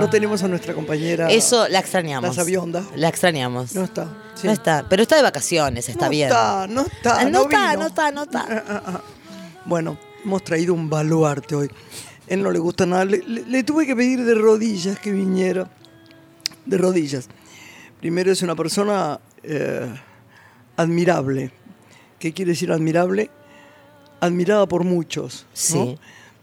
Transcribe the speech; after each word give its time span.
No 0.00 0.10
tenemos 0.10 0.42
a 0.42 0.48
nuestra 0.48 0.74
compañera. 0.74 1.30
Eso 1.30 1.68
la 1.68 1.78
extrañamos. 1.80 2.28
La 2.36 2.42
sabionda. 2.42 2.84
La 2.96 3.08
extrañamos. 3.08 3.74
No 3.74 3.84
está. 3.84 4.08
Sí. 4.34 4.46
No 4.46 4.52
está. 4.52 4.86
Pero 4.88 5.02
está 5.02 5.16
de 5.16 5.22
vacaciones, 5.22 5.88
está 5.88 6.06
no 6.06 6.10
bien. 6.10 6.28
Está, 6.28 6.66
no 6.66 6.82
está. 6.82 7.20
Ah, 7.20 7.24
no 7.24 7.42
está, 7.42 7.76
no 7.76 7.86
está, 7.86 8.10
no 8.12 8.22
está. 8.24 9.02
Bueno, 9.66 9.98
hemos 10.24 10.42
traído 10.42 10.72
un 10.74 10.88
baluarte 10.88 11.54
hoy. 11.54 11.70
Él 12.26 12.42
no 12.42 12.50
le 12.50 12.58
gusta 12.58 12.86
nada. 12.86 13.04
Le, 13.04 13.18
le- 13.18 13.44
le 13.44 13.62
tuve 13.62 13.86
que 13.86 13.94
pedir 13.94 14.24
de 14.24 14.34
rodillas 14.34 14.98
que 14.98 15.12
viniera. 15.12 15.68
De 16.64 16.78
rodillas. 16.78 17.28
Primero 18.00 18.32
es 18.32 18.40
una 18.42 18.56
persona 18.56 19.20
eh, 19.42 19.86
admirable. 20.76 21.52
¿Qué 22.18 22.32
quiere 22.32 22.52
decir 22.52 22.72
admirable? 22.72 23.30
Admirada 24.20 24.66
por 24.66 24.84
muchos. 24.84 25.46
Sí. 25.52 25.98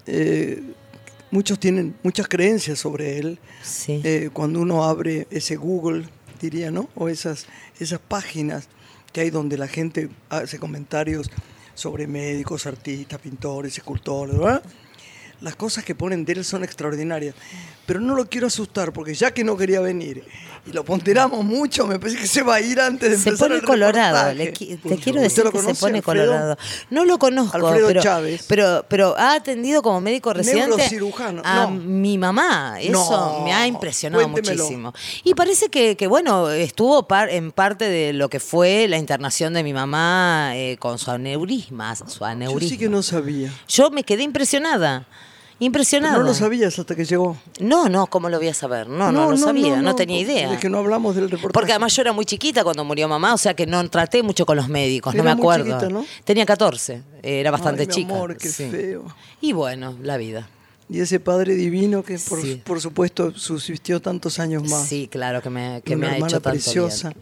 Eh, 0.06 0.64
muchos 1.31 1.59
tienen 1.59 1.95
muchas 2.03 2.28
creencias 2.28 2.80
sobre 2.80 3.17
él. 3.17 3.39
Sí. 3.61 4.02
Eh, 4.03 4.30
cuando 4.33 4.61
uno 4.61 4.83
abre 4.83 5.28
ese 5.30 5.56
Google, 5.56 6.08
diría, 6.42 6.72
¿no? 6.72 6.89
O 6.95 7.09
esas, 7.09 7.47
esas 7.80 8.00
páginas 8.00 8.67
que 9.11 9.22
hay 9.22 9.30
donde 9.30 9.58
la 9.58 9.67
gente 9.67 10.09
hace 10.30 10.59
comentarios 10.59 11.30
sobre 11.73 12.08
médicos, 12.08 12.66
artistas, 12.66 13.19
pintores, 13.19 13.78
escultores, 13.78 14.38
¿verdad? 14.38 14.64
Las 15.39 15.56
cosas 15.56 15.84
que 15.84 15.94
ponen 15.94 16.25
de 16.25 16.34
él 16.34 16.45
son 16.45 16.64
extraordinarias. 16.64 17.36
Pero 17.86 18.00
no 18.00 18.16
lo 18.16 18.28
quiero 18.28 18.47
asustar 18.47 18.91
porque 18.91 19.14
ya 19.14 19.31
que 19.31 19.44
no 19.44 19.56
quería 19.56 19.80
venir 19.80 20.23
y 20.68 20.73
lo 20.73 20.84
ponderamos 20.84 21.44
mucho, 21.46 21.88
me 21.88 21.98
parece 22.00 22.20
que 22.20 22.28
se 22.28 22.42
va 22.44 22.56
a 22.56 22.62
ir 22.62 22.80
antes 22.80 23.10
de 23.10 23.18
Se 23.18 23.30
empezar 23.30 23.48
pone 23.48 23.60
el 23.60 23.66
colorado, 23.66 24.34
le 24.34 24.48
te 24.52 24.74
¿Usted 24.76 25.00
quiero 25.02 25.18
lo 25.18 25.22
decir 25.24 25.44
que 25.46 25.59
se 25.59 25.74
pone 25.76 25.98
Alfredo? 26.00 26.02
colorado. 26.04 26.58
No 26.90 27.06
lo 27.06 27.18
conozco, 27.20 27.56
Alfredo 27.58 27.88
pero, 27.88 28.02
Chávez. 28.02 28.46
pero 28.48 28.86
pero 28.90 29.18
ha 29.18 29.34
atendido 29.34 29.82
como 29.82 30.02
médico 30.02 30.34
residente 30.34 30.84
a 31.44 31.66
no. 31.66 31.72
mi 31.72 32.18
mamá. 32.18 32.78
Eso 32.82 32.92
No, 32.92 33.44
me 33.46 33.54
ha 33.54 33.66
impresionado 33.68 34.24
cuéntemelo. 34.24 34.64
muchísimo. 34.64 34.94
Y 35.24 35.34
parece 35.36 35.70
que, 35.70 35.96
que, 35.96 36.08
bueno, 36.08 36.50
estuvo 36.50 37.08
par- 37.08 37.30
en 37.30 37.52
parte 37.52 37.86
de 37.90 38.14
lo 38.14 38.30
que 38.30 38.40
fue 38.40 38.88
la 38.88 38.98
internación 38.98 39.54
de 39.54 39.64
mi 39.64 39.74
mamá 39.74 40.52
eh, 40.56 40.78
con 40.80 40.98
su 41.00 41.12
aneurisma, 41.12 41.96
su 41.96 42.06
Yo 42.20 42.26
aneurisma. 42.26 42.70
sí 42.70 42.78
que 42.78 42.90
no 42.90 43.02
sabía. 43.04 43.54
Yo 43.68 43.90
me 43.92 44.04
quedé 44.04 44.24
impresionada. 44.24 45.06
Impresionada. 45.59 46.17
No 46.17 46.23
lo 46.23 46.33
sabías 46.33 46.77
hasta 46.77 46.95
que 46.95 47.03
llegó. 47.03 47.36
No, 47.59 47.89
no, 47.89 48.08
¿cómo 48.08 48.30
lo 48.30 48.38
voy 48.38 48.47
a 48.50 48.53
saber? 48.53 48.88
No, 48.88 49.11
no, 49.11 49.31
lo 49.31 49.38
sabía, 49.38 49.81
no, 49.81 49.95
tenía 49.95 50.19
idea. 50.19 50.53
Es 50.53 50.59
que 50.59 50.69
no 50.69 50.78
hablamos 50.78 51.16
del 51.16 51.25
reportaje. 51.31 51.53
Porque 51.53 51.72
además 51.72 51.95
yo 51.95 52.01
era 52.03 52.13
muy 52.13 52.25
chiquita 52.25 52.63
cuando 52.63 52.84
murió 52.85 53.07
mamá, 53.07 53.34
o 53.34 53.38
sea 53.38 53.53
que 53.56 53.66
no 53.66 53.88
traté 53.90 54.22
mucho 54.22 54.46
con 54.46 54.56
los 54.57 54.69
médicos, 54.69 55.16
no 55.16 55.23
me 55.23 55.34
muy 55.34 55.41
acuerdo. 55.41 55.66
chiquita, 55.66 55.90
¿no? 55.90 56.06
Tenía 56.23 56.46
14, 56.46 57.01
era 57.23 57.50
bastante 57.51 57.81
Ay, 57.81 57.88
mi 57.88 57.94
chica. 57.94 58.13
amor, 58.13 58.38
qué 58.38 58.50
sí. 58.50 58.69
feo. 58.69 59.06
Y 59.41 59.53
bueno, 59.53 59.96
la 60.03 60.17
vida. 60.17 60.47
Y 60.90 61.00
ese 61.01 61.19
padre 61.19 61.56
divino 61.56 62.01
que 62.03 62.17
por, 62.19 62.41
Sí. 62.41 62.62
por 62.63 62.79
supuesto 62.79 63.34
subsistió 63.35 64.00
tantos 64.01 64.40
años 64.40 64.63
más. 64.69 64.88
Sí, 64.88 65.09
claro, 65.12 65.41
que 65.41 65.50
me, 65.50 65.81
que 65.84 65.96
una 65.96 66.07
me 66.09 66.13
ha 66.13 66.17
hecho 66.17 66.40
tanto 66.40 66.51
preciosa. 66.51 67.09
bien. 67.09 67.22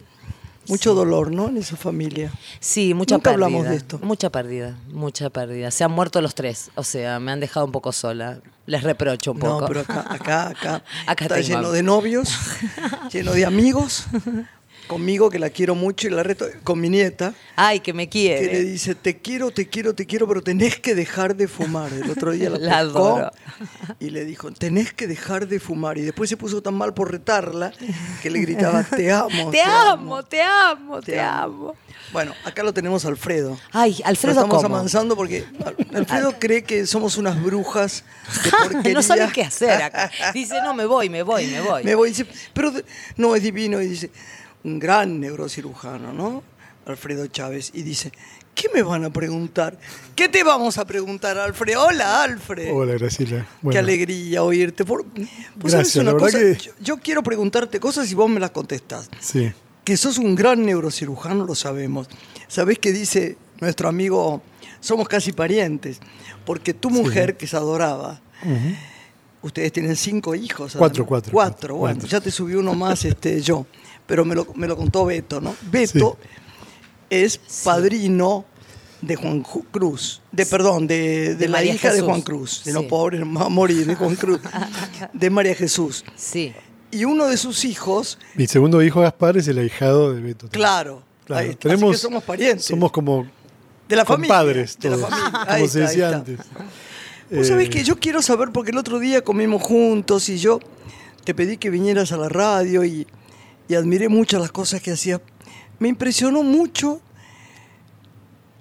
Mucho 0.67 0.93
dolor, 0.93 1.31
¿no? 1.31 1.49
En 1.49 1.57
esa 1.57 1.75
familia. 1.75 2.31
Sí, 2.59 2.93
mucha 2.93 3.15
Nunca 3.15 3.31
pérdida. 3.31 3.45
hablamos 3.45 3.69
de 3.69 3.75
esto. 3.75 3.99
Mucha 4.01 4.29
pérdida, 4.29 4.75
mucha 4.91 5.29
pérdida. 5.29 5.71
Se 5.71 5.83
han 5.83 5.91
muerto 5.91 6.21
los 6.21 6.35
tres, 6.35 6.71
o 6.75 6.83
sea, 6.83 7.19
me 7.19 7.31
han 7.31 7.39
dejado 7.39 7.65
un 7.65 7.71
poco 7.71 7.91
sola. 7.91 8.39
Les 8.65 8.81
reprocho 8.81 9.31
un 9.33 9.39
poco. 9.39 9.61
No, 9.61 9.67
pero 9.67 9.81
acá, 9.81 10.05
acá, 10.09 10.47
acá, 10.47 10.83
Acá 11.07 11.25
está 11.25 11.35
tengo 11.35 11.47
lleno 11.47 11.71
de 11.71 11.83
novios, 11.83 12.29
lleno 13.11 13.33
de 13.33 13.45
amigos, 13.45 14.05
conmigo 14.87 15.29
que 15.29 15.39
la 15.39 15.49
quiero 15.49 15.75
mucho 15.75 16.07
y 16.07 16.11
la 16.11 16.23
reto 16.23 16.45
con 16.63 16.79
mi 16.79 16.89
nieta, 16.89 17.33
Ay, 17.55 17.79
que 17.79 17.93
me 17.93 18.09
que 18.09 18.19
le 18.29 18.39
quiere. 18.39 18.61
dice, 18.63 18.95
te 18.95 19.17
quiero, 19.17 19.51
te 19.51 19.67
quiero, 19.67 19.93
te 19.93 20.05
quiero, 20.05 20.27
pero 20.27 20.41
tenés 20.41 20.79
que 20.79 20.95
dejar 20.95 21.35
de 21.35 21.47
fumar. 21.47 21.91
El 21.93 22.09
otro 22.09 22.31
día 22.31 22.49
la, 22.51 22.57
La 22.59 22.83
pescó 22.83 22.99
adoro. 23.17 23.31
y 23.99 24.09
le 24.09 24.25
dijo, 24.25 24.51
tenés 24.51 24.93
que 24.93 25.07
dejar 25.07 25.47
de 25.47 25.59
fumar. 25.59 25.97
Y 25.97 26.01
después 26.01 26.29
se 26.29 26.37
puso 26.37 26.61
tan 26.61 26.73
mal 26.73 26.93
por 26.93 27.11
retarla 27.11 27.71
que 28.21 28.29
le 28.29 28.39
gritaba, 28.41 28.83
te 28.83 29.11
amo. 29.11 29.51
Te 29.51 29.61
amo, 29.61 30.23
te 30.23 30.41
amo, 30.41 30.99
te, 31.01 31.13
Te 31.13 31.19
amo. 31.19 31.69
amo. 31.69 31.75
Bueno, 32.13 32.33
acá 32.45 32.61
lo 32.63 32.73
tenemos 32.73 33.03
Alfredo. 33.05 33.57
Ay, 33.71 33.99
Alfredo, 34.05 34.41
estamos 34.41 34.61
¿cómo? 34.63 34.75
avanzando 34.75 35.15
porque 35.15 35.45
Alfredo 35.93 36.35
cree 36.39 36.63
que 36.63 36.85
somos 36.85 37.17
unas 37.17 37.41
brujas 37.41 38.03
de 38.83 38.93
no 38.93 39.01
sabe 39.01 39.27
qué 39.33 39.43
hacer 39.43 39.81
acá. 39.81 40.11
Dice, 40.33 40.61
no, 40.61 40.73
me 40.73 40.85
voy, 40.85 41.09
me 41.09 41.23
voy, 41.23 41.47
me 41.47 41.61
voy. 41.61 41.83
Me 41.83 41.95
voy 41.95 42.09
dice, 42.09 42.25
pero 42.53 42.71
no 43.17 43.35
es 43.35 43.41
divino. 43.43 43.81
Y 43.81 43.87
dice, 43.87 44.11
un 44.65 44.79
gran 44.79 45.19
neurocirujano, 45.21 46.11
¿no? 46.11 46.43
Alfredo 46.85 47.25
Chávez. 47.27 47.71
Y 47.73 47.83
dice, 47.83 48.11
¿qué 48.53 48.67
me 48.73 48.81
van 48.83 49.05
a 49.05 49.09
preguntar? 49.11 49.77
¿Qué 50.15 50.27
te 50.27 50.43
vamos 50.43 50.77
a 50.77 50.85
preguntar, 50.85 51.37
Alfredo? 51.37 51.85
Hola, 51.85 52.23
Alfred. 52.23 52.71
Hola, 52.73 52.93
Graciela. 52.93 53.47
Qué 53.71 53.77
alegría 53.77 54.43
oírte. 54.43 54.83
Por, 54.85 55.03
vos 55.55 55.71
Gracias, 55.71 55.95
una 55.97 56.11
la 56.13 56.17
cosa, 56.17 56.39
que- 56.39 56.55
yo, 56.55 56.71
yo 56.81 56.97
quiero 56.97 57.23
preguntarte 57.23 57.79
cosas 57.79 58.11
y 58.11 58.15
vos 58.15 58.29
me 58.29 58.39
las 58.39 58.51
contestás. 58.51 59.09
Sí, 59.19 59.51
Que 59.83 59.97
sos 59.97 60.17
un 60.17 60.35
gran 60.35 60.65
neurocirujano, 60.65 61.45
lo 61.45 61.55
sabemos. 61.55 62.07
Sabés 62.47 62.79
que 62.79 62.91
dice 62.91 63.37
nuestro 63.61 63.87
amigo, 63.87 64.41
somos 64.79 65.07
casi 65.07 65.31
parientes, 65.31 65.99
porque 66.45 66.73
tu 66.73 66.89
mujer, 66.89 67.37
que 67.37 67.47
se 67.47 67.55
adoraba, 67.55 68.19
ustedes 69.41 69.71
tienen 69.71 69.95
cinco 69.95 70.35
hijos. 70.35 70.75
Cuatro, 70.77 71.05
cuatro, 71.05 71.31
Cuatro, 71.31 71.31
cuatro, 71.31 71.75
bueno, 71.75 71.95
cuatro. 71.99 72.09
ya 72.09 72.21
te 72.21 72.31
subí 72.31 72.53
uno 72.55 72.73
más 72.73 73.05
este, 73.05 73.41
yo, 73.41 73.65
pero 74.07 74.25
me 74.25 74.35
lo, 74.35 74.47
me 74.55 74.67
lo 74.67 74.75
contó 74.77 75.05
Beto, 75.05 75.41
¿no? 75.41 75.55
Beto 75.71 76.17
es 77.09 77.37
padrino 77.63 78.45
de 79.01 79.15
Juan 79.15 79.43
Ju- 79.43 79.65
Cruz, 79.71 80.21
de 80.31 80.45
perdón, 80.45 80.87
de, 80.87 80.95
de 81.29 81.35
De 81.35 81.47
la 81.47 81.57
María 81.59 81.73
hija 81.75 81.89
de 81.89 81.95
Jesús. 81.95 82.07
Juan 82.09 82.21
Cruz, 82.21 82.63
de 82.65 82.73
no 82.73 82.81
Sí. 82.81 82.87
pobre, 82.87 83.19
va 83.23 83.45
a 83.45 83.49
morir 83.49 83.85
de 83.85 83.95
Juan 83.95 84.15
Cruz, 84.15 84.39
de 85.13 85.29
María 85.29 85.53
Jesús. 85.55 86.03
Sí. 86.15 86.53
Y 86.91 87.03
uno 87.05 87.27
de 87.27 87.37
sus 87.37 87.65
hijos, 87.65 88.17
mi 88.35 88.47
segundo 88.47 88.81
hijo 88.81 89.01
Gaspar 89.01 89.37
es 89.37 89.47
el 89.47 89.57
ahijado 89.59 90.13
de 90.13 90.21
Beto. 90.21 90.47
claro, 90.49 91.03
Claro, 91.25 91.47
ahí 91.49 91.55
tenemos, 91.55 91.83
Así 91.95 92.01
que 92.01 92.01
somos 92.07 92.23
parientes. 92.23 92.65
Somos 92.65 92.91
como 92.91 93.25
de 93.89 93.95
la 93.95 94.05
familia. 94.05 94.27
compadres 94.35 94.77
de 94.79 94.89
la 94.91 94.95
todos, 94.97 95.09
familia. 95.09 95.31
como 95.39 95.51
Ahí 95.51 95.67
se 95.67 95.79
está, 95.79 95.89
decía 95.89 96.09
antes. 96.09 96.37
Vos 97.31 97.47
sabés 97.47 97.67
Eh, 97.67 97.69
que 97.71 97.83
yo 97.83 97.99
quiero 97.99 98.21
saber, 98.21 98.51
porque 98.51 98.69
el 98.71 98.77
otro 98.77 98.99
día 98.99 99.23
comimos 99.23 99.63
juntos 99.63 100.29
y 100.29 100.37
yo 100.37 100.59
te 101.23 101.33
pedí 101.33 101.57
que 101.57 101.71
vinieras 101.71 102.11
a 102.11 102.17
la 102.17 102.29
radio 102.29 102.83
y, 102.85 103.07
y 103.67 103.75
admiré 103.75 104.09
mucho 104.09 104.39
las 104.39 104.51
cosas 104.51 104.81
que 104.81 104.91
hacías. 104.91 105.21
Me 105.79 105.87
impresionó 105.89 106.43
mucho 106.43 107.01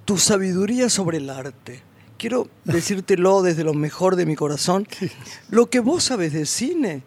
tu 0.04 0.18
sabiduría 0.18 0.88
sobre 0.90 1.18
el 1.18 1.30
arte. 1.30 1.82
Quiero 2.18 2.48
decírtelo 2.64 3.42
desde 3.42 3.64
lo 3.64 3.74
mejor 3.74 4.16
de 4.16 4.26
mi 4.26 4.36
corazón. 4.36 4.86
Lo 5.50 5.68
que 5.70 5.80
vos 5.80 6.04
sabes 6.04 6.32
de 6.32 6.46
cine 6.46 7.02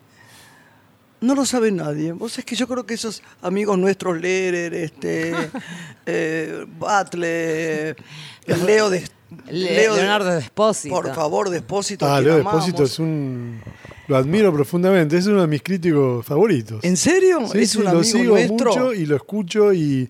no 1.20 1.34
lo 1.36 1.46
sabe 1.46 1.72
nadie. 1.72 2.12
Vos 2.12 2.38
es 2.38 2.46
que 2.46 2.56
yo 2.56 2.68
creo 2.68 2.86
que 2.86 2.94
esos 2.94 3.24
amigos 3.42 3.78
nuestros, 3.78 4.20
Lerer, 4.22 4.74
este, 4.74 5.34
eh, 6.06 6.66
Butler, 6.78 7.98
Leo 8.66 8.90
de 8.90 9.04
Le- 9.48 9.76
Leo 9.76 9.94
de- 9.96 10.02
Leonardo 10.02 10.30
Despósito. 10.32 10.94
Por 10.94 11.14
favor, 11.14 11.50
Despósito. 11.50 12.06
Ah, 12.08 12.22
Leo. 12.22 12.36
Despósito 12.36 12.84
es 12.84 13.00
un... 13.00 13.62
Lo 14.08 14.16
admiro 14.16 14.54
profundamente, 14.54 15.18
es 15.18 15.28
uno 15.28 15.42
de 15.42 15.48
mis 15.48 15.62
críticos 15.62 16.26
favoritos. 16.26 16.84
¿En 16.84 16.96
serio? 16.98 17.48
Sí, 17.52 17.60
es 17.60 17.72
sí, 17.72 17.78
un 17.80 17.84
lo 17.86 17.90
amigo 17.92 18.04
sigo 18.04 18.34
nuestro. 18.36 18.70
mucho 18.70 18.94
y 18.94 19.06
lo 19.06 19.16
escucho 19.16 19.74
y... 19.74 20.10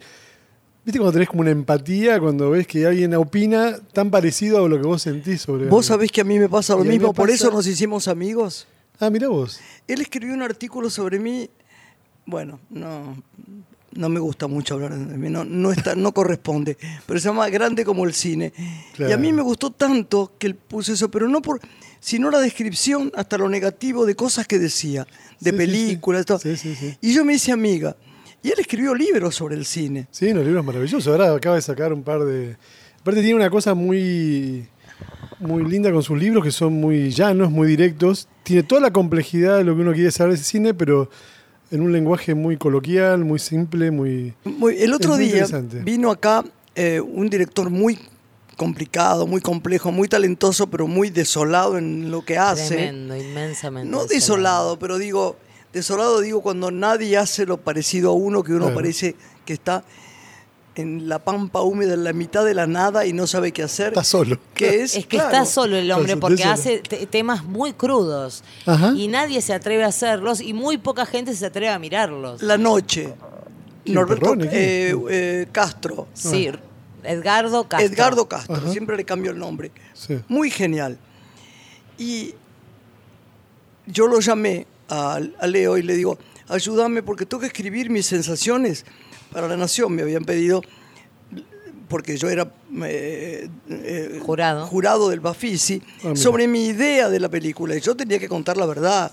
¿Viste 0.85 0.99
cuando 0.99 1.11
tenés 1.11 1.27
como 1.27 1.41
una 1.41 1.51
empatía 1.51 2.17
cuando 2.19 2.49
ves 2.51 2.65
que 2.65 2.85
alguien 2.85 3.13
opina 3.15 3.77
tan 3.91 4.09
parecido 4.09 4.63
a 4.63 4.69
lo 4.69 4.77
que 4.79 4.87
vos 4.87 5.01
sentís 5.01 5.41
sobre 5.41 5.63
Vos 5.65 5.85
algo? 5.89 5.95
sabés 5.97 6.11
que 6.13 6.21
a 6.21 6.23
mí 6.23 6.39
me 6.39 6.47
pasa 6.47 6.75
lo 6.75 6.85
Y 6.85 6.87
mismo, 6.89 7.13
por 7.13 7.27
pasa- 7.27 7.35
eso 7.47 7.51
nos 7.51 7.67
hicimos 7.67 8.07
amigos. 8.07 8.67
Ah, 8.99 9.09
mira 9.09 9.27
vos. 9.27 9.59
Él 9.87 9.99
escribió 9.99 10.33
un 10.33 10.41
artículo 10.43 10.89
sobre 10.89 11.19
mí. 11.19 11.49
Bueno, 12.25 12.59
no, 12.69 13.21
no 13.93 14.07
me 14.09 14.19
gusta 14.21 14.47
mucho 14.47 14.75
hablar 14.75 14.95
de 14.97 15.17
mí, 15.17 15.29
no, 15.29 15.43
no, 15.43 15.71
está, 15.73 15.93
no 15.95 16.13
corresponde, 16.13 16.77
pero 17.05 17.19
se 17.19 17.27
llama 17.27 17.49
Grande 17.49 17.83
como 17.83 18.05
el 18.05 18.13
cine. 18.13 18.53
Y 18.97 19.11
a 19.11 19.17
mí 19.17 19.33
me 19.33 19.41
gustó 19.41 19.71
tanto 19.71 20.31
que 20.39 20.47
él 20.47 20.55
puso 20.55 20.93
eso, 20.93 21.11
pero 21.11 21.27
no 21.27 21.41
por, 21.41 21.59
sino 21.99 22.29
la 22.31 22.39
descripción 22.39 23.11
hasta 23.15 23.37
lo 23.37 23.49
negativo 23.49 24.05
de 24.05 24.15
cosas 24.15 24.47
que 24.47 24.59
decía, 24.59 25.05
de 25.39 25.51
Sí, 25.51 25.57
películas, 25.57 26.21
sí. 26.21 26.25
todo. 26.25 26.39
Sí, 26.39 26.55
sí, 26.57 26.75
sí. 26.75 26.97
Y 27.01 27.13
yo 27.13 27.23
me 27.25 27.33
hice 27.35 27.51
amiga. 27.51 27.95
Y 28.43 28.49
él 28.49 28.55
escribió 28.59 28.93
libros 28.93 29.35
sobre 29.35 29.55
el 29.55 29.65
cine. 29.65 30.07
Sí, 30.11 30.31
los 30.31 30.45
libros 30.45 30.63
maravillosos. 30.63 31.07
Ahora 31.07 31.33
acaba 31.33 31.55
de 31.55 31.61
sacar 31.61 31.91
un 31.91 32.03
par 32.03 32.23
de. 32.23 32.55
Aparte, 33.01 33.21
tiene 33.21 33.35
una 33.35 33.49
cosa 33.49 33.73
muy, 33.73 34.67
muy 35.39 35.63
linda 35.65 35.91
con 35.91 36.03
sus 36.03 36.17
libros 36.17 36.43
que 36.43 36.51
son 36.51 36.73
muy 36.73 37.09
llanos, 37.11 37.51
muy 37.51 37.67
directos. 37.67 38.27
Tiene 38.43 38.63
toda 38.63 38.79
la 38.81 38.91
complejidad 38.91 39.57
de 39.57 39.63
lo 39.63 39.75
que 39.75 39.81
uno 39.81 39.93
quiere 39.93 40.11
saber 40.11 40.37
de 40.37 40.43
cine, 40.43 40.73
pero 40.73 41.09
en 41.71 41.81
un 41.81 41.91
lenguaje 41.91 42.35
muy 42.35 42.57
coloquial, 42.57 43.25
muy 43.25 43.39
simple, 43.39 43.91
muy. 43.91 44.33
Muy- 44.45 44.77
el 44.77 44.93
otro 44.93 45.15
muy 45.15 45.25
día 45.25 45.45
vino 45.83 46.11
acá 46.11 46.45
eh, 46.75 47.01
un 47.01 47.29
director 47.29 47.69
muy 47.69 47.97
complicado, 48.57 49.25
muy 49.27 49.39
complejo, 49.39 49.91
muy 49.93 50.09
talentoso, 50.09 50.67
pero 50.67 50.87
muy 50.87 51.09
desolado 51.09 51.77
en 51.77 52.11
lo 52.11 52.25
que 52.25 52.37
hace. 52.37 52.75
Tremendo, 52.75 53.15
inmensamente. 53.15 53.89
No 53.89 54.05
desolado, 54.05 54.77
pero 54.77 54.97
digo, 54.97 55.37
desolado 55.71 56.19
digo 56.19 56.41
cuando 56.41 56.71
nadie 56.71 57.15
hace 57.17 57.45
lo 57.45 57.57
parecido 57.57 58.09
a 58.09 58.13
uno, 58.13 58.43
que 58.43 58.51
uno 58.53 58.73
parece 58.73 59.15
que 59.45 59.53
está. 59.53 59.83
en 60.75 61.09
la 61.09 61.17
pampa 61.17 61.61
húmeda, 61.61 61.95
en 61.95 62.03
la 62.03 62.13
mitad 62.13 62.45
de 62.45 62.53
la 62.53 62.67
nada 62.67 63.03
y 63.07 63.11
no 63.13 63.25
sabe 63.25 63.51
qué 63.51 63.63
hacer. 63.63 63.87
Está 63.87 64.03
solo. 64.03 64.37
Que 64.53 64.83
es, 64.83 64.95
Es 64.95 65.05
que 65.07 65.17
claro, 65.17 65.29
está 65.31 65.45
solo 65.45 65.75
el 65.75 65.91
hombre 65.91 66.17
porque 66.17 66.43
hace 66.43 66.79
te- 66.79 67.07
temas 67.07 67.43
muy 67.43 67.73
crudos 67.73 68.43
Ajá. 68.67 68.93
y 68.95 69.07
nadie 69.07 69.41
se 69.41 69.53
atreve 69.53 69.83
a 69.85 69.87
hacerlos 69.87 70.39
y 70.39 70.53
muy 70.53 70.77
poca 70.77 71.07
gente 71.07 71.33
se 71.35 71.47
atreve 71.47 71.69
a 71.69 71.79
mirarlos. 71.79 72.43
La 72.43 72.59
noche. 72.59 73.11
¿Quién, 73.83 73.95
Norberto 73.95 74.33
eh, 74.51 74.89
¿Quién? 74.93 75.05
eh, 75.09 75.47
Castro. 75.51 76.07
Sí, 76.13 76.51
Edgardo 77.07 77.67
Castro. 77.67 77.87
Edgardo 77.93 78.27
Castro, 78.29 78.55
Ajá. 78.55 78.71
siempre 78.71 78.97
le 78.97 79.05
cambio 79.05 79.31
el 79.31 79.39
nombre. 79.39 79.71
Sí. 79.93 80.19
Muy 80.27 80.49
genial. 80.51 80.97
Y 81.97 82.33
yo 83.85 84.07
lo 84.07 84.19
llamé 84.19 84.67
a, 84.89 85.19
a 85.39 85.47
Leo 85.47 85.77
y 85.77 85.83
le 85.83 85.95
digo, 85.95 86.17
ayúdame 86.47 87.01
porque 87.03 87.25
tengo 87.25 87.41
que 87.41 87.47
escribir 87.47 87.89
mis 87.89 88.05
sensaciones 88.05 88.85
para 89.31 89.47
la 89.47 89.57
Nación. 89.57 89.93
Me 89.93 90.01
habían 90.03 90.23
pedido, 90.25 90.61
porque 91.89 92.17
yo 92.17 92.29
era 92.29 92.51
eh, 92.83 93.49
eh, 93.69 94.19
Jurado. 94.23 94.67
jurado 94.67 95.09
del 95.09 95.19
Bafisi, 95.21 95.81
Ah, 96.03 96.15
sobre 96.15 96.47
mi 96.47 96.67
idea 96.67 97.09
de 97.09 97.19
la 97.19 97.29
película. 97.29 97.75
Y 97.75 97.79
yo 97.81 97.95
tenía 97.95 98.19
que 98.19 98.27
contar 98.27 98.57
la 98.57 98.65
verdad. 98.65 99.11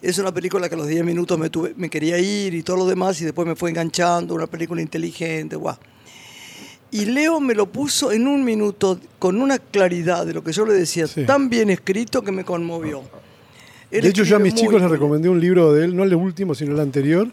Es 0.00 0.18
una 0.18 0.32
película 0.32 0.68
que 0.68 0.74
a 0.74 0.78
los 0.78 0.88
10 0.88 1.04
minutos 1.04 1.38
me, 1.38 1.48
tuve, 1.50 1.74
me 1.76 1.88
quería 1.88 2.18
ir 2.18 2.54
y 2.54 2.62
todo 2.64 2.76
lo 2.76 2.86
demás, 2.86 3.20
y 3.20 3.24
después 3.24 3.46
me 3.46 3.54
fue 3.54 3.70
enganchando, 3.70 4.34
una 4.34 4.46
película 4.48 4.82
inteligente, 4.82 5.54
guau. 5.56 5.76
Y 6.92 7.06
Leo 7.06 7.40
me 7.40 7.54
lo 7.54 7.66
puso 7.72 8.12
en 8.12 8.28
un 8.28 8.44
minuto 8.44 9.00
con 9.18 9.40
una 9.40 9.58
claridad 9.58 10.24
de 10.26 10.34
lo 10.34 10.44
que 10.44 10.52
yo 10.52 10.64
le 10.66 10.74
decía, 10.74 11.06
Sí. 11.06 11.24
tan 11.24 11.48
bien 11.48 11.70
escrito 11.70 12.22
que 12.22 12.30
me 12.32 12.44
conmovió. 12.44 13.02
Él 13.90 14.02
De 14.02 14.08
hecho, 14.10 14.22
yo 14.24 14.36
a 14.36 14.38
mis 14.38 14.54
chicos 14.54 14.80
les 14.80 14.90
recomendé 14.90 15.28
un 15.28 15.40
libro 15.40 15.72
de 15.72 15.84
él, 15.86 15.96
no 15.96 16.04
el 16.04 16.14
último, 16.14 16.54
sino 16.54 16.72
el 16.74 16.80
anterior, 16.80 17.28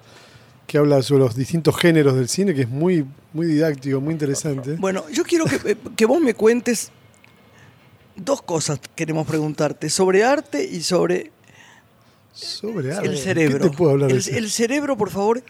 que 0.65 0.77
habla 0.77 1.01
sobre 1.01 1.23
los 1.23 1.35
distintos 1.35 1.75
géneros 1.77 2.15
del 2.15 2.29
cine, 2.29 2.53
que 2.53 2.61
es 2.63 2.69
muy, 2.69 3.05
muy 3.33 3.45
didáctico, 3.47 3.99
muy 4.01 4.13
interesante. 4.13 4.75
Bueno, 4.77 5.03
yo 5.11 5.23
quiero 5.23 5.45
que, 5.45 5.71
eh, 5.71 5.77
que 5.95 6.05
vos 6.05 6.21
me 6.21 6.33
cuentes 6.33 6.91
dos 8.15 8.41
cosas 8.41 8.79
que 8.79 8.89
queremos 8.95 9.27
preguntarte, 9.27 9.89
sobre 9.89 10.23
arte 10.23 10.63
y 10.65 10.81
sobre 10.81 11.31
sobre 12.33 12.93
arte. 12.93 13.07
el 13.09 13.17
cerebro. 13.17 13.59
¿Qué 13.65 13.69
te 13.71 13.77
puedo 13.77 13.91
hablar 13.91 14.07
de 14.09 14.13
el, 14.13 14.19
eso? 14.19 14.31
el 14.31 14.49
cerebro, 14.49 14.95
por 14.97 15.09
favor. 15.09 15.43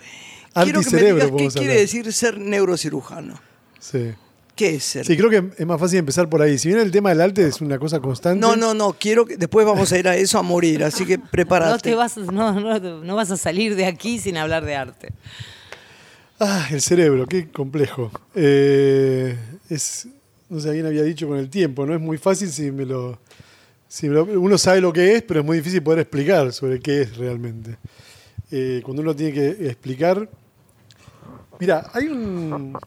Quiero 0.54 0.82
que 0.82 0.90
me 0.92 1.02
digas 1.04 1.26
qué 1.26 1.36
quiere 1.36 1.60
hablar. 1.60 1.78
decir 1.78 2.12
ser 2.14 2.40
neurocirujano. 2.40 3.40
Sí. 3.80 4.12
¿Qué 4.56 4.76
es 4.76 4.84
ser? 4.84 5.06
Sí, 5.06 5.16
creo 5.16 5.30
que 5.30 5.52
es 5.58 5.66
más 5.66 5.80
fácil 5.80 6.00
empezar 6.00 6.28
por 6.30 6.42
ahí. 6.42 6.58
Si 6.58 6.68
bien 6.68 6.80
el 6.81 6.92
tema 6.92 7.10
del 7.10 7.22
arte 7.22 7.48
es 7.48 7.62
una 7.62 7.80
cosa 7.80 8.00
constante. 8.02 8.42
No, 8.42 8.58
no, 8.58 8.74
no, 8.74 8.92
quiero 8.92 9.26
que 9.26 9.38
después 9.38 9.66
vamos 9.66 9.90
a 9.94 9.98
ir 9.98 10.08
a 10.08 10.18
eso 10.18 10.38
a 10.38 10.42
morir, 10.42 10.84
así 10.84 11.06
que 11.06 11.18
prepárate. 11.31 11.72
No, 11.72 11.80
te 11.80 11.96
vas, 11.96 12.18
no, 12.18 12.60
no, 12.60 12.80
no 13.04 13.16
vas 13.16 13.31
a 13.31 13.38
salir 13.38 13.76
de 13.76 13.86
aquí 13.86 14.20
sin 14.20 14.36
hablar 14.36 14.66
de 14.66 14.76
arte. 14.76 15.10
Ah, 16.42 16.68
el 16.72 16.81
cerebro, 16.81 17.26
qué 17.26 17.50
complejo. 17.50 18.12
Eh, 18.36 19.38
es, 19.70 20.08
no 20.50 20.60
sé, 20.60 20.70
alguien 20.70 20.86
había 20.88 21.04
dicho 21.04 21.28
con 21.28 21.38
el 21.38 21.50
tiempo, 21.50 21.86
¿no? 21.86 21.94
Es 21.96 22.02
muy 22.02 22.18
fácil 22.18 22.50
si 22.52 22.72
me 22.72 22.86
lo. 22.86 23.18
Si 23.88 24.08
me 24.10 24.16
lo- 24.16 24.24
uno 24.25 24.58
sabe 24.58 24.82
lo 24.82 24.92
que 24.94 25.16
es, 25.16 25.24
pero 25.24 25.40
es 25.40 25.46
muy 25.46 25.58
difícil 25.58 25.82
poder 25.82 26.00
explicar 26.00 26.52
sobre 26.54 26.80
qué 26.80 27.04
es 27.04 27.18
realmente. 27.18 27.78
Eh, 28.52 28.82
cuando 28.84 29.02
uno 29.02 29.16
tiene 29.16 29.34
que 29.34 29.50
explicar. 29.68 30.30
Mira, 31.60 31.90
hay 31.94 32.08
un. 32.08 32.78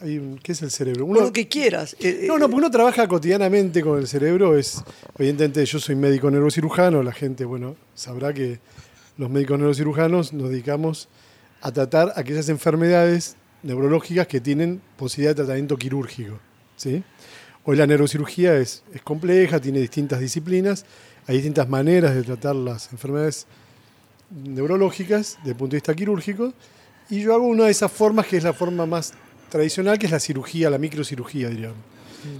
Hay 0.00 0.38
¿Qué 0.42 0.52
es 0.52 0.62
el 0.62 0.70
cerebro? 0.70 1.04
Uno- 1.06 1.16
Con 1.16 1.24
lo 1.26 1.32
que 1.32 1.48
quieras. 1.48 1.96
eh, 2.00 2.24
no, 2.28 2.36
eh, 2.36 2.38
no, 2.38 2.46
porque 2.46 2.56
uno 2.56 2.70
trabaja 2.70 3.06
cotidianamente 3.08 3.82
con 3.82 3.98
el 3.98 4.06
cerebro. 4.06 4.56
Es, 4.56 4.82
evidentemente, 5.18 5.64
yo 5.64 5.78
soy 5.80 5.96
médico 5.96 6.30
neurocirujano. 6.30 7.02
La 7.02 7.12
gente, 7.12 7.44
bueno, 7.44 7.76
sabrá 7.94 8.32
que 8.32 8.60
los 9.16 9.28
médicos 9.30 9.58
neurocirujanos 9.58 10.32
nos 10.32 10.50
dedicamos 10.50 11.08
a 11.60 11.72
tratar 11.72 12.12
aquellas 12.14 12.48
enfermedades 12.48 13.36
neurológicas 13.64 14.28
que 14.28 14.40
tienen 14.40 14.80
posibilidad 14.96 15.32
de 15.32 15.42
tratamiento 15.42 15.76
quirúrgico. 15.76 16.38
¿sí? 16.76 17.02
Hoy 17.64 17.76
la 17.76 17.86
neurocirugía 17.86 18.56
es, 18.56 18.84
es 18.94 19.02
compleja, 19.02 19.60
tiene 19.60 19.80
distintas 19.80 20.20
disciplinas, 20.20 20.86
hay 21.26 21.36
distintas 21.36 21.68
maneras 21.68 22.14
de 22.14 22.22
tratar 22.22 22.54
las 22.54 22.92
enfermedades 22.92 23.46
neurológicas 24.30 25.36
desde 25.38 25.50
el 25.50 25.56
punto 25.56 25.72
de 25.72 25.76
vista 25.78 25.94
quirúrgico. 25.94 26.52
Y 27.10 27.20
yo 27.22 27.34
hago 27.34 27.46
una 27.46 27.64
de 27.64 27.70
esas 27.70 27.90
formas 27.90 28.26
que 28.26 28.36
es 28.36 28.44
la 28.44 28.52
forma 28.52 28.86
más 28.86 29.12
tradicional, 29.48 29.98
que 29.98 30.06
es 30.06 30.12
la 30.12 30.20
cirugía, 30.20 30.70
la 30.70 30.78
microcirugía, 30.78 31.48
diríamos. 31.48 31.78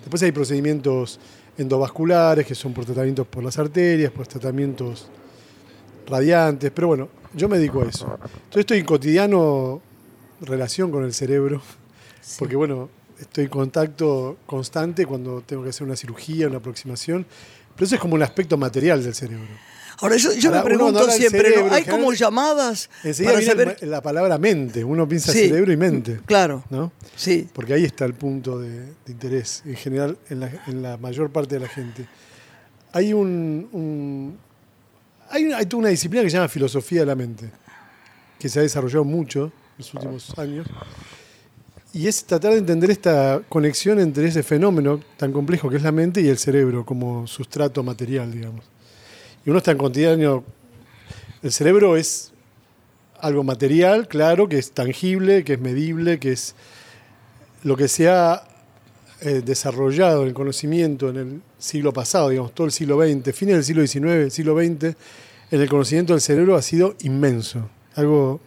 Después 0.01 0.23
hay 0.23 0.33
procedimientos 0.33 1.19
endovasculares, 1.57 2.47
que 2.47 2.55
son 2.55 2.73
por 2.73 2.85
tratamientos 2.85 3.27
por 3.27 3.43
las 3.43 3.59
arterias, 3.59 4.13
por 4.13 4.27
tratamientos 4.27 5.09
radiantes, 6.07 6.71
pero 6.75 6.89
bueno, 6.89 7.09
yo 7.35 7.49
me 7.49 7.59
dedico 7.59 7.83
a 7.83 7.87
eso. 7.87 8.07
Entonces 8.07 8.61
estoy 8.61 8.79
en 8.79 8.87
cotidiano 8.87 9.81
relación 10.41 10.91
con 10.91 11.05
el 11.05 11.13
cerebro, 11.13 11.61
porque 12.39 12.57
bueno, 12.57 12.89
estoy 13.21 13.45
en 13.45 13.51
contacto 13.51 14.39
constante 14.47 15.07
cuando 15.07 15.43
tengo 15.43 15.63
que 15.63 15.71
hacer 15.71 15.87
una 15.87 15.97
cirugía, 15.97 16.47
una 16.47 16.59
aproximación, 16.59 17.27
pero 17.75 17.87
eso 17.87 17.95
es 17.97 18.01
como 18.01 18.15
un 18.15 18.23
aspecto 18.23 18.57
material 18.57 19.03
del 19.03 19.15
cerebro. 19.15 19.47
Ahora, 20.01 20.17
yo, 20.17 20.33
yo 20.33 20.51
Ahora, 20.51 20.61
me 20.63 20.65
pregunto 20.67 21.11
siempre, 21.11 21.41
cerebro, 21.43 21.67
¿no? 21.67 21.73
¿hay 21.75 21.85
como 21.85 22.13
llamadas 22.13 22.89
para 23.25 23.43
saber? 23.43 23.77
el- 23.81 23.91
la 23.91 24.01
palabra 24.01 24.39
mente, 24.39 24.85
uno 24.85 25.09
piensa 25.09 25.33
Sí. 25.33 25.49
cerebro 25.49 25.73
y 25.73 25.77
mente, 25.77 26.21
Claro, 26.25 26.63
¿no? 26.71 26.93
sí. 27.17 27.49
Porque 27.53 27.75
ahí 27.75 27.85
está 27.85 28.05
el 28.05 28.15
punto 28.15 28.59
de, 28.61 28.71
de 28.87 28.93
interés, 29.13 29.63
en 29.67 29.75
general, 29.77 30.17
en 30.31 30.41
la, 30.41 30.51
en 30.69 30.83
la 30.83 30.97
mayor 30.99 31.31
parte 31.31 31.57
de 31.57 31.61
la 31.63 31.69
gente. 31.69 32.07
Hay 32.93 33.13
un, 33.13 33.69
un- 33.73 34.39
hay, 35.31 35.47
una, 35.47 35.59
hay 35.59 35.67
toda 35.67 35.81
una 35.81 35.89
disciplina 35.91 36.23
que 36.23 36.31
se 36.31 36.37
llama 36.37 36.49
filosofía 36.49 37.01
de 37.01 37.07
la 37.07 37.15
mente, 37.17 37.51
que 38.39 38.49
se 38.49 38.61
ha 38.61 38.63
desarrollado 38.63 39.05
mucho 39.05 39.47
en 39.47 39.53
los 39.79 39.95
últimos 39.95 40.39
años, 40.39 40.67
y 41.93 42.07
es 42.07 42.25
tratar 42.25 42.53
de 42.53 42.59
entender 42.59 42.91
esta 42.91 43.41
conexión 43.49 43.99
entre 43.99 44.29
ese 44.29 44.43
fenómeno 44.45 45.01
tan 45.17 45.33
complejo 45.33 45.69
que 45.69 45.77
es 45.77 45.83
la 45.83 45.91
mente 45.93 46.21
y 46.21 46.29
el 46.29 46.39
cerebro 46.39 46.85
como 46.87 47.27
sustrato 47.27 47.83
material, 47.83 48.31
digamos. 48.31 48.65
Y 49.45 49.51
uno 49.51 49.59
está 49.59 49.71
en 49.73 49.79
cotidiano, 49.79 50.45
el 51.43 51.53
cerebro 51.53 51.97
es 51.97 52.33
algo 53.21 53.45
material, 53.45 54.09
claro, 54.09 54.49
que 54.49 54.59
es 54.59 54.73
tangible, 54.73 55.45
que 55.45 55.55
es 55.55 55.61
medible, 55.61 56.19
que 56.19 56.33
es 56.33 56.55
lo 57.63 57.77
que 57.77 57.89
se 57.89 58.09
ha 58.09 58.45
eh, 59.21 59.43
desarrollado 59.45 60.23
en 60.23 60.29
el 60.29 60.35
conocimiento 60.35 61.09
en 61.09 61.17
el 61.17 61.43
siglo 61.59 61.93
pasado, 61.93 62.29
digamos, 62.29 62.55
todo 62.55 62.67
el 62.67 62.73
siglo 62.73 62.99
XX, 62.99 63.35
fines 63.35 63.55
del 63.55 63.65
siglo 63.65 63.87
XIX, 63.87 64.33
siglo 64.33 64.57
XX, 64.57 64.97
en 65.51 65.61
el 65.61 65.69
conocimiento 65.69 66.13
del 66.13 66.21
cerebro 66.21 66.57
ha 66.57 66.63
sido 66.63 66.95
inmenso. 67.01 67.69
Algo 67.95 68.41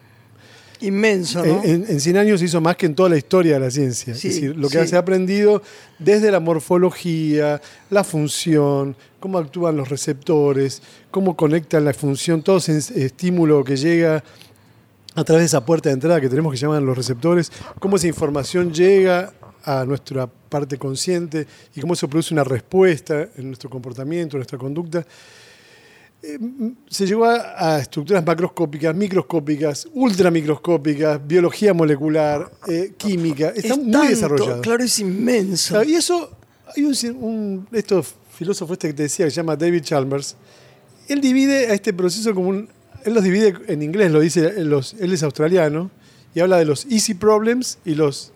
Inmenso, 0.82 1.46
¿no? 1.46 1.64
en, 1.64 1.86
en 1.88 2.00
100 2.00 2.18
años 2.18 2.40
se 2.40 2.48
hizo 2.48 2.60
más 2.60 2.76
que 2.76 2.88
en 2.88 2.96
toda 2.96 3.10
la 3.10 3.18
historia 3.18 3.54
de 3.54 3.60
la 3.60 3.72
ciencia. 3.72 4.16
Sí, 4.16 4.28
es 4.28 4.36
decir, 4.36 4.56
lo 4.58 4.70
que 4.70 4.82
sí. 4.82 4.90
se 4.90 4.96
ha 4.96 5.00
aprendido 5.00 5.62
desde 6.00 6.32
la 6.32 6.40
morfología, 6.40 7.62
la 7.90 8.04
función, 8.04 8.96
cómo 9.20 9.38
actúan 9.38 9.78
los 9.78 9.90
receptores, 9.90 10.82
cómo 11.12 11.38
conectan 11.38 11.86
la 11.86 11.94
función, 11.94 12.42
todo 12.42 12.58
ese 12.58 12.80
estímulo 13.06 13.64
que 13.64 13.78
llega 13.78 14.24
a 15.14 15.24
través 15.24 15.44
de 15.44 15.46
esa 15.48 15.66
puerta 15.66 15.90
de 15.90 15.94
entrada 15.94 16.22
que 16.22 16.30
tenemos 16.30 16.52
que 16.52 16.58
llaman 16.58 16.86
los 16.86 16.98
receptores, 16.98 17.52
cómo 17.80 17.98
esa 17.98 18.08
información 18.08 18.74
llega 18.74 19.34
a 19.64 19.86
nuestra 19.86 20.28
parte 20.28 20.78
consciente 20.78 21.46
y 21.76 21.82
cómo 21.82 21.94
eso 21.94 22.10
produce 22.10 22.34
una 22.34 22.44
respuesta 22.44 23.28
en 23.36 23.48
nuestro 23.48 23.70
comportamiento, 23.70 24.36
en 24.36 24.40
nuestra 24.40 24.58
conducta. 24.58 25.06
Eh, 26.24 26.38
se 26.88 27.08
llegó 27.08 27.26
a, 27.26 27.76
a 27.76 27.80
estructuras 27.80 28.24
macroscópicas, 28.24 28.96
microscópicas, 28.96 29.88
ultramicroscópicas, 29.94 31.20
biología 31.26 31.74
molecular, 31.74 32.52
eh, 32.68 32.94
química. 32.98 33.50
Está 33.50 33.70
Es 33.70 33.78
muy 33.78 33.92
tanto, 33.92 34.08
desarrollado. 34.08 34.62
Claro, 34.62 34.84
es 34.84 35.00
inmenso. 35.00 35.74
Claro, 35.74 35.90
y 35.90 35.96
eso, 35.96 36.30
hay 36.76 36.84
un, 36.84 37.68
estos 37.72 38.16
filósofo 38.38 38.74
este 38.74 38.88
que 38.90 38.94
te 38.94 39.04
decía, 39.04 39.26
que 39.26 39.32
se 39.32 39.38
llama 39.38 39.56
David 39.56 39.82
Chalmers, 39.82 40.36
él 41.08 41.22
divide 41.22 41.68
a 41.72 41.74
este 41.74 41.92
proceso 41.94 42.34
como 42.36 42.50
un, 42.50 42.70
él 43.04 43.14
los 43.14 43.24
divide 43.24 43.54
en 43.68 43.82
inglés, 43.82 44.12
lo 44.12 44.20
dice, 44.20 44.64
los, 44.64 44.94
él 44.96 45.12
es 45.14 45.24
australiano, 45.24 45.90
y 46.34 46.40
habla 46.40 46.58
de 46.58 46.66
los 46.66 46.86
easy 46.86 47.14
problems 47.16 47.80
y 47.84 47.96
los 47.96 48.32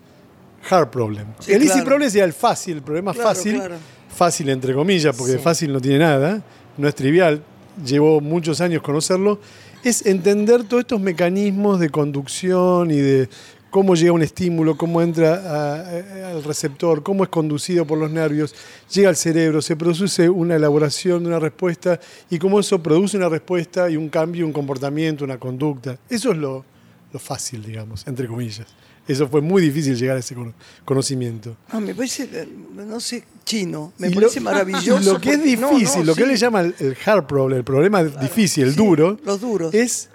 hard 0.68 0.90
problems. 0.90 1.28
Sí, 1.40 1.52
el 1.52 1.62
easy 1.62 1.82
problem 1.82 2.10
sería 2.10 2.24
el 2.24 2.32
fácil, 2.32 2.76
el 2.78 2.82
problema 2.82 3.12
Claro, 3.12 3.28
fácil, 3.28 3.62
fácil 4.08 4.48
entre 4.48 4.74
comillas, 4.74 5.14
porque 5.16 5.34
Sí. 5.34 5.38
fácil 5.38 5.72
no 5.72 5.80
tiene 5.80 6.00
nada, 6.00 6.42
no 6.76 6.88
es 6.88 6.94
trivial, 6.94 7.42
llevó 7.84 8.20
muchos 8.20 8.60
años 8.60 8.82
conocerlo, 8.82 9.40
es 9.82 10.04
entender 10.06 10.64
todos 10.64 10.82
estos 10.82 11.00
mecanismos 11.00 11.78
de 11.78 11.90
conducción 11.90 12.90
y 12.90 12.96
de 12.96 13.28
cómo 13.70 13.94
llega 13.94 14.12
un 14.12 14.22
estímulo, 14.22 14.76
cómo 14.76 15.02
entra 15.02 16.30
al 16.30 16.42
receptor, 16.44 17.02
cómo 17.02 17.24
es 17.24 17.30
conducido 17.30 17.86
por 17.86 17.98
los 17.98 18.10
nervios, 18.10 18.54
llega 18.92 19.08
al 19.08 19.16
cerebro, 19.16 19.60
se 19.60 19.76
produce 19.76 20.28
una 20.28 20.56
elaboración 20.56 21.22
de 21.22 21.28
una 21.28 21.38
respuesta 21.38 22.00
y 22.30 22.38
cómo 22.38 22.60
eso 22.60 22.82
produce 22.82 23.16
una 23.16 23.28
respuesta 23.28 23.90
y 23.90 23.96
un 23.96 24.08
cambio, 24.08 24.46
un 24.46 24.52
comportamiento, 24.52 25.24
una 25.24 25.38
conducta. 25.38 25.98
Eso 26.08 26.32
es 26.32 26.38
lo, 26.38 26.64
lo 27.12 27.18
fácil, 27.18 27.62
digamos, 27.62 28.06
entre 28.06 28.26
comillas. 28.26 28.66
Eso 29.08 29.28
fue 29.28 29.40
muy 29.40 29.62
difícil 29.62 29.94
llegar 29.96 30.16
a 30.16 30.20
ese 30.20 30.34
cono- 30.34 30.52
conocimiento. 30.84 31.56
Ah, 31.70 31.78
me 31.80 31.94
parece, 31.94 32.24
eh, 32.32 32.48
no 32.74 32.98
sé, 32.98 33.22
chino. 33.44 33.92
Me 33.98 34.08
Y 34.08 34.10
lo- 34.14 34.20
parece 34.22 34.40
maravilloso. 34.40 35.00
Lo 35.14 35.20
que 35.20 35.30
es 35.30 35.38
no, 35.38 35.70
difícil, 35.70 36.00
no, 36.00 36.04
lo 36.06 36.14
que 36.16 36.22
él 36.24 36.28
le 36.30 36.36
llama 36.36 36.60
el, 36.62 36.74
el 36.80 36.96
hard 37.04 37.26
problem, 37.26 37.58
el 37.58 37.64
problema 37.64 38.02
difícil, 38.02 38.64
el 38.64 38.70
sí, 38.72 38.76
duro, 38.76 39.18
los 39.24 39.40
duros. 39.40 39.72
es 39.74 40.08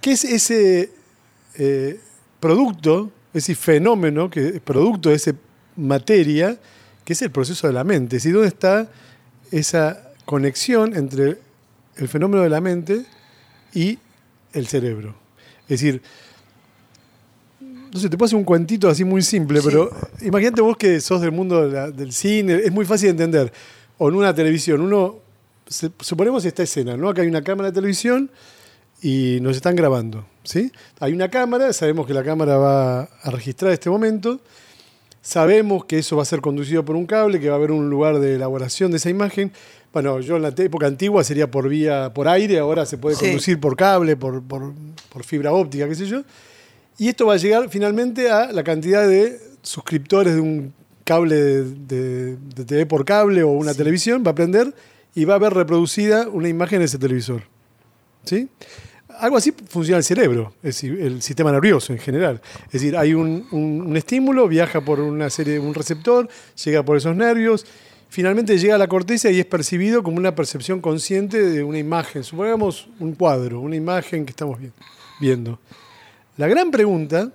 ¿qué 0.00 0.12
es 0.12 0.24
ese 0.24 0.90
eh, 1.54 2.00
producto 2.40 3.10
es 3.28 3.44
decir, 3.44 3.56
fenómeno, 3.56 4.28
que 4.28 4.46
es 4.48 4.60
producto 4.60 5.08
de 5.08 5.14
esa 5.14 5.32
materia, 5.76 6.58
que 7.04 7.14
es 7.14 7.22
el 7.22 7.30
proceso 7.30 7.66
de 7.66 7.72
la 7.72 7.82
mente. 7.82 8.16
Es 8.18 8.22
decir, 8.24 8.34
¿dónde 8.34 8.48
está 8.48 8.90
esa 9.50 10.10
conexión 10.26 10.94
entre 10.94 11.38
el 11.96 12.08
fenómeno 12.08 12.42
de 12.42 12.50
la 12.50 12.60
mente 12.60 13.06
y 13.72 13.98
el 14.52 14.66
cerebro? 14.66 15.14
Es 15.62 15.80
decir, 15.80 16.02
no 17.92 17.98
sé, 18.00 18.08
te 18.08 18.16
puedo 18.16 18.26
hacer 18.26 18.38
un 18.38 18.44
cuentito 18.44 18.88
así 18.88 19.04
muy 19.04 19.22
simple, 19.22 19.60
pero 19.62 19.90
imagínate 20.22 20.60
vos 20.62 20.76
que 20.76 21.00
sos 21.00 21.20
del 21.20 21.32
mundo 21.32 21.68
de 21.68 21.72
la- 21.74 21.90
del 21.90 22.12
cine, 22.12 22.54
es 22.64 22.72
muy 22.72 22.84
fácil 22.86 23.08
de 23.08 23.10
entender. 23.24 23.52
O 23.98 24.08
en 24.08 24.14
una 24.14 24.34
televisión, 24.34 24.80
uno, 24.80 25.16
se- 25.66 25.90
suponemos 26.00 26.44
esta 26.44 26.62
escena, 26.62 26.96
¿no? 26.96 27.08
Acá 27.08 27.22
hay 27.22 27.28
una 27.28 27.42
cámara 27.42 27.68
de 27.70 27.74
televisión 27.74 28.30
y 29.02 29.38
nos 29.42 29.56
están 29.56 29.76
grabando, 29.76 30.24
¿sí? 30.42 30.72
Hay 31.00 31.12
una 31.12 31.28
cámara, 31.28 31.72
sabemos 31.72 32.06
que 32.06 32.14
la 32.14 32.22
cámara 32.24 32.56
va 32.56 33.02
a 33.02 33.30
registrar 33.30 33.72
este 33.72 33.90
momento, 33.90 34.40
sabemos 35.20 35.84
que 35.84 35.98
eso 35.98 36.16
va 36.16 36.22
a 36.22 36.26
ser 36.26 36.40
conducido 36.40 36.84
por 36.84 36.96
un 36.96 37.06
cable, 37.06 37.40
que 37.40 37.48
va 37.48 37.54
a 37.54 37.58
haber 37.58 37.70
un 37.72 37.90
lugar 37.90 38.18
de 38.18 38.34
elaboración 38.36 38.90
de 38.90 38.96
esa 38.96 39.10
imagen. 39.10 39.52
Bueno, 39.92 40.18
yo 40.20 40.36
en 40.36 40.42
la 40.42 40.48
época 40.56 40.86
antigua 40.86 41.22
sería 41.22 41.50
por 41.50 41.68
vía, 41.68 42.12
por 42.14 42.26
aire, 42.28 42.58
ahora 42.58 42.86
se 42.86 42.96
puede 42.98 43.16
Sí. 43.16 43.26
conducir 43.26 43.60
por 43.60 43.76
cable, 43.76 44.16
por, 44.16 44.42
por- 44.42 44.72
por 45.12 45.24
fibra 45.24 45.52
óptica, 45.52 45.86
qué 45.88 45.94
sé 45.94 46.06
yo. 46.06 46.22
Y 46.98 47.08
esto 47.08 47.26
va 47.26 47.34
a 47.34 47.36
llegar 47.38 47.68
finalmente 47.70 48.30
a 48.30 48.52
la 48.52 48.62
cantidad 48.62 49.06
de 49.08 49.38
suscriptores 49.62 50.34
de 50.34 50.40
un 50.40 50.72
cable 51.04 51.34
de, 51.36 51.64
de- 51.64 52.36
de 52.36 52.64
TV 52.64 52.86
por 52.86 53.04
cable 53.04 53.42
o 53.42 53.48
una 53.48 53.74
televisión, 53.74 54.22
va 54.26 54.30
a 54.32 54.34
prender 54.34 54.72
y 55.14 55.24
va 55.24 55.34
a 55.34 55.38
ver 55.38 55.52
reproducida 55.52 56.28
una 56.28 56.48
imagen 56.48 56.80
en 56.80 56.84
ese 56.84 56.98
televisor. 56.98 57.42
¿Sí? 58.24 58.48
Algo 59.18 59.36
así 59.36 59.52
funciona 59.68 59.98
el 59.98 60.04
cerebro, 60.04 60.54
es 60.62 60.76
decir, 60.76 60.98
el 61.00 61.20
sistema 61.22 61.52
nervioso 61.52 61.92
en 61.92 61.98
general. 61.98 62.40
Es 62.66 62.72
decir, 62.72 62.96
hay 62.96 63.14
un, 63.14 63.46
un- 63.50 63.82
un 63.82 63.96
estímulo, 63.96 64.46
viaja 64.48 64.80
por 64.80 65.00
una 65.00 65.28
serie, 65.28 65.58
un 65.58 65.74
receptor, 65.74 66.28
llega 66.64 66.82
por 66.84 66.96
esos 66.96 67.14
nervios, 67.16 67.66
finalmente 68.08 68.56
llega 68.58 68.76
a 68.76 68.78
la 68.78 68.88
corteza 68.88 69.30
y 69.30 69.38
es 69.40 69.46
percibido 69.46 70.02
como 70.02 70.16
una 70.18 70.34
percepción 70.34 70.80
consciente 70.80 71.42
de 71.42 71.62
una 71.64 71.78
imagen. 71.78 72.22
Supongamos 72.24 72.88
un 73.00 73.14
cuadro, 73.14 73.60
una 73.60 73.76
imagen 73.76 74.24
que 74.24 74.30
estamos 74.30 74.58
vi- 74.60 74.70
viendo. 75.20 75.58
La 76.42 76.48
gran 76.48 76.72
pregunta 76.72 77.30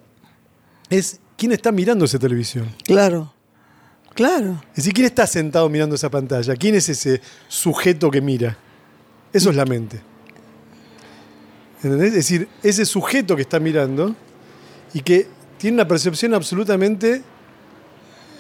es 0.89 1.21
quién 1.37 1.53
está 1.53 1.71
mirando 1.71 2.03
esa 2.03 2.19
televisión. 2.19 2.67
Claro, 2.83 3.31
claro. 4.13 4.61
Es 4.71 4.75
decir, 4.83 4.93
quién 4.93 5.05
está 5.05 5.25
sentado 5.25 5.69
mirando 5.69 5.95
esa 5.95 6.09
pantalla. 6.09 6.57
¿Quién 6.57 6.75
es 6.75 6.89
ese 6.89 7.21
sujeto 7.47 8.11
que 8.11 8.19
mira? 8.19 8.57
Eso 9.31 9.49
es 9.49 9.55
la 9.55 9.63
mente. 9.63 10.01
¿Entendés? 11.81 12.09
Es 12.09 12.15
decir, 12.15 12.49
ese 12.61 12.85
sujeto 12.85 13.37
que 13.37 13.43
está 13.43 13.61
mirando 13.61 14.13
y 14.93 14.99
que 14.99 15.25
tiene 15.57 15.75
una 15.75 15.87
percepción 15.87 16.33
absolutamente 16.33 17.21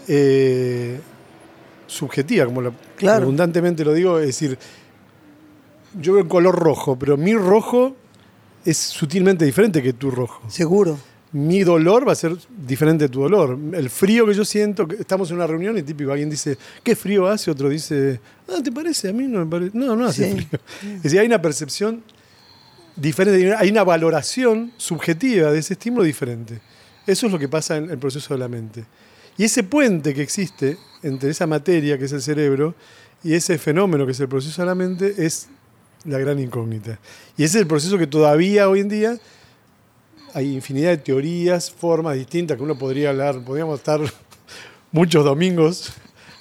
eh, 0.09 0.99
subjetiva, 1.85 2.43
como 2.43 2.59
lo, 2.59 2.73
Claro. 2.97 3.23
abundantemente 3.23 3.85
lo 3.85 3.93
digo. 3.93 4.19
Es 4.19 4.25
decir, 4.25 4.59
yo 5.97 6.11
veo 6.11 6.23
el 6.23 6.27
color 6.27 6.59
rojo, 6.59 6.99
pero 6.99 7.15
mi 7.15 7.35
rojo 7.35 7.95
es 8.69 8.77
sutilmente 8.77 9.45
diferente 9.45 9.81
que 9.81 9.93
tu 9.93 10.11
rojo 10.11 10.41
Seguro. 10.49 10.97
mi 11.31 11.63
dolor 11.63 12.07
va 12.07 12.11
a 12.13 12.15
ser 12.15 12.35
diferente 12.65 13.05
de 13.05 13.09
tu 13.09 13.21
dolor. 13.21 13.57
El 13.73 13.89
frío 13.89 14.25
que 14.25 14.33
yo 14.33 14.43
siento, 14.45 14.87
que 14.87 14.95
estamos 14.95 15.29
en 15.29 15.37
una 15.37 15.47
reunión 15.47 15.77
y 15.77 15.83
típico, 15.83 16.11
alguien 16.11 16.29
dice, 16.29 16.57
¿qué 16.83 16.95
frío 16.95 17.27
hace? 17.27 17.51
Otro 17.51 17.69
dice, 17.69 18.19
ah, 18.49 18.61
¿te 18.63 18.71
parece? 18.71 19.09
A 19.09 19.13
mí 19.13 19.27
no 19.27 19.39
me 19.39 19.45
parece. 19.45 19.71
No, 19.77 19.95
no 19.95 20.05
hace 20.05 20.31
Sí. 20.31 20.37
frío. 20.47 20.59
Es 20.97 21.03
decir, 21.03 21.19
hay 21.19 21.27
una 21.27 21.41
percepción 21.41 22.01
diferente, 22.95 23.53
hay 23.55 23.69
una 23.69 23.83
valoración 23.83 24.71
subjetiva 24.77 25.51
de 25.51 25.59
ese 25.59 25.73
estímulo 25.73 26.03
diferente. 26.03 26.59
Eso 27.05 27.27
es 27.27 27.31
lo 27.31 27.39
que 27.39 27.47
pasa 27.47 27.77
en 27.77 27.89
el 27.89 27.97
proceso 27.97 28.33
de 28.33 28.39
la 28.39 28.47
mente. 28.47 28.83
Y 29.37 29.43
ese 29.43 29.63
puente 29.63 30.13
que 30.13 30.21
existe 30.23 30.77
entre 31.03 31.29
esa 31.29 31.45
materia, 31.45 31.97
que 31.97 32.05
es 32.05 32.11
el 32.11 32.21
cerebro, 32.21 32.73
y 33.23 33.33
ese 33.33 33.57
fenómeno, 33.57 34.05
que 34.05 34.11
es 34.13 34.19
el 34.19 34.27
proceso 34.27 34.61
de 34.61 34.65
la 34.65 34.75
mente, 34.75 35.13
es 35.17 35.47
la 36.07 36.17
gran 36.17 36.39
incógnita. 36.39 36.99
Y 37.37 37.43
ese 37.43 37.57
es 37.57 37.61
el 37.61 37.67
proceso 37.67 37.97
que 37.97 38.07
todavía 38.07 38.67
hoy 38.69 38.79
en 38.79 38.89
día 38.89 39.17
hay 40.33 40.53
infinidad 40.55 40.89
de 40.91 40.97
teorías, 40.97 41.71
formas 41.71 42.15
distintas 42.15 42.57
que 42.57 42.63
uno 42.63 42.77
podría 42.77 43.09
hablar, 43.09 43.43
podríamos 43.43 43.79
estar 43.79 43.99
muchos 44.91 45.23
domingos 45.25 45.91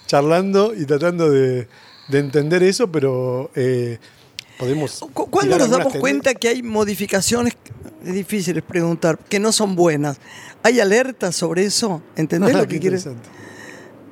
charlando 0.07 0.73
y 0.75 0.85
tratando 0.87 1.31
de, 1.31 1.69
de 2.09 2.19
entender 2.19 2.63
eso, 2.63 2.91
pero 2.93 3.51
eh, 3.55 3.99
podemos... 4.59 5.01
Cu- 5.13 5.29
¿Cuándo 5.31 5.59
nos 5.59 5.71
damos 5.71 5.95
cuenta 5.97 6.35
que 6.35 6.49
hay 6.49 6.63
modificaciones, 6.63 7.55
es 8.05 8.15
difícil 8.15 8.61
preguntar, 8.63 9.19
que 9.19 9.39
no 9.41 9.51
son 9.53 9.75
buenas? 9.77 10.19
¿Hay 10.63 10.79
alertas 10.81 11.35
sobre 11.37 11.65
eso? 11.65 12.03
¿Entendés 12.17 12.55
Ah, 12.55 12.59
lo 12.63 12.69
que 12.69 12.79
quieres? 12.81 13.09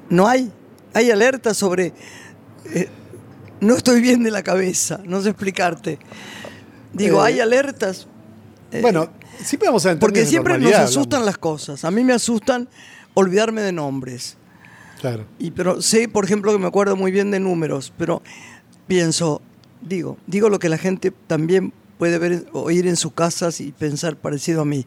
No 0.08 0.26
hay. 0.28 0.50
Hay 0.92 1.11
alertas 1.11 1.56
sobre. 1.56 1.92
eh, 2.73 2.88
no 3.64 3.76
estoy 3.76 4.00
bien 4.00 4.23
de 4.23 4.30
la 4.30 4.42
cabeza, 4.42 5.00
no 5.04 5.21
sé 5.23 5.30
explicarte. 5.30 5.99
Digo, 6.92 7.23
Eh, 7.25 7.26
hay 7.28 7.40
alertas. 7.40 8.06
eh, 8.71 8.80
Bueno, 8.80 9.09
siempre 9.42 9.68
vamos 9.68 9.85
a 9.87 9.90
entender 9.92 10.00
porque 10.00 10.26
siempre 10.26 10.59
nos 10.59 10.73
asustan 10.75 11.21
hablamos. 11.21 11.26
las 11.26 11.38
cosas. 11.38 11.85
A 11.85 11.90
mí 11.90 12.04
me 12.04 12.12
asustan 12.12 12.68
olvidarme 13.14 13.62
de 13.62 13.73
nombres. 13.73 14.37
Claro. 15.00 15.26
Y 15.38 15.50
pero 15.50 15.83
sé, 15.83 16.09
por 16.09 16.25
ejemplo, 16.25 16.52
que 16.52 16.59
me 16.59 16.66
acuerdo 16.66 16.97
muy 16.97 17.11
bien 17.11 17.30
de 17.30 17.40
números, 17.40 17.92
pero 17.99 18.23
pienso, 18.87 19.42
digo, 19.80 20.16
digo 20.26 20.49
lo 20.49 20.59
que 20.59 20.68
la 20.68 20.78
gente 20.78 21.11
también 21.26 21.73
puede 21.99 22.18
ver, 22.18 22.47
oír 22.52 22.87
en 22.87 22.97
sus 22.97 23.12
casas 23.12 23.61
y 23.61 23.73
pensar 23.73 24.16
parecido 24.16 24.62
a 24.62 24.64
mí. 24.64 24.87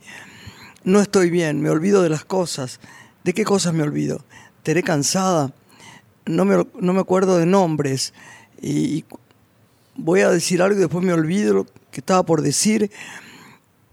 No 0.84 1.02
estoy 1.02 1.30
bien, 1.30 1.62
me 1.62 1.70
olvido 1.70 2.02
de 2.02 2.10
las 2.10 2.26
cosas. 2.26 2.80
¿De 3.24 3.34
qué 3.34 3.44
cosas 3.44 3.74
me 3.74 3.84
olvido? 3.84 4.24
Teré 4.64 4.84
cansada, 4.84 5.54
no 6.26 6.46
me, 6.46 6.66
no 6.80 6.94
me 6.94 7.00
acuerdo 7.02 7.38
de 7.38 7.46
nombres 7.46 8.14
y, 8.62 9.06
voy 9.96 10.22
a 10.22 10.30
decir 10.30 10.62
algo 10.62 10.78
y 10.78 10.82
después 10.82 11.04
me 11.04 11.12
olvido 11.14 11.54
lo 11.56 11.66
que 11.92 12.02
estaba 12.02 12.24
por 12.24 12.42
decir 12.42 12.92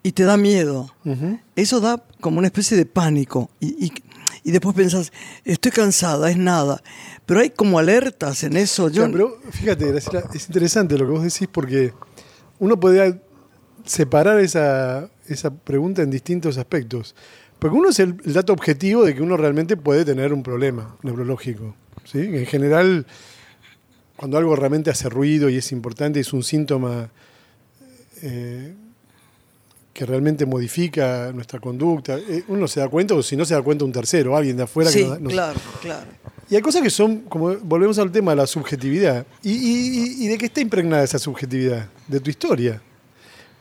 y 0.02 0.12
te 0.12 0.24
da 0.24 0.36
miedo. 0.36 0.92
Ujú. 1.04 1.38
Eso 1.56 1.80
da 1.80 2.02
como 2.20 2.38
una 2.38 2.48
especie 2.48 2.76
de 2.76 2.84
pánico. 2.86 3.50
Y, 3.60 3.86
y- 3.86 3.92
y 4.46 4.50
después 4.50 4.76
pensás, 4.76 5.10
estoy 5.46 5.72
cansada, 5.72 6.30
es 6.30 6.36
nada. 6.36 6.82
Pero 7.24 7.40
hay 7.40 7.48
como 7.48 7.78
alertas 7.78 8.44
en 8.44 8.58
eso. 8.58 8.90
Yo, 8.90 9.06
Claro, 9.10 9.38
pero 9.40 9.52
fíjate, 9.52 9.86
Graciela, 9.90 10.24
es 10.34 10.46
interesante 10.48 10.98
lo 10.98 11.06
que 11.06 11.12
vos 11.12 11.22
decís 11.22 11.48
porque 11.50 11.94
uno 12.58 12.78
puede 12.78 13.22
separar 13.86 14.38
esa, 14.40 15.08
esa 15.28 15.50
pregunta 15.54 16.02
en 16.02 16.10
distintos 16.10 16.58
aspectos. 16.58 17.14
Porque 17.58 17.74
uno 17.74 17.88
es 17.88 17.98
el, 18.00 18.16
el 18.26 18.34
dato 18.34 18.52
objetivo 18.52 19.04
de 19.06 19.14
que 19.14 19.22
uno 19.22 19.38
realmente 19.38 19.78
puede 19.78 20.04
tener 20.04 20.34
un 20.34 20.42
problema 20.42 20.94
neurológico. 21.02 21.74
¿sí? 22.04 22.18
En 22.18 22.44
general, 22.44 23.06
cuando 24.16 24.38
algo 24.38 24.54
realmente 24.56 24.90
hace 24.90 25.08
ruido 25.08 25.48
y 25.48 25.56
es 25.56 25.72
importante, 25.72 26.20
es 26.20 26.32
un 26.32 26.42
síntoma 26.42 27.10
eh, 28.22 28.74
que 29.92 30.06
realmente 30.06 30.44
modifica 30.46 31.30
nuestra 31.32 31.60
conducta, 31.60 32.16
eh, 32.18 32.44
uno 32.48 32.66
se 32.66 32.80
da 32.80 32.88
cuenta 32.88 33.14
o 33.14 33.22
si 33.22 33.36
no 33.36 33.44
se 33.44 33.54
da 33.54 33.62
cuenta 33.62 33.84
un 33.84 33.92
tercero, 33.92 34.36
alguien 34.36 34.56
de 34.56 34.64
afuera 34.64 34.90
sí, 34.90 35.00
que 35.00 35.08
nos- 35.08 35.20
nos, 35.20 35.32
claro, 35.32 35.60
claro. 35.80 36.06
y 36.50 36.56
hay 36.56 36.62
cosas 36.62 36.82
que 36.82 36.90
son, 36.90 37.20
como 37.22 37.54
volvemos 37.58 37.98
al 37.98 38.10
tema 38.10 38.32
de 38.32 38.36
la 38.38 38.46
subjetividad. 38.46 39.24
¿Y, 39.42 39.52
y- 39.52 40.24
y 40.24 40.28
de 40.28 40.38
qué 40.38 40.46
está 40.46 40.60
impregnada 40.60 41.04
esa 41.04 41.18
subjetividad? 41.18 41.88
De 42.08 42.18
tu 42.20 42.30
historia. 42.30 42.80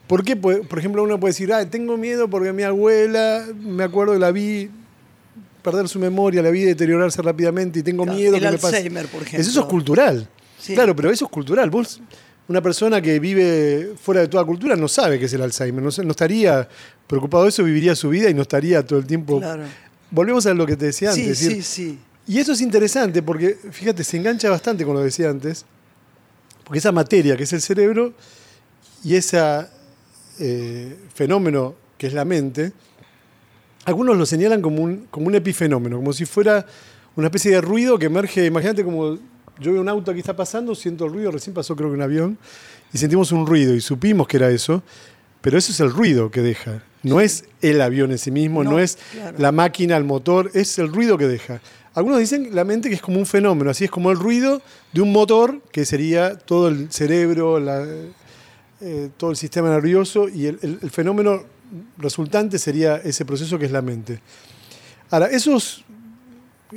¿Por 0.07 0.23
qué? 0.23 0.35
Por 0.35 0.77
ejemplo, 0.77 1.01
uno 1.03 1.19
puede 1.19 1.33
decir, 1.33 1.53
ah, 1.53 1.67
tengo 1.69 1.97
miedo 1.97 2.27
porque 2.27 2.51
mi 2.51 2.63
abuela, 2.63 3.45
me 3.59 3.83
acuerdo 3.83 4.13
que 4.13 4.19
la 4.19 4.31
vi 4.31 4.69
perder 5.61 5.87
su 5.87 5.97
memoria, 5.97 6.41
la 6.41 6.49
vi 6.49 6.63
deteriorarse 6.63 7.21
rápidamente 7.21 7.79
y 7.79 7.83
tengo 7.83 8.03
Claro, 8.03 8.17
miedo 8.17 8.35
el 8.35 8.41
que 8.41 8.51
me 8.51 8.57
pase. 8.57 8.75
Alzheimer, 8.77 9.07
por 9.07 9.21
ejemplo. 9.21 9.39
Eso 9.49 9.59
es 9.61 9.65
cultural. 9.67 10.27
Sí. 10.63 10.73
Claro, 10.73 10.95
pero 10.95 11.11
eso 11.11 11.25
es 11.25 11.31
cultural. 11.31 11.69
Vos, 11.69 11.99
una 12.47 12.61
persona 12.61 13.01
que 13.01 13.19
vive 13.19 13.93
fuera 14.01 14.21
de 14.21 14.29
toda 14.29 14.45
cultura 14.45 14.77
no 14.77 14.87
sabe 14.87 15.19
qué 15.19 15.25
es 15.25 15.33
el 15.33 15.41
Alzheimer, 15.41 15.83
no, 15.83 15.89
estaría 15.89 16.67
preocupado 17.05 17.43
de 17.43 17.49
eso, 17.49 17.65
viviría 17.65 17.95
su 17.95 18.09
vida 18.09 18.29
y 18.29 18.33
no 18.33 18.43
estaría 18.43 18.85
todo 18.85 18.99
el 18.99 19.05
tiempo... 19.05 19.39
Claro. 19.39 19.63
Volvemos 20.09 20.45
a 20.45 20.53
lo 20.53 20.65
que 20.65 20.77
te 20.77 20.85
decía 20.85 21.09
antes. 21.09 21.37
Sí, 21.37 21.45
decir, 21.47 21.63
sí, 21.63 21.83
sí. 21.91 21.99
y 22.27 22.39
eso 22.39 22.53
es 22.53 22.61
interesante 22.61 23.21
porque, 23.23 23.57
fíjate, 23.71 24.03
se 24.03 24.15
engancha 24.17 24.49
bastante 24.49 24.85
con 24.85 24.93
lo 24.93 24.99
que 24.99 25.05
decía 25.05 25.29
antes, 25.29 25.65
porque 26.63 26.79
esa 26.79 26.91
materia 26.91 27.35
que 27.35 27.43
es 27.43 27.53
el 27.53 27.61
cerebro 27.61 28.13
y 29.03 29.15
ese 29.15 29.41
fenómeno 31.13 31.75
que 31.97 32.07
es 32.07 32.13
la 32.13 32.25
mente, 32.25 32.71
algunos 33.85 34.15
lo 34.15 34.25
señalan 34.25 34.61
como 34.61 34.83
un, 34.83 35.07
como 35.09 35.27
un 35.27 35.35
epifenómeno, 35.35 35.97
como 35.97 36.13
si 36.13 36.25
fuera 36.25 36.65
una 37.15 37.27
especie 37.27 37.51
de 37.51 37.61
ruido 37.61 37.97
que 37.97 38.05
emerge, 38.05 38.45
imagínate 38.45 38.83
como 38.83 39.17
yo 39.59 39.71
veo 39.71 39.81
un 39.81 39.89
auto 39.89 40.11
aquí 40.11 40.19
está 40.19 40.35
pasando, 40.35 40.75
siento 40.75 41.05
el 41.05 41.11
ruido, 41.13 41.31
recién 41.31 41.53
pasó 41.53 41.75
creo 41.75 41.89
que 41.89 41.95
un 41.95 42.01
avión, 42.01 42.37
y 42.93 42.97
sentimos 42.97 43.31
un 43.31 43.45
ruido 43.47 43.73
y 43.75 43.81
supimos 43.81 44.27
que 44.27 44.37
era 44.37 44.49
eso, 44.49 44.83
pero 45.41 45.57
eso 45.57 45.71
es 45.71 45.79
el 45.79 45.91
ruido 45.91 46.31
que 46.31 46.41
deja, 46.41 46.83
no 47.03 47.19
es 47.19 47.45
el 47.61 47.81
avión 47.81 48.11
en 48.11 48.17
sí 48.17 48.31
mismo, 48.31 48.63
no, 48.63 48.71
No, 48.71 48.79
es 48.79 48.97
claro. 49.11 49.37
la 49.39 49.51
máquina, 49.51 49.97
el 49.97 50.03
motor, 50.05 50.49
es 50.53 50.77
el 50.79 50.87
ruido 50.93 51.17
que 51.17 51.27
deja. 51.27 51.59
Algunos 51.95 52.19
dicen 52.19 52.49
la 52.55 52.63
mente 52.63 52.89
que 52.89 52.95
es 52.95 53.01
como 53.01 53.19
un 53.19 53.25
fenómeno, 53.25 53.69
así 53.69 53.83
es 53.83 53.91
como 53.91 54.09
el 54.11 54.17
ruido 54.17 54.61
de 54.93 55.01
un 55.01 55.11
motor, 55.11 55.61
que 55.71 55.85
sería 55.85 56.37
todo 56.37 56.67
el 56.69 56.91
cerebro, 56.91 57.59
la- 57.59 57.85
eh, 58.81 59.09
todo 59.17 59.29
el 59.31 59.37
sistema 59.37 59.69
nervioso, 59.69 60.27
y 60.29 60.47
el, 60.47 60.59
el- 60.61 60.79
el 60.81 60.89
fenómeno 60.89 61.43
resultante 61.97 62.57
sería 62.57 62.97
ese 62.97 63.25
proceso 63.25 63.59
que 63.59 63.65
es 63.65 63.71
la 63.71 63.81
mente. 63.81 64.19
Ahora, 65.11 65.27
esos, 65.27 65.83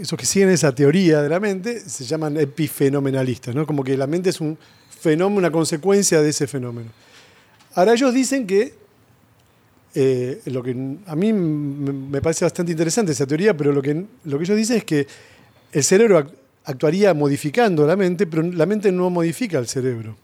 esos 0.00 0.18
que 0.18 0.26
siguen 0.26 0.50
esa 0.50 0.74
teoría 0.74 1.22
de 1.22 1.28
la 1.28 1.40
mente 1.40 1.80
se 1.80 2.04
llaman 2.04 2.36
epifenomenalistas, 2.36 3.54
¿no? 3.54 3.66
Como 3.66 3.82
que 3.82 3.96
la 3.96 4.06
mente 4.06 4.30
es 4.30 4.40
un 4.40 4.58
fenómeno, 5.00 5.38
una 5.38 5.50
consecuencia 5.50 6.20
de 6.20 6.30
ese 6.30 6.46
fenómeno. 6.46 6.90
Ahora 7.74 7.92
ellos 7.92 8.12
dicen 8.14 8.46
que, 8.46 8.74
eh, 9.94 10.40
lo 10.46 10.62
que 10.62 10.76
a 11.06 11.16
mí 11.16 11.32
me 11.32 12.20
parece 12.20 12.44
bastante 12.44 12.72
interesante 12.72 13.12
esa 13.12 13.26
teoría, 13.26 13.56
pero 13.56 13.72
lo 13.72 13.82
que, 13.82 14.04
lo 14.24 14.38
que 14.38 14.44
ellos 14.44 14.56
dicen 14.56 14.76
es 14.78 14.84
que 14.84 15.06
el 15.72 15.84
cerebro 15.84 16.18
ac- 16.20 16.32
actuaría 16.64 17.14
modificando 17.14 17.86
la 17.86 17.96
mente, 17.96 18.26
pero 18.26 18.42
la 18.42 18.66
mente 18.66 18.90
no 18.92 19.10
modifica 19.10 19.58
el 19.58 19.66
cerebro. 19.66 20.16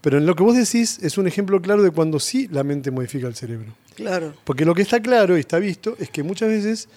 Pero 0.00 0.18
en 0.18 0.26
lo 0.26 0.36
que 0.36 0.44
vos 0.44 0.56
decís 0.56 1.00
es 1.02 1.18
un 1.18 1.26
ejemplo 1.26 1.60
claro 1.60 1.82
de 1.82 1.90
cuando 1.90 2.20
sí 2.20 2.48
la 2.52 2.62
mente 2.62 2.90
modifica 2.92 3.26
el 3.26 3.34
cerebro. 3.34 3.74
Claro. 3.96 4.32
Porque 4.44 4.64
lo 4.64 4.74
que 4.74 4.82
está 4.82 5.00
claro 5.00 5.36
y 5.36 5.40
está 5.40 5.58
visto 5.58 5.96
es 5.98 6.08
que 6.08 6.22
muchas 6.22 6.48
veces 6.48 6.88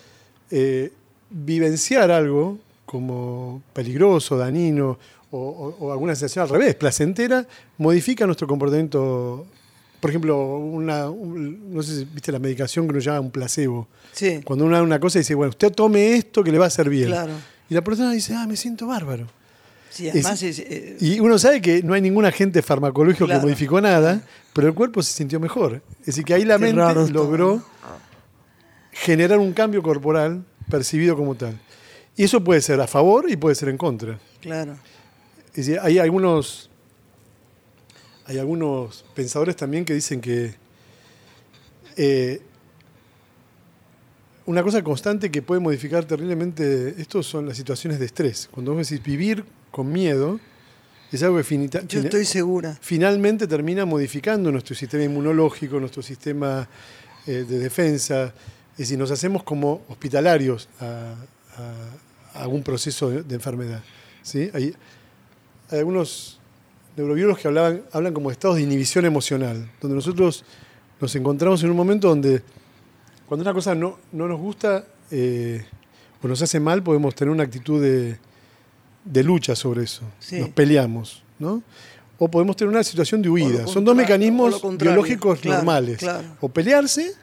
eh, 0.51 0.91
vivenciar 1.31 2.11
algo 2.11 2.59
como 2.85 3.61
peligroso, 3.73 4.37
dañino 4.37 4.99
o, 5.31 5.37
o- 5.39 5.75
o 5.85 5.91
alguna 5.91 6.13
sensación 6.13 6.43
al 6.43 6.49
revés, 6.49 6.75
placentera, 6.75 7.47
modifica 7.77 8.25
nuestro 8.25 8.47
comportamiento. 8.47 9.45
Por 10.01 10.09
ejemplo, 10.09 10.57
una, 10.57 11.09
un- 11.09 11.73
no 11.73 11.81
sé 11.83 11.99
si 11.99 12.05
viste 12.05 12.31
la 12.31 12.39
medicación 12.39 12.85
que 12.85 12.91
uno 12.91 12.99
llama 12.99 13.19
un 13.21 13.31
placebo. 13.31 13.87
Sí. 14.11 14.41
Cuando 14.43 14.65
uno 14.65 14.75
da 14.75 14.83
una 14.83 14.99
cosa 14.99 15.19
y 15.19 15.21
dice, 15.21 15.35
bueno, 15.35 15.51
usted 15.51 15.71
tome 15.71 16.15
esto 16.15 16.43
que 16.43 16.51
le 16.51 16.57
va 16.57 16.65
a 16.65 16.67
hacer 16.67 16.89
bien. 16.89 17.07
Claro. 17.07 17.33
Y 17.69 17.73
la 17.73 17.81
persona 17.83 18.11
dice, 18.11 18.33
ah, 18.35 18.45
me 18.47 18.57
siento 18.57 18.87
bárbaro. 18.87 19.27
Sí, 19.89 20.09
además 20.09 20.41
es, 20.41 20.59
eh, 20.59 20.97
Y 21.01 21.19
uno 21.19 21.37
sabe 21.37 21.61
que 21.61 21.83
no 21.83 21.93
hay 21.93 22.01
ningún 22.01 22.25
agente 22.25 22.61
farmacológico 22.61 23.25
Claro. 23.25 23.41
que 23.41 23.45
modificó 23.47 23.79
nada, 23.81 24.21
pero 24.53 24.67
el 24.67 24.73
cuerpo 24.73 25.01
se 25.03 25.13
sintió 25.13 25.39
mejor. 25.39 25.81
Es 26.01 26.07
decir, 26.07 26.23
que 26.25 26.33
ahí 26.33 26.45
la 26.45 26.57
mente 26.57 26.81
logró 27.11 27.61
generar 28.91 29.39
un 29.39 29.53
cambio 29.53 29.81
corporal 29.83 30.43
percibido 30.71 31.15
como 31.15 31.35
tal. 31.35 31.59
Y 32.17 32.23
eso 32.23 32.43
puede 32.43 32.61
ser 32.61 32.81
a 32.81 32.87
favor 32.87 33.29
y 33.29 33.35
puede 33.37 33.53
ser 33.55 33.69
en 33.69 33.77
contra. 33.77 34.19
claro. 34.41 34.75
Es 35.53 35.65
decir, 35.67 35.79
hay 35.81 35.99
algunos, 35.99 36.69
hay 38.25 38.37
algunos 38.39 39.03
pensadores 39.13 39.55
también 39.57 39.83
que 39.83 39.93
dicen 39.93 40.21
que 40.21 40.55
eh, 41.97 42.41
una 44.45 44.63
cosa 44.63 44.81
constante 44.81 45.29
que 45.29 45.41
puede 45.41 45.59
modificar 45.59 46.05
terriblemente 46.05 46.95
esto 47.01 47.21
son 47.21 47.47
las 47.47 47.57
situaciones 47.57 47.99
de 47.99 48.05
estrés. 48.05 48.47
Cuando 48.49 48.73
vos 48.73 48.87
decís 48.89 49.03
vivir 49.05 49.43
con 49.71 49.91
miedo, 49.91 50.39
es 51.11 51.21
algo 51.23 51.35
que 51.37 51.43
finita- 51.43 51.81
Yo 51.81 51.87
fina- 51.99 52.03
estoy 52.05 52.23
segura. 52.25 52.77
finalmente 52.81 53.45
termina 53.45 53.85
modificando 53.85 54.51
nuestro 54.51 54.73
sistema 54.75 55.03
inmunológico, 55.03 55.79
nuestro 55.81 56.01
sistema 56.01 56.67
eh, 57.27 57.45
de 57.47 57.59
defensa. 57.59 58.33
Es 58.81 58.87
decir, 58.87 58.97
nos 58.97 59.11
hacemos 59.11 59.43
como 59.43 59.83
hospitalarios 59.89 60.67
a, 60.79 61.13
algún 62.33 62.63
proceso 62.63 63.11
de, 63.11 63.21
de 63.21 63.35
enfermedad. 63.35 63.83
¿sí? 64.23 64.49
Hay, 64.55 64.73
hay 65.69 65.77
algunos 65.79 66.39
neurobiólogos 66.97 67.39
que 67.39 67.47
hablaban, 67.47 67.83
hablan 67.91 68.11
como 68.11 68.29
de 68.29 68.33
estados 68.33 68.57
de 68.57 68.63
inhibición 68.63 69.05
emocional, 69.05 69.69
donde 69.79 69.93
nosotros 69.95 70.43
nos 70.99 71.15
encontramos 71.15 71.61
en 71.63 71.69
un 71.69 71.77
momento 71.77 72.07
donde 72.07 72.41
cuando 73.27 73.43
una 73.43 73.53
cosa 73.53 73.75
no, 73.75 73.99
no 74.11 74.27
nos 74.27 74.39
gusta 74.39 74.83
eh, 75.11 75.63
o 76.23 76.27
nos 76.27 76.41
hace 76.41 76.59
mal, 76.59 76.81
podemos 76.81 77.13
tener 77.13 77.31
una 77.31 77.43
actitud 77.43 77.79
de, 77.79 78.17
de 79.05 79.23
lucha 79.23 79.55
sobre 79.55 79.83
eso. 79.83 80.01
Sí. 80.17 80.39
Nos 80.39 80.49
peleamos, 80.49 81.21
¿no? 81.37 81.61
O 82.17 82.31
podemos 82.31 82.55
tener 82.55 82.69
una 82.73 82.83
situación 82.83 83.21
de 83.21 83.29
huida. 83.29 83.67
Son 83.67 83.85
dos 83.85 83.95
mecanismos 83.95 84.59
biológicos 84.79 85.39
Claro, 85.39 85.57
normales. 85.57 85.99
claro. 85.99 86.23
O 86.41 86.49
pelearse 86.49 87.13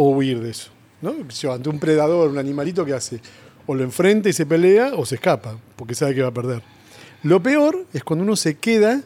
o 0.00 0.10
huir 0.10 0.40
de 0.40 0.50
eso. 0.50 0.70
¿no? 1.02 1.14
Si 1.30 1.46
ante 1.46 1.68
un 1.68 1.78
predador, 1.78 2.30
un 2.30 2.38
animalito 2.38 2.84
que 2.84 2.92
hace, 2.94 3.20
o 3.66 3.74
lo 3.74 3.82
enfrenta 3.84 4.28
y 4.28 4.32
se 4.32 4.46
pelea, 4.46 4.92
o 4.94 5.04
se 5.04 5.16
escapa, 5.16 5.58
porque 5.76 5.94
sabe 5.94 6.14
que 6.14 6.22
va 6.22 6.28
a 6.28 6.34
perder. 6.34 6.62
Lo 7.22 7.42
peor 7.42 7.84
es 7.92 8.02
cuando 8.04 8.24
uno 8.24 8.36
se 8.36 8.56
queda 8.56 9.02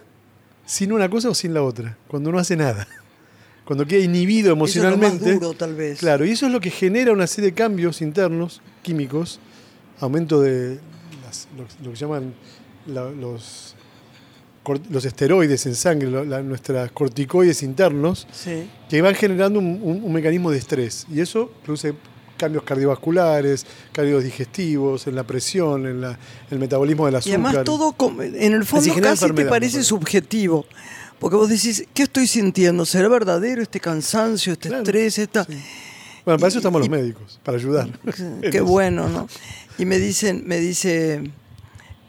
sin 0.67 0.93
una 0.93 1.09
cosa 1.11 1.31
o 1.31 1.35
sin 1.35 1.53
la 1.55 1.63
otra, 1.63 1.97
cuando 2.09 2.31
no 2.31 2.39
hace 2.39 2.57
nada. 2.57 2.87
Cuando 3.65 3.87
queda 3.87 4.01
inhibido 4.05 4.55
Eso 4.55 4.65
es 4.65 4.75
lo 4.77 4.97
más 4.97 4.97
emocionalmente. 5.13 5.35
duro, 5.35 5.53
tal 5.55 5.75
vez. 5.75 5.99
Claro, 6.01 6.25
y 6.27 6.31
eso 6.33 6.47
es 6.47 6.53
lo 6.53 6.61
que 6.61 6.71
genera 6.71 7.13
una 7.13 7.27
serie 7.29 7.51
de 7.51 7.55
cambios 7.55 8.03
internos, 8.03 8.61
químicos, 8.83 9.39
aumento 10.01 10.41
de 10.41 10.79
las- 11.25 11.47
lo, 11.57 11.65
lo 11.85 11.91
que 11.93 11.97
llaman 11.97 12.35
la- 12.87 13.11
los, 13.11 13.77
los 14.91 15.05
esteroides 15.05 15.67
en 15.67 15.75
sangre, 15.75 16.09
la- 16.27 16.43
nuestras 16.43 16.91
corticoides 16.93 17.63
internos, 17.63 18.27
Sí. 18.33 18.69
que 18.89 19.03
van 19.03 19.15
generando 19.15 19.59
un, 19.59 19.81
un- 19.83 20.03
un 20.05 20.13
mecanismo 20.13 20.51
de 20.51 20.59
estrés. 20.59 21.07
Y 21.13 21.21
eso 21.21 21.51
produce 21.65 21.95
cambios 22.37 22.65
cardiovasculares, 22.65 23.67
cambios 23.93 24.25
digestivos, 24.25 25.07
en 25.07 25.15
la 25.17 25.25
presión, 25.25 25.87
en 25.87 26.01
la- 26.01 26.19
el 26.51 26.59
metabolismo 26.59 27.07
del 27.07 27.15
Y 27.15 27.19
azúcar. 27.19 27.41
además 27.41 27.65
todo, 27.65 27.95
en 28.19 28.53
el 28.53 28.65
fondo 28.65 28.95
casi 29.01 29.31
te 29.33 29.45
parece 29.47 29.83
subjetivo. 29.83 30.65
Porque 31.19 31.37
vos 31.37 31.49
decís, 31.49 31.85
¿qué 31.95 32.03
estoy 32.05 32.27
sintiendo? 32.27 32.85
¿Será 32.85 33.07
verdadero 33.09 33.63
este 33.63 33.79
cansancio, 33.79 34.55
este 34.55 34.69
Claro, 34.71 34.83
estrés, 34.83 35.19
esta... 35.19 35.47
Bueno, 36.25 36.39
para 36.39 36.49
eso 36.49 36.59
estamos 36.59 36.81
y- 36.81 36.89
los 36.89 36.99
médicos, 36.99 37.39
para 37.45 37.59
ayudar. 37.59 37.89
Qué 38.51 38.61
bueno, 38.61 39.09
¿no? 39.09 39.29
Y 39.79 39.85
me 39.85 39.99
dicen, 39.99 40.43
me 40.47 40.59
dice 40.59 41.23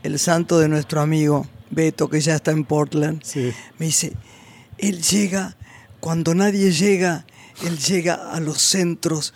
el 0.02 0.18
santo 0.20 0.58
de 0.60 0.68
nuestro 0.68 1.00
amigo 1.02 1.46
Beto, 1.74 2.10
que 2.10 2.22
ya 2.22 2.36
está 2.36 2.52
en 2.52 2.64
Portland, 2.66 3.22
Sí. 3.24 3.52
me 3.80 3.88
dice, 3.88 4.14
él 4.78 5.02
llega, 5.02 5.56
cuando 6.00 6.34
nadie 6.36 6.72
llega, 6.72 7.26
él 7.66 7.78
llega 7.78 8.16
a 8.34 8.40
los 8.40 8.62
centros 8.62 9.34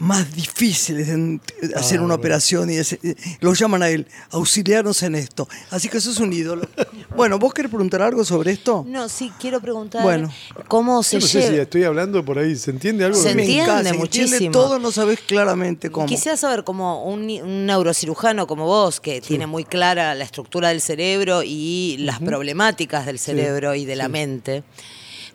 más 0.00 0.34
difíciles 0.34 1.06
de 1.08 1.12
en- 1.12 1.40
hacer 1.76 1.98
Ah, 1.98 2.02
una 2.02 2.08
bueno. 2.08 2.14
operación 2.14 2.70
y 2.70 2.76
ese- 2.78 2.98
lo 3.40 3.52
llaman 3.54 3.82
a 3.82 3.88
él, 3.90 4.06
auxiliarnos 4.30 5.02
en 5.02 5.14
esto. 5.14 5.46
Así 5.70 5.88
que 5.88 5.98
eso 5.98 6.10
es 6.10 6.18
un 6.18 6.32
ídolo. 6.32 6.66
Bueno, 7.14 7.38
¿vos 7.38 7.52
querés 7.52 7.70
preguntar 7.70 8.00
algo 8.00 8.24
sobre 8.24 8.52
esto? 8.52 8.82
No, 8.88 9.08
sí, 9.10 9.30
quiero 9.38 9.60
preguntar 9.60 10.02
Bueno. 10.02 10.32
cómo 10.68 11.00
Yo 11.00 11.02
se 11.02 11.18
no 11.18 11.26
sé 11.26 11.48
si 11.48 11.54
estoy 11.56 11.84
hablando 11.84 12.24
por 12.24 12.38
ahí, 12.38 12.56
¿se 12.56 12.70
entiende 12.70 13.04
algo? 13.04 13.20
Se 13.20 13.28
de 13.28 13.34
mí? 13.34 13.42
entiende 13.42 13.90
entiende 13.90 13.92
muchísimo. 13.98 14.52
todo, 14.52 14.78
no 14.78 14.90
sabés 14.90 15.20
claramente 15.20 15.90
cómo. 15.90 16.06
Quisiera 16.06 16.36
saber 16.36 16.64
como 16.64 17.04
un 17.04 17.26
neurocirujano 17.66 18.46
como 18.46 18.64
vos, 18.66 19.00
que 19.00 19.20
tiene 19.20 19.46
muy 19.46 19.64
clara 19.64 20.14
la 20.14 20.24
estructura 20.24 20.68
del 20.70 20.80
cerebro 20.80 21.42
y 21.44 21.96
las 22.00 22.20
problemáticas 22.20 23.04
del 23.04 23.18
cerebro 23.18 23.74
y 23.74 23.84
de 23.84 23.96
la 23.96 24.08
mente, 24.08 24.64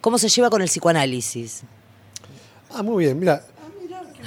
¿cómo 0.01 0.17
se 0.17 0.28
lleva 0.30 0.49
con 0.49 0.62
el 0.63 0.69
psicoanálisis? 0.69 1.62
Ah, 2.71 2.82
muy 2.84 3.06
bien, 3.06 3.17
mira, 3.19 3.45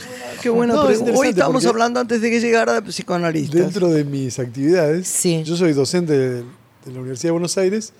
Qué 0.42 0.48
buena 0.50 0.74
No, 0.74 0.88
es 0.88 0.98
pregunta. 0.98 1.18
Hoy 1.18 1.28
estábamos 1.28 1.66
hablando 1.66 2.00
antes 2.00 2.20
de 2.20 2.30
que 2.30 2.40
llegara 2.40 2.80
psicoanalista. 2.82 3.56
dentro 3.58 3.88
de 3.88 4.04
mis 4.04 4.38
actividades, 4.38 5.08
Sí. 5.08 5.42
yo 5.44 5.56
soy 5.56 5.72
docente 5.72 6.12
de, 6.16 6.34
de 6.36 6.92
la 6.92 7.00
Universidad 7.00 7.28
de 7.28 7.32
Buenos 7.32 7.58
Aires 7.58 7.92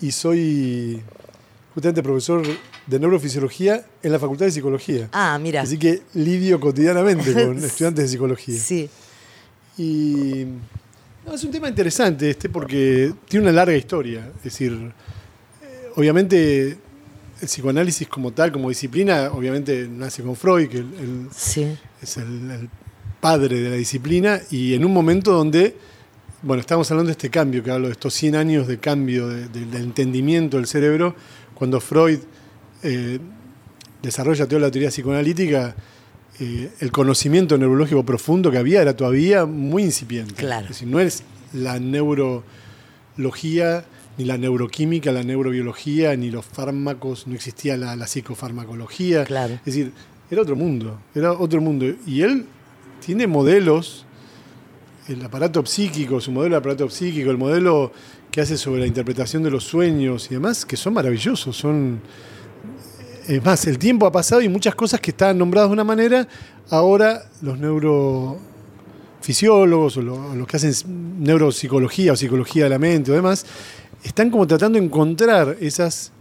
y 0.00 0.10
soy 0.12 1.00
justamente 1.74 2.02
profesor 2.02 2.42
de 2.86 2.98
neurofisiología 2.98 3.84
en 4.02 4.12
la 4.12 4.18
Facultad 4.18 4.44
de 4.46 4.52
Psicología. 4.52 5.08
Ah, 5.12 5.38
mira. 5.40 5.62
Así 5.62 5.78
que 5.78 6.02
lidio 6.14 6.60
cotidianamente 6.60 7.32
con 7.46 7.56
estudiantes 7.58 8.04
de 8.04 8.08
psicología. 8.08 8.58
Sí. 8.58 8.90
Y 9.78 10.44
no, 11.26 11.34
es 11.34 11.44
un 11.44 11.50
tema 11.50 11.68
interesante 11.68 12.28
este 12.30 12.48
porque 12.50 13.12
tiene 13.28 13.44
una 13.46 13.52
larga 13.52 13.76
historia. 13.76 14.30
Es 14.38 14.44
decir, 14.44 14.72
eh, 15.62 15.88
obviamente 15.96 16.76
el 17.42 17.48
psicoanálisis 17.48 18.06
como 18.08 18.32
tal, 18.32 18.52
como 18.52 18.68
disciplina, 18.68 19.30
obviamente 19.32 19.88
nace 19.90 20.22
con 20.22 20.36
Freud, 20.36 20.68
que 20.68 20.78
el- 20.78 20.94
el- 20.94 21.28
Sí. 21.34 21.66
es 22.00 22.16
el, 22.16 22.68
padre 23.20 23.60
de 23.60 23.70
la 23.70 23.76
disciplina, 23.76 24.40
y 24.50 24.74
en 24.74 24.84
un 24.84 24.92
momento 24.92 25.32
donde, 25.32 25.76
bueno, 26.42 26.60
estamos 26.60 26.90
hablando 26.90 27.06
de 27.06 27.12
este 27.12 27.30
cambio, 27.30 27.62
que 27.62 27.70
hablo 27.70 27.86
de 27.86 27.92
estos 27.92 28.12
100 28.14 28.34
años 28.34 28.66
de 28.66 28.78
cambio 28.78 29.28
de- 29.28 29.48
de- 29.48 29.64
del 29.66 29.82
entendimiento 29.84 30.56
del 30.56 30.66
cerebro, 30.66 31.14
cuando 31.54 31.80
Freud 31.80 32.18
eh, 32.84 33.20
desarrolla 34.02 34.48
toda 34.48 34.60
la 34.62 34.70
teoría 34.72 34.88
psicoanalítica, 34.90 35.76
eh, 36.40 36.68
el 36.80 36.90
conocimiento 36.90 37.56
neurológico 37.56 38.04
profundo 38.04 38.50
que 38.50 38.58
había 38.58 38.82
era 38.82 38.96
todavía 38.96 39.46
muy 39.46 39.84
incipiente. 39.84 40.34
Claro. 40.34 40.64
Es 40.64 40.70
decir, 40.70 40.88
no 40.88 40.98
es 40.98 41.22
la 41.52 41.78
neurología, 41.78 43.84
ni 44.18 44.24
la 44.24 44.36
neuroquímica, 44.38 45.12
la 45.12 45.22
neurobiología, 45.22 46.16
ni 46.16 46.30
los 46.30 46.44
fármacos, 46.44 47.26
no 47.26 47.34
existía 47.34 47.76
la, 47.76 47.96
la 47.96 48.06
psicofarmacología. 48.06 49.24
Claro. 49.24 49.54
Es 49.54 49.64
decir, 49.64 49.92
era 50.30 50.42
otro 50.42 50.56
mundo, 50.56 50.98
era 51.14 51.32
otro 51.32 51.60
mundo. 51.60 51.86
Y 52.06 52.22
él 52.22 52.46
tiene 53.04 53.26
modelos, 53.26 54.04
el 55.08 55.24
aparato 55.24 55.64
psíquico, 55.66 56.20
su 56.20 56.30
modelo 56.30 56.54
de 56.54 56.58
aparato 56.58 56.88
psíquico, 56.90 57.30
el 57.30 57.38
modelo 57.38 57.92
que 58.30 58.40
hace 58.40 58.56
sobre 58.56 58.80
la 58.80 58.86
interpretación 58.86 59.42
de 59.42 59.50
los 59.50 59.64
sueños 59.64 60.28
y 60.30 60.34
demás, 60.34 60.64
que 60.64 60.76
son 60.76 60.94
maravillosos, 60.94 61.56
son... 61.56 62.00
Es 63.28 63.44
más, 63.44 63.66
el 63.66 63.78
tiempo 63.78 64.06
ha 64.06 64.12
pasado 64.12 64.40
y 64.42 64.48
muchas 64.48 64.74
cosas 64.74 65.00
que 65.00 65.10
estaban 65.12 65.38
nombradas 65.38 65.70
de 65.70 65.74
una 65.74 65.84
manera, 65.84 66.26
ahora 66.70 67.22
los 67.40 67.56
neurofisiólogos 67.58 69.96
o, 69.96 70.02
lo- 70.02 70.30
o 70.30 70.34
los 70.34 70.46
que 70.48 70.56
hacen 70.56 70.72
neuropsicología 71.22 72.14
o 72.14 72.16
psicología 72.16 72.64
de 72.64 72.70
la 72.70 72.80
mente 72.80 73.12
o 73.12 73.14
demás, 73.14 73.46
están 74.02 74.30
como 74.30 74.46
tratando 74.46 74.78
de 74.78 74.84
encontrar 74.84 75.56
esas 75.60 76.12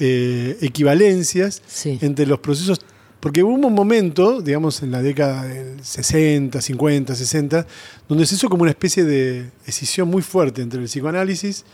eh, 0.00 0.56
equivalencias 0.60 1.60
Sí. 1.66 1.98
entre 2.02 2.26
los 2.26 2.38
procesos. 2.38 2.80
Porque 3.20 3.42
hubo 3.42 3.52
un 3.66 3.74
momento, 3.74 4.40
digamos, 4.40 4.80
en 4.84 4.92
la 4.92 5.02
década 5.02 5.42
del 5.44 5.82
60, 5.82 6.60
50, 6.62 7.16
60, 7.16 7.66
donde 8.08 8.24
se 8.26 8.36
hizo 8.36 8.48
como 8.48 8.62
una 8.62 8.70
especie 8.70 9.02
de 9.04 9.50
escisión 9.66 10.06
muy 10.08 10.22
fuerte 10.22 10.62
entre 10.62 10.78
el 10.78 10.86
psicoanálisis 10.86 11.64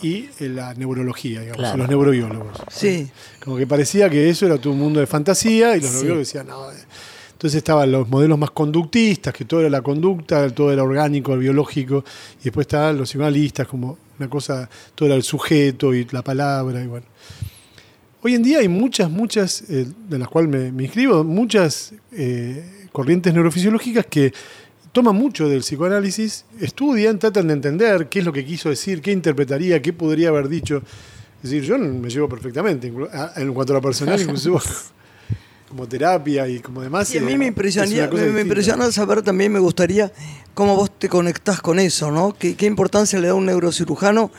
y 0.00 0.28
eh, 0.38 0.48
la 0.48 0.74
neurología, 0.74 1.40
digamos, 1.40 1.58
Claro. 1.58 1.78
los 1.78 1.88
neurobiólogos. 1.88 2.58
Sí. 2.70 3.08
Como 3.42 3.56
que 3.56 3.66
parecía 3.66 4.08
que 4.08 4.28
eso 4.30 4.46
era 4.46 4.58
todo 4.58 4.72
un 4.74 4.78
mundo 4.78 5.00
de 5.00 5.08
fantasía 5.08 5.76
y 5.76 5.80
los 5.80 5.86
Sí. 5.90 5.94
neurobiólogos 5.96 6.28
decían, 6.28 6.46
no. 6.46 6.70
eh". 6.70 6.76
Entonces 7.32 7.58
estaban 7.58 7.90
los 7.90 8.08
modelos 8.08 8.38
más 8.38 8.52
conductistas, 8.52 9.34
que 9.34 9.44
todo 9.44 9.60
era 9.60 9.68
la 9.70 9.82
conducta, 9.82 10.48
todo 10.50 10.72
era 10.72 10.84
orgánico, 10.84 11.34
el 11.34 11.40
biológico, 11.40 12.04
y 12.40 12.44
después 12.44 12.64
estaban 12.66 12.96
los 12.96 13.08
psicoanalistas, 13.10 13.66
como 13.66 13.98
una 14.18 14.28
cosa, 14.28 14.68
todo 14.94 15.06
era 15.06 15.16
el 15.16 15.22
sujeto 15.22 15.94
y 15.94 16.06
la 16.10 16.22
palabra, 16.22 16.82
y 16.82 16.86
bueno. 16.86 17.06
Hoy 18.22 18.34
en 18.34 18.42
día 18.42 18.58
hay 18.58 18.68
muchas, 18.68 19.10
muchas, 19.10 19.62
eh, 19.70 19.86
de 20.08 20.18
las 20.18 20.28
cuales 20.28 20.72
me, 20.72 20.84
inscribo, 20.84 21.22
muchas 21.22 21.94
eh, 22.12 22.88
corrientes 22.90 23.32
neurofisiológicas 23.32 24.06
que 24.06 24.32
toman 24.90 25.14
mucho 25.14 25.48
del 25.48 25.60
psicoanálisis, 25.60 26.44
estudian, 26.60 27.18
tratan 27.18 27.48
de 27.48 27.52
entender 27.52 28.08
qué 28.08 28.20
es 28.20 28.24
lo 28.24 28.32
que 28.32 28.44
quiso 28.44 28.70
decir, 28.70 29.02
qué 29.02 29.12
interpretaría, 29.12 29.80
qué 29.82 29.92
podría 29.92 30.30
haber 30.30 30.48
dicho. 30.48 30.82
Es 31.42 31.50
decir, 31.50 31.62
yo 31.64 31.78
me 31.78 32.08
llevo 32.08 32.28
perfectamente, 32.28 32.92
en 33.36 33.54
cuanto 33.54 33.74
a 33.74 33.76
lo 33.76 33.82
personal, 33.82 34.20
inclusive 34.20 34.56
como 35.68 35.86
terapia 35.88 36.46
y 36.48 36.60
como 36.60 36.80
demás. 36.82 37.12
Y 37.14 37.18
a 37.18 37.22
mí 37.22 37.32
eh, 37.32 37.38
me 37.38 37.44
es 37.46 37.48
impresionía, 37.48 38.08
me, 38.08 38.40
impresiona 38.40 38.90
saber 38.92 39.22
también, 39.22 39.52
me 39.52 39.58
gustaría 39.58 40.12
cómo 40.54 40.76
vos 40.76 40.90
te 40.98 41.08
conectás 41.08 41.60
con 41.60 41.78
eso, 41.78 42.10
¿no? 42.10 42.34
¿Qué, 42.38 42.54
qué 42.56 42.66
importancia 42.66 43.18
le 43.18 43.28
da 43.28 43.34
un 43.34 43.46
neurocirujano 43.46 44.30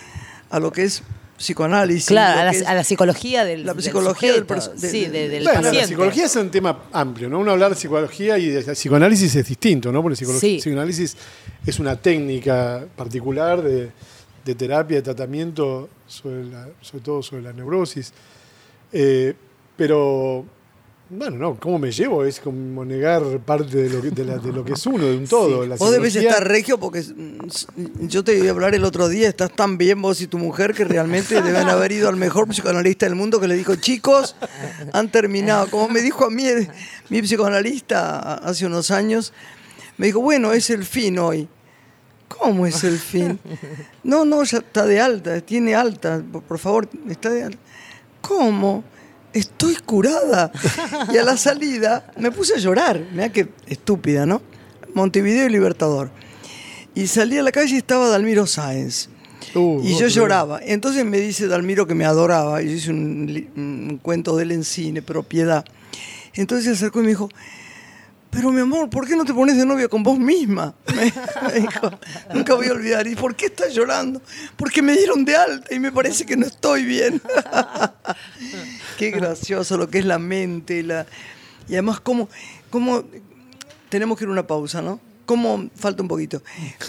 a 0.50 0.60
lo 0.60 0.72
que 0.72 0.84
es 0.84 1.04
psicoanálisis? 1.38 2.08
Claro, 2.08 2.40
a 2.40 2.44
la, 2.46 2.52
que 2.52 2.58
es- 2.58 2.66
a 2.66 2.74
la 2.74 2.84
psicología 2.84 3.44
del, 3.46 3.66
La 3.66 3.76
psicología 3.80 4.32
del 4.34 4.48
sujeto, 4.48 4.72
sí, 4.78 5.06
de- 5.06 5.10
de- 5.10 5.30
del 5.30 5.44
Bueno, 5.44 5.60
paciente. 5.60 5.82
la 5.82 5.88
psicología 5.88 6.26
es 6.26 6.36
un 6.38 6.50
tema 6.50 6.84
amplio, 6.94 7.30
¿no? 7.30 7.40
Uno 7.40 7.52
hablar 7.52 7.72
de 7.72 7.76
psicología 7.76 8.38
y 8.38 8.48
de 8.48 8.62
psicoanálisis 8.74 9.36
es 9.36 9.48
distinto, 9.48 9.92
¿no? 9.92 10.02
Porque 10.02 10.14
el 10.24 10.28
psicolo- 10.28 10.40
Sí. 10.40 10.58
psicoanálisis 10.60 11.16
es 11.66 11.80
una 11.80 11.96
técnica 11.98 12.86
particular 12.96 13.62
de, 13.62 13.92
de 14.46 14.56
terapia, 14.56 14.96
de 14.98 15.04
tratamiento, 15.04 15.90
sobre, 16.08 16.46
la- 16.46 16.70
sobre 16.82 17.04
todo 17.04 17.22
sobre 17.22 17.44
la 17.44 17.52
neurosis. 17.54 18.14
Eh, 18.94 19.34
pero, 19.76 20.46
bueno, 21.10 21.38
no, 21.38 21.56
¿cómo 21.60 21.80
me 21.80 21.92
llevo? 21.92 22.26
Es 22.26 22.40
como 22.40 22.84
negar 22.84 23.22
parte 23.46 23.78
de 23.78 23.90
lo 23.90 24.02
que, 24.02 24.12
de 24.12 24.26
la- 24.26 24.38
de 24.38 24.52
lo 24.52 24.66
que 24.66 24.74
es 24.74 24.86
uno, 24.86 25.06
de 25.06 25.18
un 25.18 25.26
todo. 25.28 25.66
La 25.66 25.76
Vos 25.78 25.92
debes 25.92 26.16
estar 26.16 26.46
regio 26.48 26.78
porque 26.80 27.02
mm, 27.02 28.08
yo 28.08 28.24
te 28.24 28.38
iba 28.38 28.48
a 28.48 28.52
hablar 28.52 28.76
el 28.76 28.84
otro 28.84 29.08
día, 29.08 29.30
estás 29.30 29.52
tan 29.56 29.78
bien 29.78 30.02
vos 30.02 30.20
y 30.22 30.28
tu 30.28 30.38
mujer 30.38 30.74
que 30.74 30.84
realmente 30.84 31.42
deben 31.42 31.68
haber 31.70 31.92
ido 31.92 32.10
al 32.10 32.18
mejor 32.18 32.48
psicoanalista 32.50 33.06
del 33.06 33.16
mundo 33.16 33.40
que 33.40 33.48
le 33.48 33.56
dijo, 33.56 33.76
chicos, 33.76 34.36
han 34.94 35.10
terminado. 35.10 35.70
Como 35.70 35.88
me 35.90 36.02
dijo 36.02 36.26
a 36.26 36.30
mí 36.30 36.46
eh, 36.46 36.68
mi 37.10 37.22
psicoanalista 37.22 38.34
hace 38.36 38.66
unos 38.66 38.92
años, 38.92 39.34
me 39.98 40.08
dijo, 40.08 40.20
bueno, 40.20 40.52
es 40.54 40.70
el 40.70 40.84
fin 40.86 41.18
hoy. 41.20 41.48
¿Cómo 42.28 42.68
es 42.68 42.84
el 42.84 42.98
fin? 43.00 43.40
No, 44.04 44.24
no, 44.26 44.44
ya 44.44 44.60
está 44.60 44.86
de 44.86 45.00
alta, 45.02 45.42
tiene 45.42 45.76
alta, 45.76 46.22
por 46.48 46.60
favor, 46.60 46.88
está 47.10 47.30
de 47.30 47.44
alta. 47.44 47.60
¿Cómo? 48.22 48.84
Estoy 49.34 49.76
curada. 49.76 50.52
Y 51.14 51.18
a 51.18 51.24
la 51.24 51.38
salida 51.38 52.12
me 52.18 52.32
puse 52.32 52.56
a 52.56 52.58
llorar. 52.58 53.02
Mira 53.12 53.30
qué 53.30 53.50
estúpida, 53.68 54.26
¿no? 54.26 54.42
Montevideo 54.94 55.46
y 55.46 55.50
Libertador. 55.50 56.10
Y 56.96 57.08
salí 57.08 57.38
a 57.38 57.44
la 57.44 57.52
calle 57.52 57.76
y 57.76 57.78
estaba 57.78 58.10
Dalmiro 58.10 58.48
Sáenz. 58.48 59.10
Uh, 59.54 59.82
y 59.84 59.98
yo 59.98 60.08
lloraba. 60.08 60.60
Entonces 60.64 61.06
me 61.06 61.20
dice 61.20 61.48
Dalmiro 61.48 61.86
que 61.86 61.94
me 61.94 62.06
adoraba. 62.06 62.62
Y 62.62 62.70
yo 62.70 62.72
hice 62.74 62.92
un, 62.92 64.00
cuento 64.02 64.36
de 64.36 64.44
él 64.44 64.52
en 64.52 64.64
cine, 64.64 65.02
propiedad. 65.02 65.64
Entonces 66.34 66.66
se 66.66 66.72
acercó 66.72 67.00
y 67.00 67.04
me 67.04 67.10
dijo, 67.10 67.30
pero 68.30 68.52
mi 68.52 68.62
amor, 68.62 68.90
¿por 68.90 69.08
qué 69.08 69.16
no 69.16 69.26
te 69.26 69.34
pones 69.34 69.58
de 69.58 69.66
novia 69.66 69.88
con 69.88 70.04
vos 70.04 70.20
misma? 70.20 70.74
Me, 70.96 71.14
me 71.54 71.60
dijo, 71.60 71.92
nunca 72.34 72.56
voy 72.56 72.68
a 72.68 72.72
olvidar. 72.72 73.08
¿Y 73.08 73.16
por 73.16 73.36
qué 73.36 73.48
estás 73.48 73.74
llorando? 73.74 74.22
Porque 74.56 74.82
me 74.82 74.94
dieron 74.94 75.24
de 75.24 75.36
alta 75.36 75.74
y 75.74 75.80
me 75.80 75.92
parece 75.92 76.26
que 76.26 76.36
no 76.36 76.46
estoy 76.46 76.84
bien. 76.84 77.22
qué 78.98 79.12
gracioso 79.12 79.78
lo 79.78 79.90
que 79.90 80.00
es 80.00 80.06
la 80.06 80.20
mente. 80.20 80.84
La... 80.84 81.06
Y 81.68 81.74
además, 81.74 82.00
¿cómo, 82.00 82.30
cómo... 82.70 83.04
Tenemos 83.90 84.18
que 84.18 84.26
ir 84.26 84.30
a 84.30 84.34
una 84.34 84.46
pausa, 84.48 84.82
¿no? 84.82 85.00
¿Cómo, 85.26 85.70
falta 85.76 86.02
un 86.02 86.08
poquito, 86.08 86.42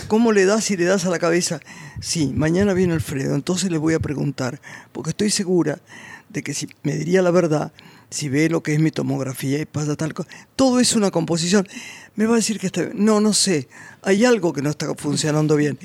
cómo 0.07 0.31
le 0.31 0.45
das 0.45 0.71
y 0.71 0.77
le 0.77 0.85
das 0.85 1.05
a 1.05 1.11
la 1.11 1.19
cabeza? 1.19 1.59
Sí, 2.01 2.33
mañana 2.33 2.73
viene 2.73 2.93
Alfredo, 2.95 3.35
entonces 3.35 3.69
le 3.73 3.79
voy 3.79 3.95
a 3.95 3.99
preguntar, 3.99 4.61
porque 4.93 5.11
estoy 5.11 5.31
segura 5.31 5.81
de 6.29 6.45
que 6.45 6.55
si 6.55 6.69
me 6.85 6.95
diría 6.95 7.21
la 7.21 7.33
verdad, 7.33 7.73
si 8.11 8.29
ve 8.29 8.49
lo 8.49 8.63
que 8.63 8.75
es 8.75 8.81
mi 8.81 8.93
tomografía 8.93 9.59
y 9.59 9.65
pasa 9.65 9.97
tal 9.97 10.15
cosa, 10.15 10.29
todo 10.55 10.79
es 10.79 10.95
una 10.95 11.11
composición. 11.11 11.67
Me 12.15 12.27
va 12.27 12.35
a 12.35 12.37
decir 12.37 12.61
que 12.61 12.67
está 12.69 12.83
bien. 12.83 13.05
No, 13.05 13.21
no 13.21 13.33
sé, 13.33 13.69
hay 14.03 14.25
algo 14.25 14.53
que 14.53 14.63
no 14.63 14.71
está 14.71 14.95
funcionando 14.95 15.57
bien. 15.57 15.77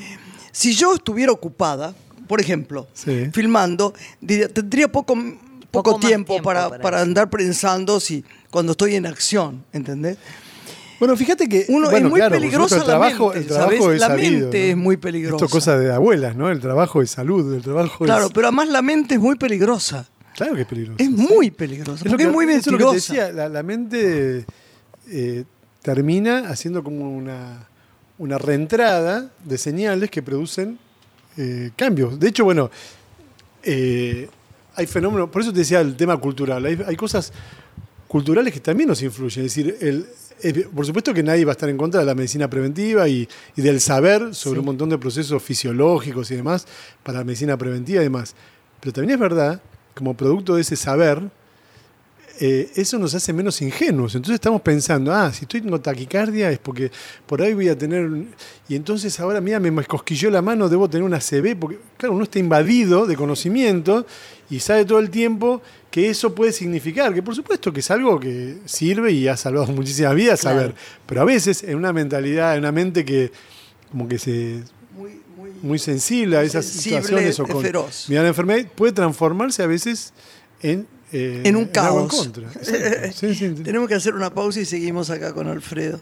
Si 0.52 0.74
yo 0.76 0.94
estuviera 0.94 1.32
ocupada, 1.32 1.96
por 2.28 2.40
ejemplo, 2.40 2.88
Sí. 2.94 3.30
filmando, 3.34 3.96
diría, 4.22 4.48
tendría 4.48 4.92
poco, 4.92 5.16
poco, 5.74 6.00
tiempo, 6.00 6.34
tiempo 6.34 6.44
para, 6.44 6.78
para 6.80 7.02
andar 7.02 7.30
pensando 7.30 8.00
si, 8.00 8.24
cuando 8.50 8.74
estoy 8.74 8.96
en 8.96 9.06
acción, 9.06 9.66
¿entendés? 9.74 10.18
Bueno, 11.00 11.18
fíjate 11.18 11.50
que 11.50 11.66
Uno 11.68 11.90
bueno, 11.90 12.06
es 12.06 12.12
muy 12.12 12.20
claro, 12.20 12.36
peligrosa 12.36 12.80
supuesto, 12.80 12.92
el 12.94 13.02
la 13.02 13.08
trabajo, 13.08 13.26
mente, 13.34 13.40
el 13.40 13.48
trabajo 13.48 13.72
¿sabes? 13.82 13.96
es 13.96 14.00
La 14.00 14.08
sabido, 14.08 14.32
mente 14.42 14.60
¿no? 14.60 14.66
es 14.66 14.78
muy 14.78 14.98
peligrosa. 14.98 15.36
Esto 15.36 15.46
es 15.46 15.52
cosa 15.52 15.78
de 15.78 15.94
abuelas, 15.94 16.36
¿no? 16.36 16.50
El 16.50 16.60
trabajo 16.62 17.02
es 17.02 17.12
salud, 17.12 17.54
el 17.54 17.62
trabajo 17.62 18.06
Claro, 18.06 18.28
es... 18.28 18.32
pero 18.32 18.48
además 18.48 18.70
la 18.70 18.82
mente 18.82 19.16
es 19.16 19.20
muy 19.20 19.36
peligrosa. 19.36 20.08
Claro 20.36 20.56
que 20.56 20.62
es 20.62 20.68
peligroso. 20.68 20.96
Es 21.04 21.10
muy 21.12 21.52
peligrosa. 21.52 22.06
Es 22.06 22.12
lo 22.12 22.18
que, 22.18 22.24
es 22.24 22.32
muy 22.32 22.46
eso 22.46 22.58
es 22.58 22.68
lo 22.68 22.78
que 22.78 22.84
te 22.84 22.92
mentirosa. 22.92 23.14
decía, 23.14 23.32
la, 23.34 23.50
la 23.50 23.64
mente 23.64 24.46
eh, 25.10 25.44
termina 25.82 26.48
haciendo 26.50 26.84
como 26.84 27.10
una, 27.10 27.68
una 28.18 28.38
reentrada 28.38 29.30
de 29.44 29.58
señales 29.58 30.10
que 30.10 30.22
producen 30.24 30.80
eh, 31.36 31.72
cambios. 31.76 32.20
De 32.20 32.30
hecho, 32.30 32.46
bueno, 32.46 32.72
eh, 33.64 34.30
hay 34.76 34.88
fenómenos, 34.88 35.30
por 35.30 35.42
eso 35.42 35.52
te 35.52 35.60
decía 35.60 35.82
el 35.82 35.96
tema 35.96 36.18
cultural, 36.18 36.66
hay, 36.66 36.80
hay 36.86 36.96
cosas 36.96 37.32
culturales 38.08 38.54
que 38.54 38.60
también 38.60 38.90
nos 38.90 39.02
influyen. 39.02 39.46
Es 39.46 39.56
decir, 39.56 39.78
el, 39.82 40.08
por 40.68 40.86
supuesto 40.86 41.14
que 41.14 41.24
nadie 41.24 41.46
va 41.46 41.52
a 41.52 41.54
estar 41.54 41.70
en 41.70 41.78
contra 41.78 42.00
de 42.00 42.06
la 42.06 42.16
medicina 42.16 42.50
preventiva 42.50 43.08
y, 43.08 43.28
y 43.56 43.62
del 43.62 43.80
saber 43.80 44.36
sobre 44.36 44.60
un 44.60 44.66
montón 44.66 44.90
de 44.90 44.98
procesos 44.98 45.42
fisiológicos 45.42 46.30
y 46.32 46.36
demás 46.36 46.68
para 47.02 47.20
la 47.20 47.24
medicina 47.24 47.58
preventiva 47.58 48.02
y 48.02 48.06
demás. 48.06 48.36
Pero 48.80 48.94
también 48.94 49.16
es 49.16 49.20
verdad, 49.20 49.62
como 49.96 50.16
producto 50.16 50.56
de 50.56 50.62
ese 50.62 50.76
saber, 50.76 51.22
eh, 52.40 52.72
eso 52.76 52.98
nos 52.98 53.14
hace 53.14 53.32
menos 53.32 53.62
ingenuos. 53.62 54.16
Entonces 54.16 54.36
estamos 54.36 54.62
pensando, 54.62 55.14
ah, 55.14 55.32
si 55.32 55.46
estoy 55.46 55.62
tengo 55.62 55.80
taquicardia 55.80 56.50
es 56.50 56.58
porque 56.58 56.92
por 57.26 57.42
ahí 57.42 57.54
voy 57.54 57.70
a 57.70 57.78
tener... 57.78 58.10
Y 58.68 58.76
entonces 58.76 59.20
ahora, 59.20 59.40
mira, 59.40 59.60
me 59.60 59.72
cosquilló 59.86 60.32
la 60.32 60.42
mano, 60.42 60.68
debo 60.68 60.90
tener 60.90 61.04
una 61.04 61.20
CB, 61.20 61.56
porque 61.60 61.80
claro, 61.96 62.16
uno 62.16 62.24
está 62.24 62.40
invadido 62.40 63.06
de 63.06 63.16
conocimiento 63.16 64.06
y 64.56 64.60
sabe 64.60 64.86
todo 64.86 65.00
el 65.00 65.10
tiempo 65.10 65.62
que 65.92 66.10
eso 66.10 66.34
puede 66.34 66.52
significar, 66.52 67.14
que 67.14 67.22
por 67.24 67.36
supuesto 67.36 67.72
que 67.72 67.80
es 67.82 67.92
algo 67.92 68.20
que 68.20 68.58
sirve 68.66 69.12
y 69.12 69.28
ha 69.28 69.38
salvado 69.38 69.68
muchísimas 69.74 70.16
vidas 70.16 70.42
Claro. 70.42 70.60
saber, 70.60 70.76
pero 71.06 71.22
a 71.22 71.26
veces 71.26 71.64
en 71.64 71.76
una 71.78 71.94
mentalidad, 71.94 72.54
en 72.54 72.60
una 72.60 72.72
mente 72.72 73.06
que 73.06 73.32
como 73.92 74.08
que 74.08 74.18
se 74.18 74.64
Muy, 74.98 75.20
muy- 75.38 75.52
muy 75.62 75.80
sensible 75.80 76.38
a 76.38 76.44
esas 76.44 76.66
Sensible, 76.66 77.02
situaciones 77.02 77.40
o 77.40 77.46
con 77.46 77.64
mira 78.10 78.22
la 78.24 78.28
enfermedad 78.30 78.66
puede 78.76 78.92
transformarse 78.94 79.62
a 79.64 79.68
veces 79.68 80.14
en 80.62 80.88
eh, 81.16 81.42
en 81.46 81.56
un 81.56 81.64
en 81.64 81.68
caos. 81.70 82.12
contra. 82.12 82.48
Exacto. 82.54 83.12
Sí, 83.16 83.36
sí. 83.36 83.50
Tenemos 83.64 83.88
que 83.88 83.94
hacer 83.94 84.16
una 84.16 84.34
pausa 84.34 84.60
y 84.62 84.66
seguimos 84.66 85.12
acá 85.12 85.32
con 85.32 85.48
Alfredo. 85.48 86.02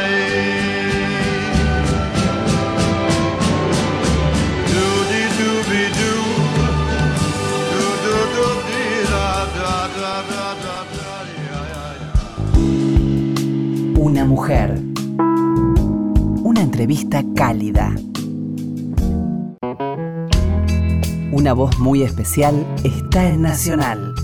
Entrevista 16.81 17.23
cálida. 17.35 17.93
Una 21.31 21.53
voz 21.53 21.77
muy 21.77 22.01
especial 22.01 22.65
está 22.83 23.29
en 23.29 23.43
Nacional. 23.43 24.15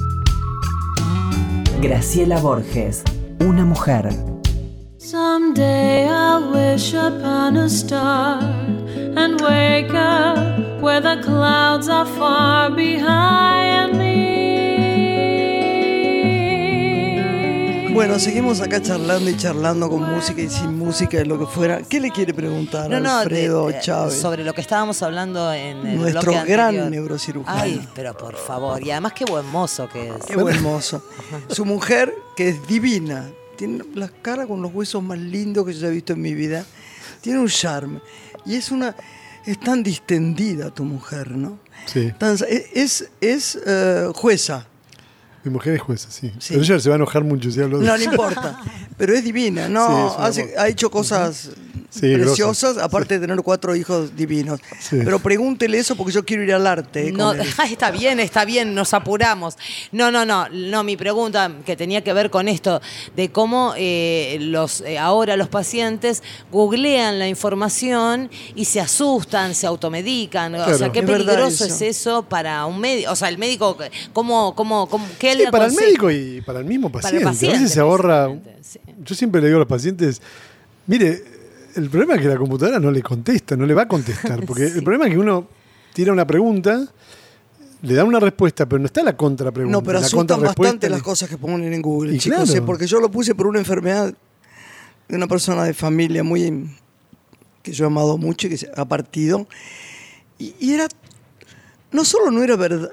Graciela 1.79 2.39
Borges. 2.39 3.03
Una 3.41 3.63
mujer. 3.63 4.09
Someday 4.97 6.07
I'll 6.09 6.51
wish 6.51 6.95
upon 6.95 7.57
a 7.57 7.69
star 7.69 8.41
and 8.41 9.39
wake 9.39 9.93
up 9.93 10.81
where 10.81 10.99
the 10.99 11.21
clouds 11.21 11.87
are 11.89 12.07
far 12.07 12.71
behind 12.71 13.56
Bueno, 18.07 18.21
seguimos 18.21 18.61
acá 18.61 18.81
charlando 18.81 19.29
y 19.29 19.35
charlando 19.35 19.89
con 19.89 20.01
música 20.01 20.39
y 20.41 20.49
sin 20.49 20.77
música 20.77 21.19
y 21.19 21.25
lo 21.25 21.37
que 21.37 21.45
fuera. 21.45 21.81
¿Qué 21.81 21.99
le 21.99 22.09
quiere 22.09 22.33
preguntar 22.33 22.89
No, 22.89 23.17
Alfredo 23.17 23.67
de- 23.67 23.81
Chávez? 23.81 24.13
sobre 24.21 24.45
lo 24.45 24.53
que 24.53 24.61
estábamos 24.61 25.01
hablando 25.03 25.51
en 25.51 25.85
el 25.85 25.97
Nuestro 25.97 26.31
bloque 26.31 26.49
gran 26.49 26.67
anterior. 26.67 26.89
neurocirujano. 26.91 27.61
Ay, 27.61 27.85
pero 27.93 28.15
por 28.15 28.37
favor, 28.37 28.81
y 28.81 28.91
además 28.91 29.11
qué 29.11 29.25
buen 29.25 29.45
mozo 29.47 29.89
que 29.89 30.07
es. 30.07 30.25
Qué 30.25 30.37
buen 30.37 30.63
mozo. 30.63 31.03
Su 31.49 31.65
mujer, 31.65 32.13
que 32.37 32.47
es 32.47 32.65
divina, 32.65 33.29
tiene 33.57 33.83
la 33.93 34.07
cara 34.07 34.47
con 34.47 34.61
los 34.61 34.73
huesos 34.73 35.03
más 35.03 35.17
lindos 35.19 35.65
que 35.65 35.73
yo 35.73 35.79
haya 35.79 35.89
visto 35.89 36.13
en 36.13 36.21
mi 36.21 36.33
vida. 36.33 36.63
Tiene 37.19 37.39
un 37.39 37.49
charme. 37.49 37.99
Y 38.45 38.55
es 38.55 38.71
una. 38.71 38.95
Es 39.45 39.59
tan 39.59 39.83
distendida 39.83 40.69
tu 40.73 40.85
mujer, 40.85 41.31
¿no? 41.31 41.59
Sí. 41.87 42.13
Tan- 42.17 42.37
es 42.73 43.09
es 43.19 43.59
eh, 43.65 44.07
jueza. 44.15 44.65
Mi 45.47 45.53
mujer 45.53 45.75
es 45.75 45.81
jueza, 45.81 46.11
sí. 46.11 46.33
Sí. 46.39 46.49
Pero 46.49 46.63
ella 46.63 46.79
se 46.79 46.89
va 46.89 46.95
a 46.95 46.97
enojar 46.97 47.23
mucho 47.23 47.49
si 47.49 47.61
hablo 47.61 47.79
de 47.79 47.85
No 47.85 47.95
le 47.95 48.03
importa. 48.03 48.59
Pero 48.97 49.13
es 49.13 49.23
divina, 49.23 49.69
¿no? 49.69 50.13
Sí, 50.33 50.41
es 50.41 50.57
ha 50.57 50.67
hecho 50.67 50.91
cosas 50.91 51.51
Sí, 51.89 52.13
preciosas, 52.15 52.77
aparte 52.77 53.15
de 53.17 53.21
tener 53.27 53.41
cuatro 53.41 53.73
hijos 53.75 54.15
divinos. 54.15 54.59
Sí. 54.79 54.97
Pero 55.03 55.19
pregúntele 55.19 55.79
eso 55.79 55.95
porque 55.95 56.11
yo 56.11 56.25
quiero 56.25 56.43
ir 56.43 56.53
al 56.53 56.67
arte. 56.67 57.07
eh, 57.07 57.11
No, 57.13 57.31
está 57.71 57.91
bien, 57.91 58.19
está 58.19 58.43
bien, 58.45 58.75
nos 58.75 58.93
apuramos. 58.93 59.55
No, 59.93 60.11
no, 60.11 60.25
no, 60.25 60.49
no, 60.49 60.83
mi 60.83 60.97
pregunta 60.97 61.49
que 61.65 61.75
tenía 61.77 62.03
que 62.03 62.11
ver 62.11 62.29
con 62.29 62.49
esto, 62.49 62.81
de 63.15 63.31
cómo 63.31 63.73
eh, 63.77 64.37
los 64.41 64.81
eh, 64.81 64.97
ahora 64.99 65.37
los 65.37 65.47
pacientes 65.47 66.23
googlean 66.51 67.19
la 67.19 67.27
información 67.29 68.29
y 68.53 68.65
se 68.65 68.81
asustan, 68.81 69.55
se 69.55 69.65
automedican. 69.65 70.53
O 70.55 70.77
sea, 70.77 70.91
qué 70.91 70.99
Es 70.99 71.05
peligroso 71.05 71.65
eso. 71.65 71.73
es 71.73 71.81
eso 71.81 72.23
para 72.23 72.65
un 72.65 72.79
médico. 72.79 73.11
O 73.11 73.15
sea, 73.15 73.29
el 73.29 73.37
médico, 73.37 73.77
¿cómo, 74.13 74.53
cómo, 74.55 74.87
cómo, 74.89 75.07
qué 75.17 75.31
Sí, 75.31 75.37
le 75.39 75.51
para 75.51 75.65
el 75.67 75.73
médico 75.73 76.11
y 76.11 76.41
para 76.41 76.59
el 76.59 76.65
mismo 76.65 76.91
Para 76.91 77.03
paciente. 77.03 77.45
el 77.45 77.49
a 77.49 77.53
veces 77.53 77.71
se 77.71 77.79
ahorra. 77.79 78.29
sí. 78.61 78.79
Yo 79.05 79.15
siempre 79.15 79.39
le 79.39 79.47
digo 79.47 79.57
a 79.57 79.59
los 79.59 79.69
pacientes: 79.69 80.21
mire, 80.85 81.36
el 81.77 81.89
problema 81.89 82.15
es 82.15 82.21
que 82.21 82.27
la 82.27 82.37
computadora 82.37 82.79
no 82.79 82.91
le 82.91 83.01
contesta, 83.01 83.55
no 83.55 83.65
le 83.65 83.73
va 83.73 83.83
a 83.83 83.87
contestar. 83.87 84.43
Porque 84.45 84.67
Sí. 84.69 84.77
el 84.77 84.83
problema 84.83 85.05
es 85.05 85.11
que 85.13 85.17
uno 85.19 85.47
tira 85.93 86.11
una 86.11 86.25
pregunta, 86.27 86.85
le 87.81 87.93
da 87.93 88.03
una 88.03 88.19
respuesta, 88.19 88.65
pero 88.67 88.79
no 88.79 88.85
está 88.87 89.03
la 89.03 89.15
contrapregunta. 89.15 89.77
No, 89.77 89.83
pero 89.83 89.99
la 89.99 90.05
asustan 90.05 90.41
bastante 90.41 90.89
las 90.89 91.01
cosas 91.01 91.29
que 91.29 91.37
ponen 91.37 91.73
en 91.73 91.81
Google, 91.81 92.15
Y 92.15 92.19
chicos, 92.19 92.43
claro. 92.49 92.59
eh, 92.59 92.61
porque 92.65 92.87
yo 92.87 92.99
lo 92.99 93.09
puse 93.09 93.35
por 93.35 93.47
una 93.47 93.59
enfermedad 93.59 94.13
de 95.07 95.15
una 95.15 95.27
persona 95.27 95.63
de 95.63 95.73
familia 95.73 96.23
muy 96.23 96.69
que 97.63 97.71
yo 97.73 97.85
he 97.85 97.87
amado 97.87 98.17
mucho 98.17 98.47
y 98.47 98.49
que 98.51 98.57
se 98.57 98.69
ha 98.75 98.85
partido. 98.85 99.47
Y, 100.39 100.53
y 100.59 100.73
era, 100.73 100.87
no 101.91 102.03
solo 102.05 102.31
no 102.31 102.43
era 102.43 102.55
verdad, 102.55 102.89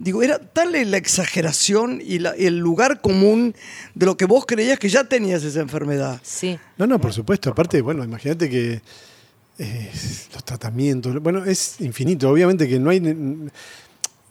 digo, 0.00 0.22
era 0.22 0.38
tal 0.38 0.72
la 0.72 0.96
exageración 0.96 2.00
y 2.04 2.18
la- 2.18 2.30
el 2.30 2.58
lugar 2.58 3.00
común 3.00 3.54
de 3.94 4.06
lo 4.06 4.16
que 4.16 4.24
vos 4.24 4.46
creías 4.46 4.78
que 4.78 4.88
ya 4.88 5.04
tenías 5.04 5.44
esa 5.44 5.60
enfermedad. 5.60 6.18
Sí. 6.24 6.58
No, 6.78 6.86
no, 6.86 6.98
por 7.00 7.12
supuesto. 7.12 7.50
Aparte, 7.50 7.80
bueno, 7.82 8.02
imagínate 8.02 8.48
que 8.50 8.80
eh, 9.58 9.90
los 10.32 10.42
tratamientos, 10.42 11.22
bueno, 11.22 11.44
es 11.44 11.80
infinito. 11.82 12.30
Obviamente 12.30 12.66
que 12.66 12.80
no 12.80 12.90
hay... 12.90 13.00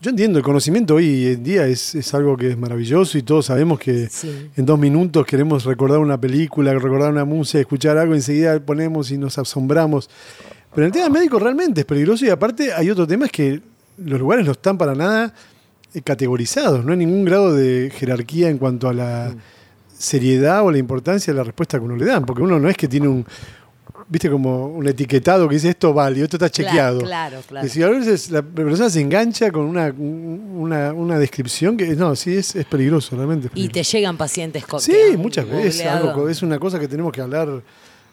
Yo 0.01 0.12
entiendo, 0.12 0.39
el 0.39 0.45
conocimiento 0.45 0.95
hoy 0.95 1.27
en 1.27 1.43
día 1.43 1.67
es, 1.67 1.93
es 1.93 2.13
algo 2.13 2.38
que 2.38 2.51
es 2.51 2.58
maravilloso 2.58 3.17
y 3.17 3.21
todos 3.21 3.45
sabemos 3.47 3.77
que 3.79 4.08
Sí. 4.10 4.49
en 4.55 4.65
dos 4.65 4.79
minutos 4.79 5.25
queremos 5.25 5.65
recordar 5.65 5.99
una 5.99 6.19
película, 6.19 6.73
recordar 6.73 7.12
una 7.12 7.25
música, 7.25 7.60
escuchar 7.60 7.97
algo, 7.97 8.15
enseguida 8.15 8.60
ponemos 8.62 9.12
y 9.12 9.17
nos 9.17 9.38
asombramos. 9.38 10.10
Pero 10.73 10.88
el 10.88 10.93
tema 10.93 11.10
médico 11.10 11.38
realmente 11.38 11.82
es 11.82 11.86
peligroso 11.86 12.25
y 12.25 12.29
aparte 12.29 12.73
hay 12.73 12.89
otro 12.89 13.05
tema, 13.05 13.25
es 13.25 13.32
que 13.34 13.62
los 13.97 14.17
lugares 14.19 14.45
no 14.45 14.53
están 14.53 14.77
para 14.77 14.95
nada 14.95 15.34
categorizados, 16.04 16.86
no 16.86 16.91
hay 16.91 16.97
ningún 16.99 17.25
grado 17.25 17.54
de 17.54 17.91
jerarquía 17.95 18.49
en 18.49 18.58
cuanto 18.58 18.88
a 18.89 18.93
la 18.93 19.34
seriedad 19.97 20.63
o 20.63 20.71
la 20.71 20.78
importancia 20.78 21.34
de 21.34 21.38
la 21.38 21.43
respuesta 21.43 21.78
que 21.80 21.84
uno 21.86 21.95
le 21.95 22.06
dan, 22.06 22.25
porque 22.25 22.41
uno 22.41 22.60
no 22.60 22.69
es 22.69 22.78
que 22.78 22.88
tiene 22.88 23.08
un, 23.08 23.25
viste, 24.08 24.30
como 24.30 24.67
un 24.67 24.88
etiquetado 24.88 25.47
que 25.49 25.56
dice 25.56 25.69
esto 25.69 25.93
válido, 25.93 26.25
esto 26.25 26.38
está 26.38 26.49
Claro, 26.49 26.69
chequeado. 26.69 26.99
claro, 27.02 27.41
claro. 27.47 27.65
Es 27.65 27.73
decir, 27.73 27.84
a 27.86 27.89
veces 27.89 28.32
la 28.32 28.41
persona 28.41 28.89
se 28.89 29.02
engancha 29.02 29.52
con 29.52 29.65
una, 29.65 29.88
una, 29.97 30.93
una 30.93 31.19
descripción 31.19 31.75
que, 31.75 31.88
no, 31.95 32.15
sí, 32.15 32.36
es, 32.36 32.56
es 32.56 32.65
peligroso, 32.65 33.15
realmente. 33.15 33.47
es 33.47 33.54
Y 33.56 33.67
te 33.69 33.84
llegan 33.84 34.15
pacientes 34.15 34.65
con 34.65 34.80
Sí, 34.80 34.93
muchas 35.17 35.49
veces. 35.49 35.86
algo- 35.86 36.30
es 36.30 36.41
una 36.43 36.60
cosa 36.60 36.80
que 36.80 36.88
tenemos 36.88 37.12
que 37.12 37.21
hablar 37.21 37.62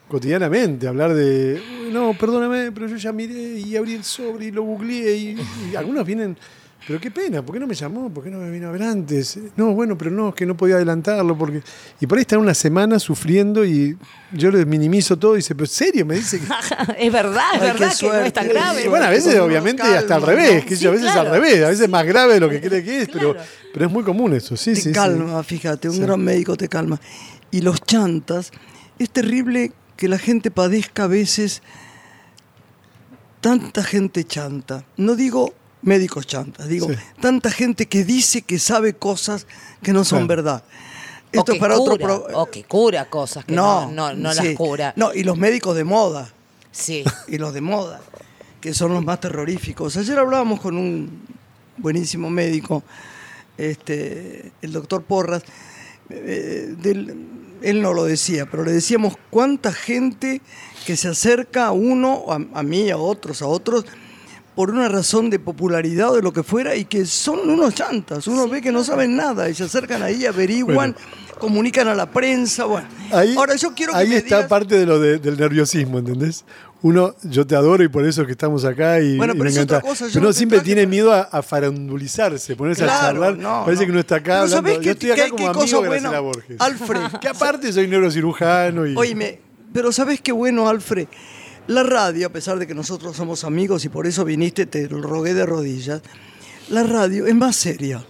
cotidianamente, 0.09 0.87
hablar 0.89 1.13
de, 1.15 1.61
"Uy, 1.85 1.93
no, 1.93 2.15
perdóname, 2.19 2.71
pero 2.73 2.87
yo 2.89 2.97
ya 2.97 3.13
miré 3.13 3.59
y 3.59 3.77
abrí 3.77 3.95
el 3.95 4.05
sobre 4.05 4.47
y 4.47 4.51
lo 4.51 4.63
googleé 4.63 5.17
y, 5.17 5.37
y 5.73 5.77
algunos 5.77 6.07
vienen, 6.07 6.37
pero 6.87 7.01
qué 7.01 7.11
pena, 7.11 7.43
¿por 7.43 7.55
qué 7.55 7.59
no 7.61 7.67
me 7.67 7.75
llamó? 7.75 8.09
¿Por 8.11 8.23
qué 8.23 8.31
no 8.31 8.39
me 8.39 8.49
vino 8.49 8.69
a 8.69 8.71
ver 8.71 8.85
antes? 8.85 9.39
No, 9.57 9.73
bueno, 9.73 9.99
pero 9.99 10.13
no, 10.13 10.29
es 10.29 10.35
que 10.37 10.47
no 10.47 10.57
podía 10.57 10.77
adelantarlo 10.77 11.37
porque... 11.37 11.61
Y 12.01 12.07
por 12.07 12.17
ahí 12.17 12.23
están 12.23 12.39
una 12.39 12.55
semana 12.55 13.01
sufriendo 13.01 13.65
y 13.65 13.99
yo 14.33 14.53
les 14.53 14.65
minimizo 14.67 15.19
todo 15.19 15.35
y 15.35 15.39
dice, 15.39 15.57
pero 15.57 15.65
¿en 15.65 15.71
serio? 15.71 16.07
Me 16.07 16.15
dice 16.15 16.39
que... 16.39 16.47
es 17.07 17.13
verdad, 17.13 17.55
es 17.55 17.61
verdad 17.61 17.93
que 17.99 18.07
no 18.07 18.15
es 18.15 18.33
tan 18.33 18.49
grave. 18.49 18.85
Y 18.85 18.89
bueno, 18.89 19.05
a 19.05 19.11
veces 19.11 19.37
obviamente 19.41 19.83
calma, 19.83 19.99
hasta 19.99 20.15
al 20.15 20.23
revés, 20.23 20.65
que 20.65 20.77
Sí, 20.77 20.85
yo 20.85 20.91
a 20.91 20.93
veces 20.93 21.11
claro. 21.11 21.29
al 21.29 21.35
revés, 21.35 21.65
a 21.65 21.69
veces 21.71 21.89
más 21.89 22.07
grave 22.07 22.35
de 22.35 22.41
lo 22.41 22.49
que 22.49 22.61
cree 22.61 22.85
que 22.85 23.03
es, 23.03 23.09
pero, 23.09 23.33
Claro. 23.33 23.49
pero 23.73 23.87
es 23.87 23.93
muy 23.93 24.05
común 24.05 24.33
eso, 24.35 24.57
sí, 24.57 24.71
te 24.75 24.77
sí. 24.77 24.83
sí. 24.83 24.93
calma, 24.93 25.43
fíjate, 25.43 25.89
un 25.89 26.01
gran 26.01 26.21
médico 26.21 26.57
te 26.57 26.69
calma. 26.69 27.01
Y 27.51 27.63
los 27.63 27.81
chantas, 27.83 28.53
es 28.99 29.11
terrible 29.11 29.73
que 29.97 30.07
la 30.07 30.19
gente 30.19 30.53
padezca 30.53 31.05
a 31.05 31.09
veces 31.09 31.63
tanta 33.41 33.83
gente 33.83 34.23
chanta. 34.25 34.85
No 34.97 35.17
digo 35.17 35.53
médicos 35.87 36.27
chantas. 36.27 36.69
Digo, 36.69 36.89
Sí. 36.89 36.95
tanta 37.21 37.51
gente 37.51 37.87
que 37.87 38.05
dice 38.05 38.43
que 38.43 38.59
sabe 38.59 38.95
cosas 38.95 39.47
que 39.83 39.93
no 39.93 40.05
son 40.05 40.27
Claro. 40.27 40.43
verdad. 40.43 40.65
o 41.35 41.39
Esto 41.41 41.53
que 41.53 41.59
es 41.59 41.61
para 41.61 41.79
otro 41.79 41.97
pro- 41.99 42.27
O 42.35 42.47
que 42.51 42.65
cura 42.65 43.11
cosas 43.11 43.45
que 43.45 43.53
no, 43.55 43.91
no, 43.91 44.15
no 44.15 44.33
sí. 44.33 44.45
las 44.49 44.55
cura. 44.57 44.93
No, 44.97 45.13
y 45.13 45.23
los 45.25 45.37
médicos 45.37 45.77
de 45.77 45.85
moda. 45.85 46.33
Sí. 46.73 47.03
y 47.29 47.39
los 47.39 47.53
de 47.53 47.61
moda, 47.61 48.01
que 48.61 48.73
son 48.75 48.93
los 48.95 49.05
más 49.05 49.21
terroríficos. 49.21 49.97
Ayer 49.97 50.19
hablábamos 50.19 50.61
con 50.61 50.77
un 50.77 51.23
buenísimo 51.79 52.31
médico, 52.31 52.83
este, 53.59 54.53
el 54.63 54.73
doctor 54.73 55.03
Porras, 55.03 55.43
eh, 56.11 56.75
del- 56.79 57.27
él 57.63 57.83
no 57.83 57.93
lo 57.93 58.05
decía, 58.05 58.47
pero 58.51 58.65
le 58.65 58.73
decíamos 58.73 59.15
cuánta 59.31 59.73
gente 59.73 60.41
que 60.87 60.97
se 60.97 61.09
acerca 61.09 61.67
a 61.67 61.73
uno, 61.73 62.25
a, 62.29 62.59
a 62.61 62.63
mí, 62.63 62.91
a 62.91 62.99
otros, 62.99 63.43
a 63.43 63.47
otros, 63.47 63.85
por 64.57 64.71
una 64.71 64.89
razón 64.89 65.31
de 65.31 65.39
popularidad 65.39 66.11
o 66.11 66.17
de 66.17 66.23
lo 66.23 66.33
que 66.33 66.43
fuera, 66.43 66.75
y 66.75 66.87
que 66.87 67.05
son 67.07 67.49
unos 67.49 67.75
chantas. 67.75 68.27
Uno 68.27 68.49
ve 68.49 68.61
que 68.63 68.73
no 68.73 68.83
saben 68.83 69.15
nada 69.15 69.49
y 69.51 69.55
se 69.55 69.65
acercan 69.65 70.03
ahí, 70.03 70.25
averiguan, 70.27 70.97
comunican 71.39 71.87
a 71.89 71.95
la 71.95 72.11
prensa. 72.11 72.65
Bueno, 72.65 72.89
Ahí, 73.13 73.37
ahora 73.37 73.55
yo 73.57 73.75
quiero 73.75 73.93
que 73.93 73.99
ahí 73.99 74.09
me 74.09 74.17
está 74.17 74.37
digas- 74.39 74.49
parte 74.49 74.79
de 74.79 74.87
lo 74.87 74.99
de- 74.99 75.19
del 75.19 75.37
nerviosismo, 75.39 75.99
¿entendés? 75.99 76.45
Uno, 76.83 77.15
yo 77.23 77.47
te 77.47 77.55
adoro 77.57 77.83
y 77.85 77.89
por 77.89 78.07
eso 78.07 78.23
es 78.23 78.27
que 78.27 78.33
estamos 78.33 78.65
acá 78.65 79.01
y, 79.01 79.17
Bueno, 79.17 79.33
y 79.35 79.37
pero 79.37 79.45
me 79.45 79.51
es 79.51 79.57
encanta. 79.57 79.79
otra 79.79 79.89
cosa, 79.91 80.07
yo 80.07 80.11
pero 80.13 80.23
no 80.23 80.29
uno 80.29 80.33
siempre 80.33 80.61
tiene 80.61 80.83
para- 80.83 80.91
miedo 80.91 81.13
a, 81.13 81.21
a 81.23 81.43
farandulizarse, 81.43 82.57
ponerse 82.57 82.85
a 82.85 82.87
Claro, 82.87 83.03
charlar. 83.21 83.37
no, 83.39 83.65
Parece 83.65 83.83
no. 83.83 83.87
que 83.87 83.91
uno 83.93 84.01
está 84.01 84.17
acá 84.17 84.43
hablando. 84.43 84.57
¿sabés 84.57 84.81
Yo 84.81 84.91
estoy 84.93 85.11
acá 85.11 85.25
qué- 85.25 85.31
como 85.31 85.49
amigo 85.51 85.83
de 85.83 85.89
Graciela? 85.89 86.21
Borges. 86.21 86.57
Alfred. 86.61 87.01
Que 87.21 87.29
aparte 87.61 87.73
soy 87.73 87.89
neurocirujano 87.89 88.87
y. 88.87 88.95
Oíme, 88.97 89.41
pero 89.73 89.93
¿sabes 89.93 90.21
qué 90.21 90.33
bueno, 90.33 90.69
Alfred? 90.69 91.09
La 91.69 91.83
radio, 91.83 92.29
a 92.29 92.31
pesar 92.31 92.59
de 92.59 92.67
que 92.67 92.75
nosotros 92.75 93.17
somos 93.17 93.43
amigos 93.45 93.85
y 93.85 93.89
por 93.89 94.07
eso 94.07 94.25
viniste, 94.25 94.67
te 94.67 94.89
lo 94.89 95.01
rogué 95.03 95.35
de 95.35 95.45
rodillas, 95.47 96.01
la 96.71 96.83
radio 96.85 97.27
es 97.27 97.35
más 97.35 97.57
seria. 97.57 98.05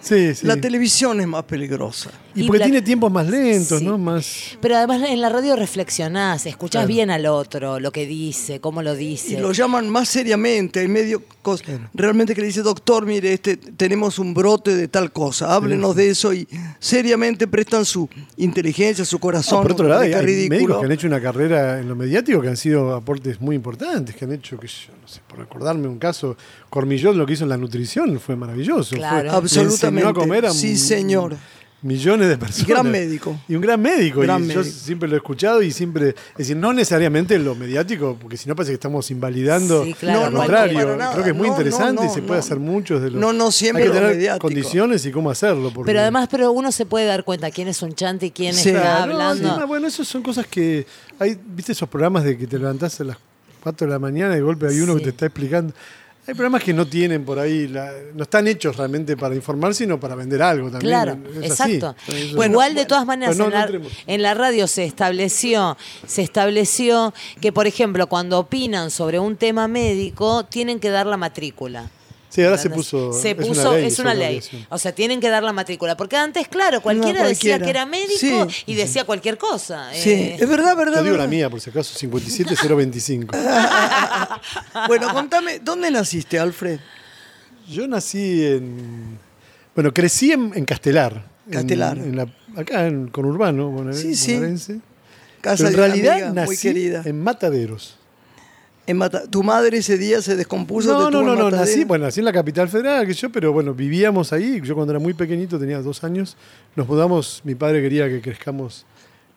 sí, 0.00 0.34
sí. 0.34 0.46
La 0.46 0.56
televisión 0.56 1.20
es 1.20 1.26
más 1.28 1.44
peligrosa. 1.44 2.10
y 2.34 2.42
Y 2.42 2.46
porque 2.46 2.60
la- 2.60 2.64
tiene 2.66 2.82
tiempos 2.82 3.12
más 3.12 3.26
lentos, 3.28 3.78
Sí. 3.80 3.84
¿no? 3.84 3.98
Más. 3.98 4.56
Pero 4.60 4.76
además 4.76 5.02
en 5.08 5.20
la 5.20 5.28
radio 5.28 5.54
reflexionás, 5.54 6.46
escuchás 6.46 6.80
Claro. 6.82 6.88
bien 6.88 7.10
al 7.10 7.26
otro, 7.26 7.78
lo 7.78 7.92
que 7.92 8.06
dice, 8.06 8.58
cómo 8.60 8.82
lo 8.82 8.94
dice. 8.96 9.34
Y 9.34 9.36
lo 9.36 9.52
llaman 9.52 9.88
más 9.88 10.08
seriamente, 10.08 10.80
hay 10.80 10.88
medio 10.88 11.22
realmente 11.94 12.34
que 12.34 12.40
le 12.40 12.46
dice, 12.48 12.62
doctor, 12.62 13.06
mire, 13.06 13.32
este, 13.32 13.56
tenemos 13.56 14.18
un 14.18 14.34
brote 14.34 14.74
de 14.74 14.88
tal 14.88 15.12
cosa, 15.12 15.54
háblenos 15.54 15.96
de 15.96 16.10
eso 16.10 16.32
y 16.32 16.46
seriamente 16.78 17.46
prestan 17.46 17.84
su 17.84 18.08
inteligencia, 18.36 19.04
su 19.04 19.18
corazón. 19.18 19.58
No, 19.58 19.62
por 19.62 19.72
otro 19.72 19.88
lado, 19.88 20.02
hay, 20.02 20.48
médicos 20.48 20.78
que 20.78 20.84
han 20.86 20.92
hecho 20.92 21.06
una 21.06 21.20
carrera 21.20 21.80
en 21.80 21.88
lo 21.88 21.96
mediático 21.96 22.40
que 22.40 22.48
han 22.48 22.56
sido 22.56 22.94
aportes 22.94 23.40
muy 23.40 23.56
importantes, 23.56 24.14
que 24.14 24.24
han 24.24 24.32
hecho, 24.32 24.58
que 24.58 24.66
yo 24.68 24.92
no 25.00 25.08
sé, 25.08 25.20
por 25.26 25.38
recordarme 25.38 25.88
un 25.88 25.98
caso, 25.98 26.36
Cormillón 26.70 27.18
lo 27.18 27.26
que 27.26 27.34
hizo 27.34 27.44
en 27.44 27.50
la 27.50 27.56
nutrición 27.56 28.18
fue 28.20 28.36
maravilloso. 28.36 28.96
Claro. 28.96 29.30
Fue- 29.30 29.38
Absolutamente. 29.38 30.08
a 30.08 30.12
comer 30.12 30.46
a 30.46 30.50
Sí, 30.50 30.76
señor. 30.76 31.36
Millones 31.82 32.28
de 32.28 32.38
personas. 32.38 32.68
gran 32.68 32.90
médico. 32.90 33.40
Y 33.48 33.56
un 33.56 33.60
gran 33.60 33.80
médico. 33.82 34.20
Gran 34.20 34.44
y 34.44 34.54
yo 34.54 34.62
siempre 34.62 35.08
lo 35.08 35.16
he 35.16 35.18
escuchado 35.18 35.62
y 35.62 35.72
siempre. 35.72 36.10
Es 36.10 36.38
decir, 36.38 36.56
no 36.56 36.72
necesariamente 36.72 37.36
lo 37.40 37.56
mediático, 37.56 38.16
porque 38.20 38.36
si 38.36 38.48
no 38.48 38.54
parece 38.54 38.70
que 38.70 38.74
estamos 38.74 39.10
invalidando. 39.10 39.84
Sí, 39.84 39.94
claro, 39.94 40.26
Al 40.26 40.32
no, 40.32 40.38
contrario, 40.38 40.78
para 40.78 40.96
nada. 40.96 41.12
creo 41.12 41.24
que 41.24 41.30
es 41.30 41.36
muy 41.36 41.48
No, 41.48 41.54
interesante 41.56 42.02
no, 42.04 42.08
y 42.08 42.14
se 42.14 42.20
puede 42.22 42.34
no. 42.40 42.44
hacer 42.46 42.60
muchos 42.60 43.02
de 43.02 43.10
los. 43.10 43.20
No, 43.20 43.32
no 43.32 43.50
siempre 43.50 43.82
Hay 43.82 43.88
que 43.88 43.94
lo 43.94 44.00
tener 44.00 44.16
mediático. 44.16 44.46
condiciones 44.46 45.04
y 45.06 45.10
cómo 45.10 45.30
hacerlo. 45.30 45.72
porque- 45.74 45.88
Pero 45.88 46.00
además, 46.00 46.28
pero 46.30 46.52
uno 46.52 46.70
se 46.70 46.86
puede 46.86 47.06
dar 47.06 47.24
cuenta 47.24 47.50
quién 47.50 47.66
es 47.66 47.82
un 47.82 47.94
chante 47.94 48.26
y 48.26 48.30
quién 48.30 48.54
Sí. 48.54 48.68
está 48.70 49.02
hablando. 49.02 49.48
encima, 49.48 49.64
bueno, 49.64 49.88
eso 49.88 50.04
son 50.04 50.22
cosas 50.22 50.46
que. 50.46 50.86
Hay, 51.18 51.36
¿Viste 51.44 51.72
esos 51.72 51.88
programas 51.88 52.22
de 52.22 52.38
que 52.38 52.46
te 52.46 52.58
levantás 52.58 53.00
a 53.00 53.04
las 53.04 53.16
4 53.62 53.86
de 53.88 53.92
la 53.92 53.98
mañana 53.98 54.34
y 54.34 54.36
de 54.36 54.42
golpe 54.42 54.68
hay 54.68 54.80
uno 54.80 54.92
Sí. 54.92 54.98
que 55.00 55.04
te 55.06 55.10
está 55.10 55.26
explicando? 55.26 55.74
Hay 56.24 56.34
programas 56.34 56.62
que 56.62 56.72
no 56.72 56.86
tienen 56.86 57.24
por 57.24 57.38
ahí, 57.40 57.66
la- 57.66 57.92
no 58.14 58.22
están 58.22 58.46
hechos 58.46 58.76
realmente 58.76 59.16
para 59.16 59.34
informar, 59.34 59.74
sino 59.74 59.98
para 59.98 60.14
vender 60.14 60.40
algo 60.40 60.70
también. 60.70 60.88
Claro, 60.88 61.18
Es 61.42 61.60
así. 61.60 61.74
exacto. 61.76 61.96
Eso- 62.12 62.36
Bueno, 62.36 62.52
Igual 62.52 62.74
de 62.76 62.86
todas 62.86 63.04
maneras 63.04 63.36
no, 63.36 63.46
en, 63.46 63.50
la, 63.50 63.68
en 64.06 64.22
la 64.22 64.34
radio 64.34 64.68
se 64.68 64.84
estableció, 64.84 65.76
se 66.06 66.22
estableció 66.22 67.12
que 67.40 67.50
por 67.52 67.66
ejemplo 67.66 68.06
cuando 68.06 68.38
opinan 68.38 68.92
sobre 68.92 69.18
un 69.18 69.36
tema 69.36 69.66
médico 69.66 70.44
tienen 70.44 70.78
que 70.78 70.90
dar 70.90 71.06
la 71.06 71.16
matrícula. 71.16 71.90
Sí, 72.34 72.42
ahora 72.42 72.56
se 72.56 72.70
puso. 72.70 73.12
Se 73.12 73.30
es 73.32 73.36
puso, 73.36 73.60
una 73.60 73.72
ley. 73.74 73.86
es 73.86 73.98
una 73.98 74.14
ley. 74.14 74.40
O 74.70 74.78
sea, 74.78 74.92
tienen 74.94 75.20
que 75.20 75.28
dar 75.28 75.42
la 75.42 75.52
matrícula. 75.52 75.96
Porque 75.98 76.16
antes, 76.16 76.48
claro, 76.48 76.80
cualquiera 76.80 77.22
decía 77.26 77.58
cualquiera. 77.58 77.64
que 77.64 77.70
era 77.70 77.84
médico 77.86 78.48
Sí. 78.48 78.62
y 78.66 78.74
decía 78.74 79.04
cualquier 79.04 79.36
cosa. 79.36 79.90
Sí, 79.92 80.10
Eh, 80.10 80.36
es 80.40 80.48
verdad, 80.48 80.74
verdad. 80.74 80.98
Yo 81.00 81.04
digo 81.04 81.16
la 81.18 81.26
mía, 81.26 81.50
por 81.50 81.60
si 81.60 81.68
acaso, 81.68 81.94
57025. 81.98 83.36
Bueno, 84.88 85.12
contame, 85.12 85.58
¿dónde 85.60 85.90
naciste, 85.90 86.38
Alfred? 86.38 86.80
Yo 87.68 87.86
nací 87.86 88.44
en. 88.46 89.18
Bueno, 89.74 89.92
crecí 89.92 90.32
en, 90.32 90.52
en 90.54 90.64
Castelar. 90.64 91.30
Castelar. 91.50 91.98
en 91.98 92.16
la- 92.16 92.32
acá 92.56 92.86
en 92.86 93.08
Conurbano, 93.08 93.68
bueno, 93.70 93.92
Sí, 93.92 94.14
sí. 94.14 94.34
bonaerense. 94.34 94.80
Casa 95.40 95.56
Pero 95.64 95.68
en 95.68 95.72
de 95.74 95.76
realidad 95.86 96.26
amiga 96.28 96.44
muy 96.46 96.56
querida. 96.56 97.02
en 97.04 97.20
Mataderos. 97.22 97.98
En 98.92 98.98
Mata- 98.98 99.26
¿Tu 99.26 99.42
madre 99.42 99.78
ese 99.78 99.96
día 99.96 100.20
se 100.20 100.36
descompuso? 100.36 100.92
No, 100.92 101.06
te 101.06 101.12
no, 101.12 101.22
no, 101.22 101.34
no, 101.34 101.50
nací, 101.50 101.84
bueno, 101.84 102.04
nací 102.04 102.20
en 102.20 102.26
la 102.26 102.32
capital 102.32 102.68
federal, 102.68 103.06
que 103.06 103.14
yo, 103.14 103.30
pero 103.32 103.50
bueno, 103.50 103.72
vivíamos 103.72 104.34
ahí. 104.34 104.60
Yo 104.62 104.74
cuando 104.74 104.92
era 104.92 105.00
muy 105.00 105.14
pequeñito, 105.14 105.58
tenía 105.58 105.80
dos 105.80 106.04
años, 106.04 106.36
nos 106.76 106.86
mudamos, 106.86 107.40
mi 107.44 107.54
padre 107.54 107.80
quería 107.80 108.06
que 108.08 108.20
crezcamos 108.20 108.84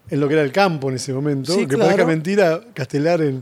en 0.10 0.20
lo 0.20 0.28
que 0.28 0.34
era 0.34 0.44
el 0.44 0.52
campo 0.52 0.90
en 0.90 0.96
ese 0.96 1.14
momento. 1.14 1.54
Sí, 1.54 1.62
que 1.62 1.68
claro. 1.76 1.84
parezca 1.86 2.06
mentira, 2.06 2.62
Castelar 2.74 3.22
en, 3.22 3.42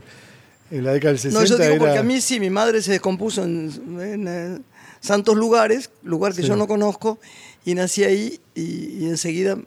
en 0.70 0.84
la 0.84 0.92
década 0.92 1.10
del 1.14 1.18
60 1.18 1.40
No, 1.40 1.46
yo 1.46 1.56
digo 1.56 1.70
era... 1.74 1.78
porque 1.84 1.98
a 1.98 2.02
mí 2.04 2.20
sí, 2.20 2.38
mi 2.38 2.48
madre 2.50 2.80
se 2.80 2.92
descompuso 2.92 3.42
en, 3.42 3.72
en, 4.00 4.28
eh, 4.28 4.58
santos 5.00 5.34
lugares, 5.36 5.90
lugar 6.04 6.32
que 6.32 6.42
Sí. 6.42 6.48
yo 6.48 6.54
no 6.54 6.68
conozco, 6.68 7.18
y 7.64 7.74
nací 7.74 8.04
ahí 8.04 8.38
y, 8.54 9.02
y 9.02 9.06
enseguida, 9.06 9.58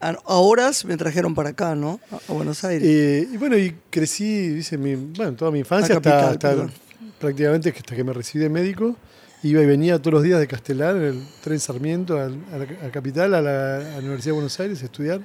a, 0.00 0.08
a 0.10 0.34
horas 0.36 0.84
me 0.84 0.96
trajeron 0.96 1.34
para 1.34 1.50
acá, 1.50 1.74
¿no? 1.74 2.00
A, 2.28 2.32
Buenos 2.32 2.64
Aires. 2.64 2.86
Eh, 2.88 3.28
y 3.32 3.36
bueno, 3.36 3.56
y 3.58 3.74
crecí, 3.90 4.48
dice, 4.48 4.78
mi, 4.78 4.94
bueno, 4.94 5.32
toda 5.34 5.50
mi 5.50 5.58
infancia 5.60 5.96
hasta, 5.96 6.10
capital, 6.10 6.60
hasta 6.62 6.72
prácticamente 7.18 7.70
hasta 7.76 7.94
que 7.96 8.04
me 8.04 8.12
recibí 8.12 8.42
de 8.42 8.50
médico. 8.50 8.96
Iba 9.42 9.62
y 9.62 9.66
venía 9.66 9.98
todos 9.98 10.14
los 10.14 10.22
días 10.24 10.40
de 10.40 10.48
Castelar, 10.48 10.96
en 10.96 11.02
el 11.02 11.22
tren 11.44 11.60
Sarmiento, 11.60 12.18
a, 12.18 12.28
la, 12.28 12.86
a 12.86 12.90
Capital, 12.90 13.34
a 13.34 13.40
la, 13.42 13.76
a 13.76 13.80
la 13.80 13.98
Universidad 13.98 14.30
de 14.30 14.32
Buenos 14.32 14.58
Aires 14.58 14.82
a 14.82 14.86
estudiar. 14.86 15.20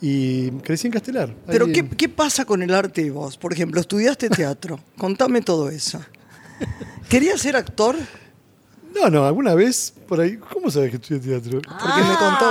Y 0.00 0.50
crecí 0.62 0.86
en 0.86 0.92
Castelar. 0.92 1.34
Pero 1.46 1.66
¿qué, 1.66 1.80
en- 1.80 1.88
qué 1.90 2.08
pasa 2.08 2.44
con 2.44 2.62
el 2.62 2.72
arte 2.72 3.02
y 3.02 3.10
vos? 3.10 3.36
Por 3.36 3.52
ejemplo, 3.52 3.80
estudiaste 3.80 4.30
teatro. 4.30 4.80
Contame 4.96 5.42
todo 5.42 5.68
eso. 5.68 6.00
¿Querías 7.08 7.40
ser 7.40 7.56
actor? 7.56 7.96
No, 8.94 9.10
no, 9.10 9.24
alguna 9.26 9.54
vez 9.54 9.92
por 10.08 10.20
ahí. 10.20 10.36
¿Cómo 10.36 10.70
sabes 10.70 10.90
que 10.90 10.96
estudié 10.96 11.20
teatro? 11.20 11.60
Porque 11.62 12.00
me 12.00 12.16
contó 12.16 12.46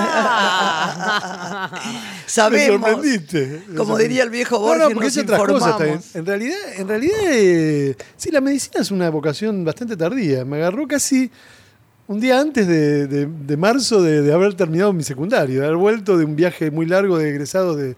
Ah. 0.00 1.70
Beto. 1.72 1.80
Sabemos. 2.26 2.80
Me 2.80 2.86
sorprendiste. 2.90 3.62
Como 3.76 3.96
diría 3.98 4.22
el 4.24 4.30
viejo 4.30 4.56
No, 4.56 4.62
Borges, 4.62 4.80
no, 4.88 4.88
porque 4.94 5.06
nos 5.06 5.16
es 5.16 5.22
otra 5.22 5.38
cosa 5.38 5.70
también. 5.76 5.96
informamos. 5.96 6.14
En 6.16 6.26
realidad, 6.26 6.58
en 6.76 6.88
realidad 6.88 7.18
eh, 7.24 7.96
sí, 8.16 8.30
la 8.30 8.40
medicina 8.40 8.80
es 8.80 8.90
una 8.90 9.10
vocación 9.10 9.64
bastante 9.64 9.96
tardía. 9.96 10.44
Me 10.44 10.56
agarró 10.56 10.86
casi 10.88 11.30
un 12.06 12.20
día 12.20 12.40
antes 12.40 12.66
de, 12.66 13.06
de- 13.06 13.26
de 13.26 13.56
marzo 13.56 14.02
de, 14.02 14.22
de 14.22 14.32
haber 14.32 14.54
terminado 14.54 14.92
mi 14.92 15.04
secundario, 15.04 15.60
de 15.60 15.66
haber 15.66 15.76
vuelto 15.78 16.16
de 16.16 16.24
un 16.24 16.34
viaje 16.36 16.70
muy 16.70 16.86
largo 16.86 17.18
de 17.18 17.28
egresado 17.30 17.76
de 17.76 17.96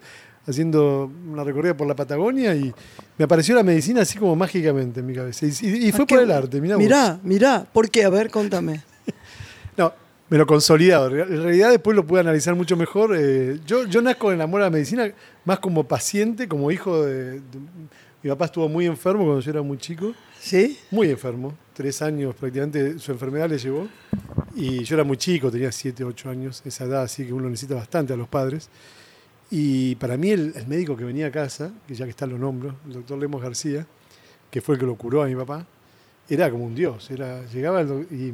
haciendo 0.51 1.11
una 1.31 1.43
recorrida 1.45 1.77
por 1.77 1.87
la 1.87 1.97
Patagonia 1.97 2.55
y 2.55 2.73
me 3.19 3.25
apareció 3.25 3.55
la 3.55 3.63
medicina 3.63 4.03
así 4.03 4.19
como 4.19 4.37
mágicamente 4.37 5.01
en 5.01 5.07
mi 5.07 5.15
cabeza. 5.15 5.47
Y, 5.47 5.51
y- 5.63 5.89
y 5.89 5.93
fue 5.93 6.03
Ah, 6.05 6.07
por 6.07 6.19
el 6.21 6.31
arte, 6.31 6.61
mirá 6.61 6.77
vos. 6.77 6.83
Mirá, 6.85 7.19
mirá. 7.23 7.67
¿Por 7.73 7.91
qué? 7.91 8.05
A 8.05 8.11
ver, 8.11 8.31
contame. 8.31 8.83
No, 9.77 9.93
me 10.29 10.37
lo 10.37 10.47
consolidado. 10.47 11.07
En 11.09 11.43
realidad 11.43 11.71
después 11.71 11.97
lo 11.97 12.07
pude 12.07 12.21
analizar 12.21 12.55
mucho 12.55 12.77
mejor. 12.77 13.17
Eh, 13.19 13.59
yo, 13.67 13.87
yo 13.87 14.03
nazco 14.03 14.29
en 14.31 14.35
el 14.37 14.41
amor 14.43 14.61
a 14.61 14.65
la 14.65 14.71
medicina 14.71 15.11
más 15.45 15.59
como 15.61 15.85
paciente, 15.85 16.47
como 16.49 16.71
hijo 16.71 17.05
de, 17.07 17.35
de- 17.41 17.41
Mi 18.23 18.29
papá 18.31 18.45
estuvo 18.47 18.69
muy 18.69 18.85
enfermo 18.87 19.25
cuando 19.25 19.41
yo 19.41 19.51
era 19.51 19.63
muy 19.63 19.79
chico, 19.79 20.13
¿Sí? 20.39 20.77
muy 20.91 21.09
enfermo. 21.11 21.55
Tres 21.73 22.03
años 22.03 22.35
prácticamente 22.35 22.99
su 22.99 23.13
enfermedad 23.13 23.49
le 23.49 23.57
llevó. 23.59 23.89
Y 24.55 24.83
yo 24.85 24.97
era 24.97 25.05
muy 25.05 25.17
chico, 25.17 25.51
tenía 25.51 25.73
siete, 25.73 26.05
ocho 26.05 26.29
años, 26.29 26.61
esa 26.67 26.85
edad 26.85 27.03
así 27.03 27.25
que 27.25 27.33
uno 27.33 27.49
necesita 27.49 27.77
bastante 27.77 28.13
a 28.13 28.17
los 28.17 28.29
padres. 28.29 28.69
Y 29.51 29.97
para 29.97 30.17
mí 30.17 30.31
el, 30.31 30.53
el 30.55 30.67
médico 30.69 30.97
que 30.97 31.05
venía 31.05 31.27
a 31.27 31.31
casa, 31.31 31.73
que 31.87 31.95
ya 31.95 32.05
que 32.05 32.11
está 32.11 32.27
lo 32.27 32.39
nombro, 32.39 32.77
el 32.87 32.93
doctor 32.95 33.19
Lemos 33.19 33.43
García, 33.43 33.87
que 34.51 34.61
fue 34.61 34.77
el 34.77 34.81
que 34.81 34.87
lo 34.87 34.95
curó 34.95 35.23
a 35.23 35.27
mi 35.27 35.35
papá, 35.35 35.67
era 36.29 36.51
como 36.51 36.65
un 36.65 36.75
dios. 36.75 37.11
Era, 37.11 37.45
llegaba 37.47 37.83
y 37.83 38.33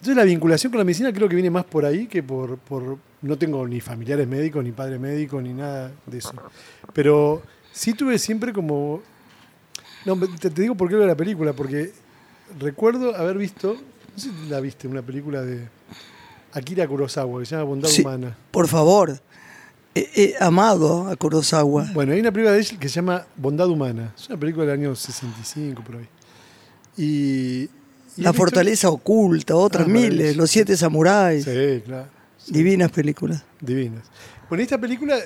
entonces 0.00 0.16
la 0.16 0.24
vinculación 0.24 0.70
con 0.70 0.78
la 0.78 0.84
medicina 0.84 1.12
creo 1.12 1.28
que 1.28 1.34
viene 1.34 1.50
más 1.50 1.64
por 1.64 1.84
ahí 1.84 2.06
que 2.06 2.22
por, 2.22 2.56
por- 2.58 2.98
no 3.22 3.36
tengo 3.36 3.66
ni 3.68 3.80
familiares 3.80 4.26
médicos, 4.26 4.64
ni 4.64 4.72
padre 4.72 4.98
médico, 4.98 5.40
ni 5.42 5.52
nada 5.52 5.92
de 6.06 6.18
eso. 6.18 6.32
Pero 6.94 7.42
sí 7.72 7.92
tuve 7.92 8.18
siempre 8.18 8.52
como... 8.52 9.02
No, 10.06 10.18
te, 10.18 10.48
te 10.50 10.62
digo 10.62 10.74
por 10.74 10.88
qué 10.88 10.94
veo 10.96 11.06
la 11.06 11.14
película, 11.16 11.52
porque 11.52 11.92
recuerdo 12.58 13.14
haber 13.14 13.36
visto, 13.36 13.74
no 13.74 14.18
sé 14.18 14.30
si 14.30 14.48
la 14.48 14.60
viste, 14.60 14.88
una 14.88 15.02
película 15.02 15.42
de 15.42 15.68
Akira 16.54 16.88
Kurosawa 16.88 17.38
que 17.40 17.44
se 17.46 17.54
llama 17.54 17.64
Bondad 17.64 17.88
Sí, 17.90 18.00
Humana. 18.00 18.36
Por 18.50 18.66
favor. 18.68 19.20
He, 19.94 20.34
amado 20.40 21.08
a 21.08 21.16
Kurosawa. 21.16 21.90
Bueno, 21.92 22.12
hay 22.12 22.20
una 22.20 22.30
película 22.30 22.52
de 22.54 22.60
él 22.60 22.78
que 22.78 22.88
se 22.88 22.94
llama 22.96 23.26
Bondad 23.36 23.68
Humana. 23.68 24.12
Es 24.16 24.28
una 24.28 24.38
película 24.38 24.64
del 24.66 24.74
año 24.80 24.94
65 24.94 25.82
por 25.82 25.96
ahí. 25.96 26.06
Y, 26.96 27.68
y 28.16 28.22
La 28.22 28.32
fortaleza 28.32 28.88
oculta, 28.88 29.56
otras 29.56 29.86
Ah, 29.86 29.90
miles. 29.90 30.36
Los 30.36 30.50
Siete 30.50 30.76
Samuráis. 30.76 31.44
Sí, 31.44 31.82
claro. 31.84 32.06
Divinas 32.48 32.90
películas. 32.92 33.42
Divinas. 33.60 34.04
Bueno, 34.48 34.62
esta 34.62 34.78
película 34.78 35.18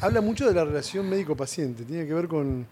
habla 0.00 0.20
mucho 0.20 0.46
de 0.48 0.54
la 0.54 0.64
relación 0.64 1.08
médico-paciente. 1.08 1.84
Tiene 1.84 2.06
que 2.06 2.14
ver 2.14 2.26
con, 2.28 2.66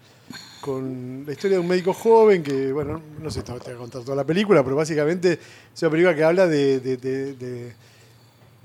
con 0.61 1.25
la 1.27 1.33
historia 1.33 1.57
de 1.59 1.61
un 1.61 1.69
médico 1.69 1.93
joven 1.93 2.43
que, 2.43 2.73
bueno, 2.73 3.01
no 3.23 3.31
sé, 3.31 3.43
te 3.43 3.53
voy 3.53 3.61
a 3.61 3.77
contar 3.77 4.03
toda 4.03 4.17
la 4.17 4.25
película, 4.25 4.63
pero 4.65 4.77
básicamente 4.77 5.39
es 5.75 5.83
una 5.83 5.91
película 5.91 6.15
que 6.15 6.25
habla 6.25 6.47
de, 6.47 6.81
de- 6.81 6.97
de- 6.97 7.35
de- 7.35 7.73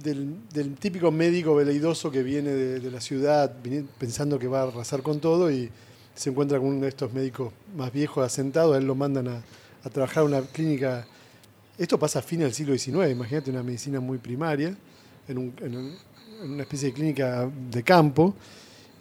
del, 0.04 0.36
del 0.54 0.76
típico 0.76 1.12
médico 1.12 1.56
veleidoso 1.56 2.10
que 2.12 2.24
viene 2.24 2.52
de, 2.52 2.80
de 2.80 2.92
la 2.92 3.02
ciudad 3.02 3.54
pensando 3.98 4.38
que 4.40 4.48
va 4.48 4.62
a 4.62 4.64
arrasar 4.68 5.02
con 5.02 5.20
todo 5.20 5.52
y 5.52 5.70
se 6.16 6.30
encuentra 6.30 6.58
con 6.60 6.68
uno 6.70 6.82
de 6.82 6.90
estos 6.90 7.14
médicos 7.14 7.54
más 7.76 7.92
viejos 7.94 8.26
asentados. 8.26 8.76
A 8.76 8.78
él 8.80 8.86
lo 8.86 8.96
mandan 8.96 9.28
a, 9.28 9.42
a 9.84 9.90
trabajar 9.90 10.24
en 10.24 10.30
una 10.34 10.42
clínica. 10.42 11.06
Esto 11.78 11.98
pasa 11.98 12.20
a 12.20 12.22
fines 12.22 12.46
del 12.46 12.54
siglo 12.54 12.78
XIX, 12.78 13.12
imagínate 13.12 13.50
una 13.52 13.64
medicina 13.64 14.00
muy 14.00 14.18
primaria, 14.18 14.76
en, 15.28 15.38
un- 15.38 15.54
en 15.62 15.78
un- 15.78 15.96
en 16.44 16.52
una 16.52 16.64
especie 16.64 16.90
de 16.90 16.94
clínica 16.94 17.50
de 17.72 17.84
campo. 17.84 18.34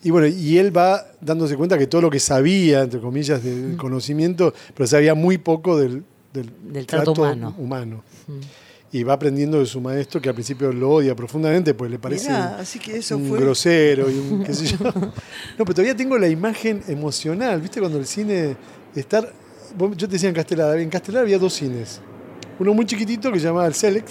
Y 0.02 0.10
bueno, 0.10 0.26
y 0.28 0.58
él 0.58 0.76
va 0.76 1.04
dándose 1.20 1.56
cuenta 1.56 1.76
que 1.76 1.86
todo 1.88 2.02
lo 2.02 2.10
que 2.10 2.20
sabía, 2.20 2.82
entre 2.82 3.00
comillas, 3.00 3.42
del 3.42 3.76
conocimiento, 3.76 4.54
pero 4.74 4.86
sabía 4.86 5.14
muy 5.14 5.38
poco 5.38 5.76
del, 5.76 6.04
del, 6.32 6.50
Del 6.72 6.86
trato 6.86 7.12
humano. 7.12 7.54
humano. 7.58 8.02
Y 8.90 9.02
va 9.02 9.12
aprendiendo 9.12 9.58
de 9.58 9.66
su 9.66 9.80
maestro, 9.82 10.18
que 10.20 10.30
al 10.30 10.34
principio 10.34 10.72
lo 10.72 10.90
odia 10.90 11.14
profundamente, 11.14 11.74
pues 11.74 11.90
le 11.90 11.98
parece 11.98 12.30
Mirá, 12.30 12.52
un- 12.54 12.60
así 12.62 12.78
que 12.78 12.96
eso 12.96 13.18
un 13.18 13.28
fue. 13.28 13.38
grosero 13.38 14.10
y 14.10 14.14
un 14.18 14.42
qué 14.44 14.54
sé 14.54 14.66
yo. 14.66 14.76
No, 15.58 15.64
pero 15.64 15.74
todavía 15.74 15.94
tengo 15.94 16.16
la 16.16 16.28
imagen 16.28 16.82
emocional, 16.88 17.60
¿viste? 17.60 17.80
Cuando 17.80 17.98
el 17.98 18.06
cine 18.06 18.56
estar... 18.94 19.30
Yo 19.78 19.90
te 20.08 20.12
decía 20.14 20.30
en 20.30 20.34
Castelar, 20.34 20.78
en 20.78 20.88
Castelar 20.88 21.22
había 21.24 21.38
dos 21.38 21.52
cines. 21.52 22.00
Uno 22.58 22.72
muy 22.72 22.86
chiquitito 22.86 23.30
que 23.30 23.38
se 23.38 23.46
llamaba 23.46 23.66
el 23.66 23.74
Select 23.74 24.08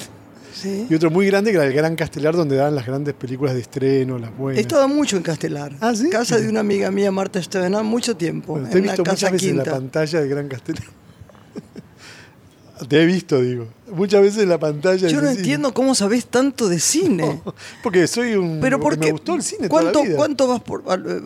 Sí. 0.54 0.88
y 0.90 0.96
otro 0.96 1.12
muy 1.12 1.28
grande 1.28 1.52
que 1.52 1.58
era 1.58 1.66
el 1.68 1.74
Gran 1.74 1.96
Castelar 1.96 2.36
donde 2.36 2.56
daban 2.56 2.74
las 2.74 2.86
grandes 2.86 3.14
películas 3.14 3.54
de 3.54 3.62
estreno, 3.62 4.18
las 4.18 4.36
buenas. 4.36 4.58
He 4.58 4.62
estado 4.62 4.88
mucho 4.88 5.16
en 5.18 5.22
Castelar. 5.24 5.72
Ah, 5.82 5.94
¿sí? 5.96 6.10
Casa 6.10 6.40
de 6.40 6.50
una 6.50 6.62
amiga 6.62 6.90
mía, 6.90 7.12
Marta 7.12 7.38
Estevenán, 7.40 7.86
mucho 7.86 8.16
tiempo. 8.18 8.54
Bueno, 8.54 8.68
te 8.70 8.78
he 8.78 8.82
visto 8.82 9.04
muchas 9.06 9.32
veces 9.32 9.50
en 9.50 9.58
la 9.58 9.66
pantalla 9.66 10.20
del 10.20 10.30
Gran 10.30 10.48
Castelar. 10.48 10.84
Te 12.88 13.02
he 13.02 13.06
visto, 13.06 13.42
digo. 13.42 13.68
Muchas 13.92 14.22
veces 14.22 14.44
en 14.44 14.50
la 14.50 14.60
pantalla. 14.60 15.08
Yo 15.08 15.22
no 15.22 15.30
entiendo 15.30 15.74
cómo 15.74 15.96
sabés 15.96 16.26
tanto 16.26 16.68
de 16.68 16.80
cine. 16.80 17.42
Porque 17.84 18.06
soy 18.08 18.36
un. 18.36 18.60
Pero 18.60 18.80
porque 18.80 19.06
me 19.06 19.12
gustó 19.12 19.36
el 19.36 19.42
cine 19.44 19.70
toda 19.70 19.82
¿cuánto, 19.82 20.00
la 20.00 20.06
vida. 20.06 20.18
¿Cuánto 20.18 20.48
vas 20.48 20.62
por, 20.62 20.82
eh, 20.82 21.22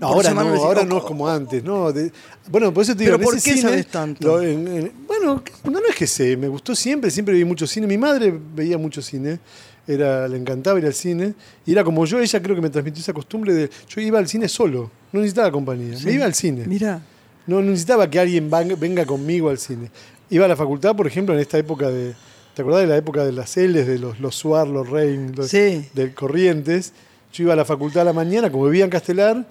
No, 0.00 0.06
ahora 0.08 0.34
no, 0.34 0.40
al 0.40 0.46
cine? 0.48 0.58
ahora 0.66 0.80
O- 0.82 0.84
no 0.84 0.98
es 0.98 1.04
como 1.04 1.28
antes, 1.28 1.64
¿no? 1.64 1.90
De- 1.92 2.12
bueno, 2.50 2.72
por 2.74 2.82
eso 2.82 2.94
te 2.94 3.04
digo, 3.04 3.16
¿Pero 3.16 3.24
por 3.24 3.34
qué 3.36 3.40
cine, 3.40 3.62
sabes 3.62 3.86
tanto? 3.86 4.26
lo- 4.28 4.42
en- 4.42 4.68
en- 4.68 4.92
bueno, 5.06 5.42
no, 5.64 5.70
no 5.70 5.88
es 5.88 5.94
que 5.96 6.06
sé, 6.06 6.36
me 6.36 6.48
gustó 6.48 6.74
siempre, 6.74 7.10
siempre 7.10 7.34
vi 7.34 7.44
mucho 7.44 7.66
cine. 7.66 7.86
Mi 7.86 7.96
madre 7.98 8.32
veía 8.54 8.76
mucho 8.76 9.00
cine, 9.00 9.38
era, 9.86 10.28
le 10.28 10.36
encantaba 10.36 10.78
ir 10.78 10.84
al 10.86 10.94
cine. 10.94 11.34
Y 11.64 11.72
era 11.72 11.82
como 11.82 12.04
yo, 12.04 12.20
ella 12.20 12.42
creo 12.42 12.54
que 12.54 12.62
me 12.62 12.70
transmitió 12.70 13.00
esa 13.00 13.12
costumbre 13.14 13.54
de. 13.54 13.70
Yo 13.88 14.00
iba 14.02 14.18
al 14.18 14.28
cine 14.28 14.48
solo, 14.48 14.90
no 15.12 15.20
necesitaba 15.20 15.50
compañía, 15.50 15.96
me 16.04 16.12
iba 16.12 16.24
al 16.26 16.34
cine. 16.34 16.64
Mirá, 16.66 17.00
No 17.46 17.60
necesitaba 17.62 18.08
que 18.08 18.20
alguien 18.20 18.48
venga 18.78 19.04
conmigo 19.06 19.48
al 19.48 19.58
cine. 19.58 19.90
Iba 20.32 20.46
a 20.46 20.48
la 20.48 20.56
facultad, 20.56 20.96
por 20.96 21.06
ejemplo, 21.06 21.34
en 21.34 21.40
esta 21.40 21.58
época 21.58 21.90
de. 21.90 22.14
¿Te 22.54 22.62
acordás 22.62 22.80
de 22.80 22.86
la 22.86 22.96
época 22.96 23.22
de 23.22 23.32
las 23.32 23.54
L's, 23.54 23.86
de 23.86 23.98
los, 23.98 24.18
los 24.18 24.34
Suar, 24.34 24.66
los 24.66 24.88
Rein, 24.88 25.32
los, 25.36 25.48
Sí. 25.48 25.86
de 25.92 26.14
Corrientes? 26.14 26.94
Yo 27.34 27.44
iba 27.44 27.52
a 27.52 27.56
la 27.56 27.66
facultad 27.66 28.00
a 28.00 28.04
la 28.06 28.14
mañana, 28.14 28.50
como 28.50 28.64
vivía 28.64 28.84
en 28.84 28.90
Castelar, 28.90 29.46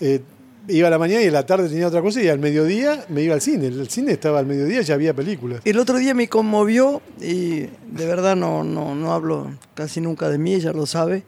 eh, 0.00 0.22
iba 0.66 0.88
a 0.88 0.90
la 0.90 0.98
mañana 0.98 1.22
y 1.22 1.28
a 1.28 1.30
la 1.30 1.46
tarde 1.46 1.68
tenía 1.68 1.86
otra 1.86 2.02
cosa 2.02 2.20
y 2.20 2.26
al 2.26 2.40
mediodía 2.40 3.04
me 3.10 3.22
iba 3.22 3.34
al 3.34 3.42
cine. 3.42 3.68
El 3.68 3.88
cine 3.88 4.10
estaba 4.10 4.40
al 4.40 4.46
mediodía 4.46 4.80
y 4.80 4.84
ya 4.84 4.94
había 4.94 5.14
películas. 5.14 5.60
el 5.64 5.78
otro 5.78 5.98
día 5.98 6.14
me 6.14 6.28
conmovió, 6.28 7.00
y 7.20 7.60
de 7.60 8.06
verdad 8.06 8.34
no, 8.34 8.64
no, 8.64 8.96
no 8.96 9.12
hablo 9.12 9.52
casi 9.74 10.00
nunca 10.00 10.28
de 10.30 10.38
mí, 10.38 10.54
ella 10.54 10.72
lo 10.72 10.86
sabe, 10.86 11.22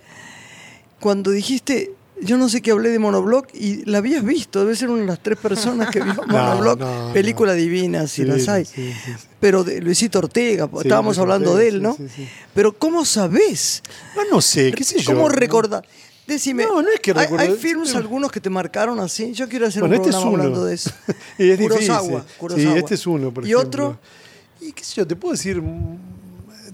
cuando 0.98 1.30
dijiste, 1.30 1.92
yo 2.22 2.38
no 2.38 2.48
sé 2.48 2.62
qué 2.62 2.70
hablé 2.70 2.90
de 2.90 2.98
Monoblock 2.98 3.48
y 3.54 3.84
la 3.84 3.98
habías 3.98 4.24
visto, 4.24 4.60
debe 4.60 4.74
ser 4.76 4.88
una 4.90 5.00
de 5.02 5.06
las 5.06 5.22
tres 5.22 5.38
personas 5.38 5.90
que 5.90 6.00
vio 6.02 6.14
Monoblock, 6.26 6.78
no, 6.80 7.10
película 7.12 7.52
no. 7.52 7.58
divina, 7.58 8.06
si 8.06 8.22
Sí, 8.22 8.28
las 8.28 8.48
hay. 8.48 8.64
sí, 8.64 8.92
sí, 8.92 9.12
sí. 9.18 9.26
Pero 9.40 9.64
de 9.64 9.80
Luisito 9.80 10.18
Ortega, 10.18 10.68
estábamos 10.82 11.18
hablando 11.18 11.52
Ortega, 11.52 11.62
de 11.70 11.76
él, 11.76 11.82
¿no? 11.82 11.96
Pero 12.54 12.72
¿cómo 12.78 13.04
sabés? 13.04 13.82
No, 14.16 14.22
no 14.36 14.40
sé, 14.40 14.72
qué 14.72 14.82
sé 14.84 14.98
yo. 15.00 15.14
¿Cómo 15.14 15.28
recordar? 15.28 15.84
Decime, 16.26 16.64
No, 16.64 16.82
no 16.82 16.88
es 16.88 16.98
que 17.00 17.12
¿hay- 17.12 17.26
recordar- 17.26 17.48
¿hay, 17.50 17.54
films 17.56 17.94
algunos 17.94 18.32
que 18.32 18.40
te 18.40 18.50
marcaron 18.50 18.98
así? 18.98 19.32
Yo 19.32 19.48
quiero 19.48 19.66
hacer 19.66 19.80
Bueno, 19.82 19.94
un 19.96 20.00
este 20.00 20.10
es 20.10 20.16
programa 20.16 20.34
uno. 20.34 20.42
hablando 20.44 20.64
de 20.66 20.74
eso. 20.74 20.90
y 21.38 21.50
es 21.50 21.58
difícil. 21.58 21.86
Kurosawa, 21.88 22.20
Sí, 22.22 22.34
Kurosawa. 22.38 22.78
este 22.78 22.94
es 22.96 23.06
uno, 23.06 23.32
por 23.32 23.46
¿Y 23.46 23.52
ejemplo. 23.52 23.88
otro? 23.88 24.00
Y 24.60 24.72
qué 24.72 24.82
sé 24.82 24.94
yo, 24.96 25.06
te 25.06 25.14
puedo 25.14 25.32
decir, 25.32 25.62
mm, 25.62 25.98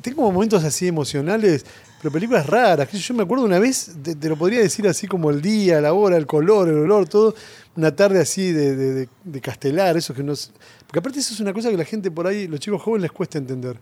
tengo 0.01 0.23
momentos 0.23 0.65
así 0.65 0.87
emocionales, 0.89 1.67
pero 2.03 2.13
películas 2.13 2.47
raras. 2.47 2.91
yo, 2.93 3.15
me 3.15 3.23
acuerdo 3.23 3.45
una 3.45 3.59
vez, 3.61 3.93
te, 4.03 4.15
te 4.17 4.29
lo 4.29 4.37
podría 4.37 4.61
decir 4.61 4.87
así 4.89 5.07
como 5.07 5.31
el 5.31 5.41
día, 5.41 5.81
la 5.81 5.93
hora, 5.93 6.17
el 6.17 6.27
color, 6.27 6.69
el 6.69 6.77
olor, 6.79 7.09
todo. 7.09 7.35
Una 7.77 7.95
tarde 7.95 8.21
así 8.21 8.51
de, 8.53 8.77
de- 8.77 8.93
de- 8.95 9.09
de 9.25 9.41
castelar, 9.41 9.97
eso 9.97 10.13
que 10.13 10.23
nos... 10.23 10.51
Porque 10.87 10.99
aparte 10.99 11.21
eso 11.21 11.33
es 11.33 11.41
una 11.41 11.53
cosa 11.55 11.71
que 11.71 11.77
la 11.79 11.85
gente 11.85 12.11
por 12.11 12.27
ahí, 12.27 12.47
los 12.49 12.61
chicos 12.61 12.83
jóvenes 12.83 13.03
les 13.03 13.13
cuesta 13.13 13.39
entender. 13.39 13.79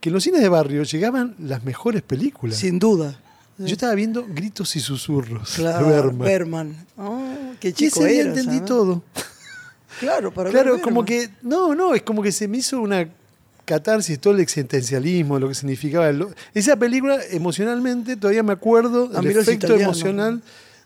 Que 0.00 0.08
en 0.08 0.14
los 0.14 0.22
cines 0.22 0.40
de 0.40 0.48
barrio 0.48 0.82
llegaban 0.84 1.34
las 1.38 1.62
mejores 1.64 2.00
películas. 2.02 2.56
Sin 2.56 2.78
duda. 2.78 3.20
Yo 3.58 3.66
estaba 3.72 3.94
viendo 3.94 4.24
Gritos 4.28 4.74
y 4.76 4.80
Susurros 4.80 5.52
Claro, 5.56 5.86
de 5.86 5.92
Bergman. 5.94 6.18
Berman. 6.26 6.86
Oh, 6.96 7.52
qué 7.60 7.68
Y 7.68 7.72
chico 7.72 8.00
ese 8.00 8.08
día 8.08 8.22
eras, 8.22 8.38
entendí 8.38 8.64
todo. 8.64 9.02
Claro, 10.00 10.32
para 10.32 10.50
ver 10.50 10.62
Claro, 10.62 10.80
como 10.80 11.04
Bergman. 11.04 11.28
que. 11.30 11.30
No, 11.42 11.74
no, 11.74 11.94
es 11.94 12.02
como 12.02 12.22
que 12.22 12.32
se 12.32 12.48
me 12.48 12.58
hizo 12.58 12.80
una 12.80 13.08
catarsis, 13.64 14.18
todo 14.20 14.34
el 14.34 14.40
existencialismo, 14.40 15.38
lo 15.38 15.48
que 15.48 15.54
significaba. 15.54 16.08
el- 16.08 16.26
esa 16.54 16.76
película, 16.76 17.18
emocionalmente, 17.30 18.16
todavía 18.16 18.42
me 18.42 18.52
acuerdo 18.52 19.08
del 19.08 19.26
efecto 19.36 19.74
emocional 19.74 20.42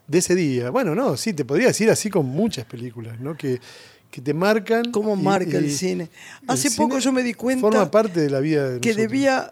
de 0.06 0.18
ese 0.18 0.34
día. 0.34 0.70
Bueno, 0.70 0.94
no, 0.94 1.16
sí, 1.16 1.32
te 1.32 1.44
podría 1.44 1.68
decir 1.68 1.90
así 1.90 2.08
con 2.10 2.26
muchas 2.26 2.64
películas, 2.64 3.18
¿no? 3.20 3.36
Que, 3.36 3.60
que 4.10 4.20
te 4.20 4.32
marcan. 4.32 4.90
¿Cómo 4.90 5.14
y- 5.14 5.22
marca 5.22 5.58
el 5.58 5.70
cine? 5.70 6.04
el 6.42 6.50
Hace 6.50 6.70
poco 6.72 6.92
cine 6.92 7.04
yo 7.04 7.12
me 7.12 7.22
di 7.22 7.34
cuenta 7.34 7.60
Forma 7.60 7.90
parte 7.90 8.20
de 8.20 8.30
la 8.30 8.40
vida 8.40 8.62
de 8.70 8.80
que 8.80 8.88
nosotros. 8.90 8.96
debía 9.10 9.50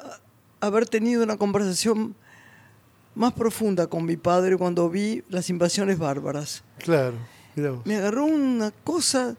haber 0.61 0.87
tenido 0.87 1.23
una 1.23 1.37
conversación 1.37 2.15
más 3.15 3.33
profunda 3.33 3.87
con 3.87 4.05
mi 4.05 4.17
padre 4.17 4.57
cuando 4.57 4.89
vi 4.91 5.23
las 5.31 5.49
invasiones 5.51 5.99
bárbaras. 5.99 6.63
Claro, 6.79 7.17
mirá 7.55 7.71
vos. 7.73 7.85
Me 7.87 7.97
agarró 7.97 8.25
una 8.27 8.71
cosa 8.85 9.37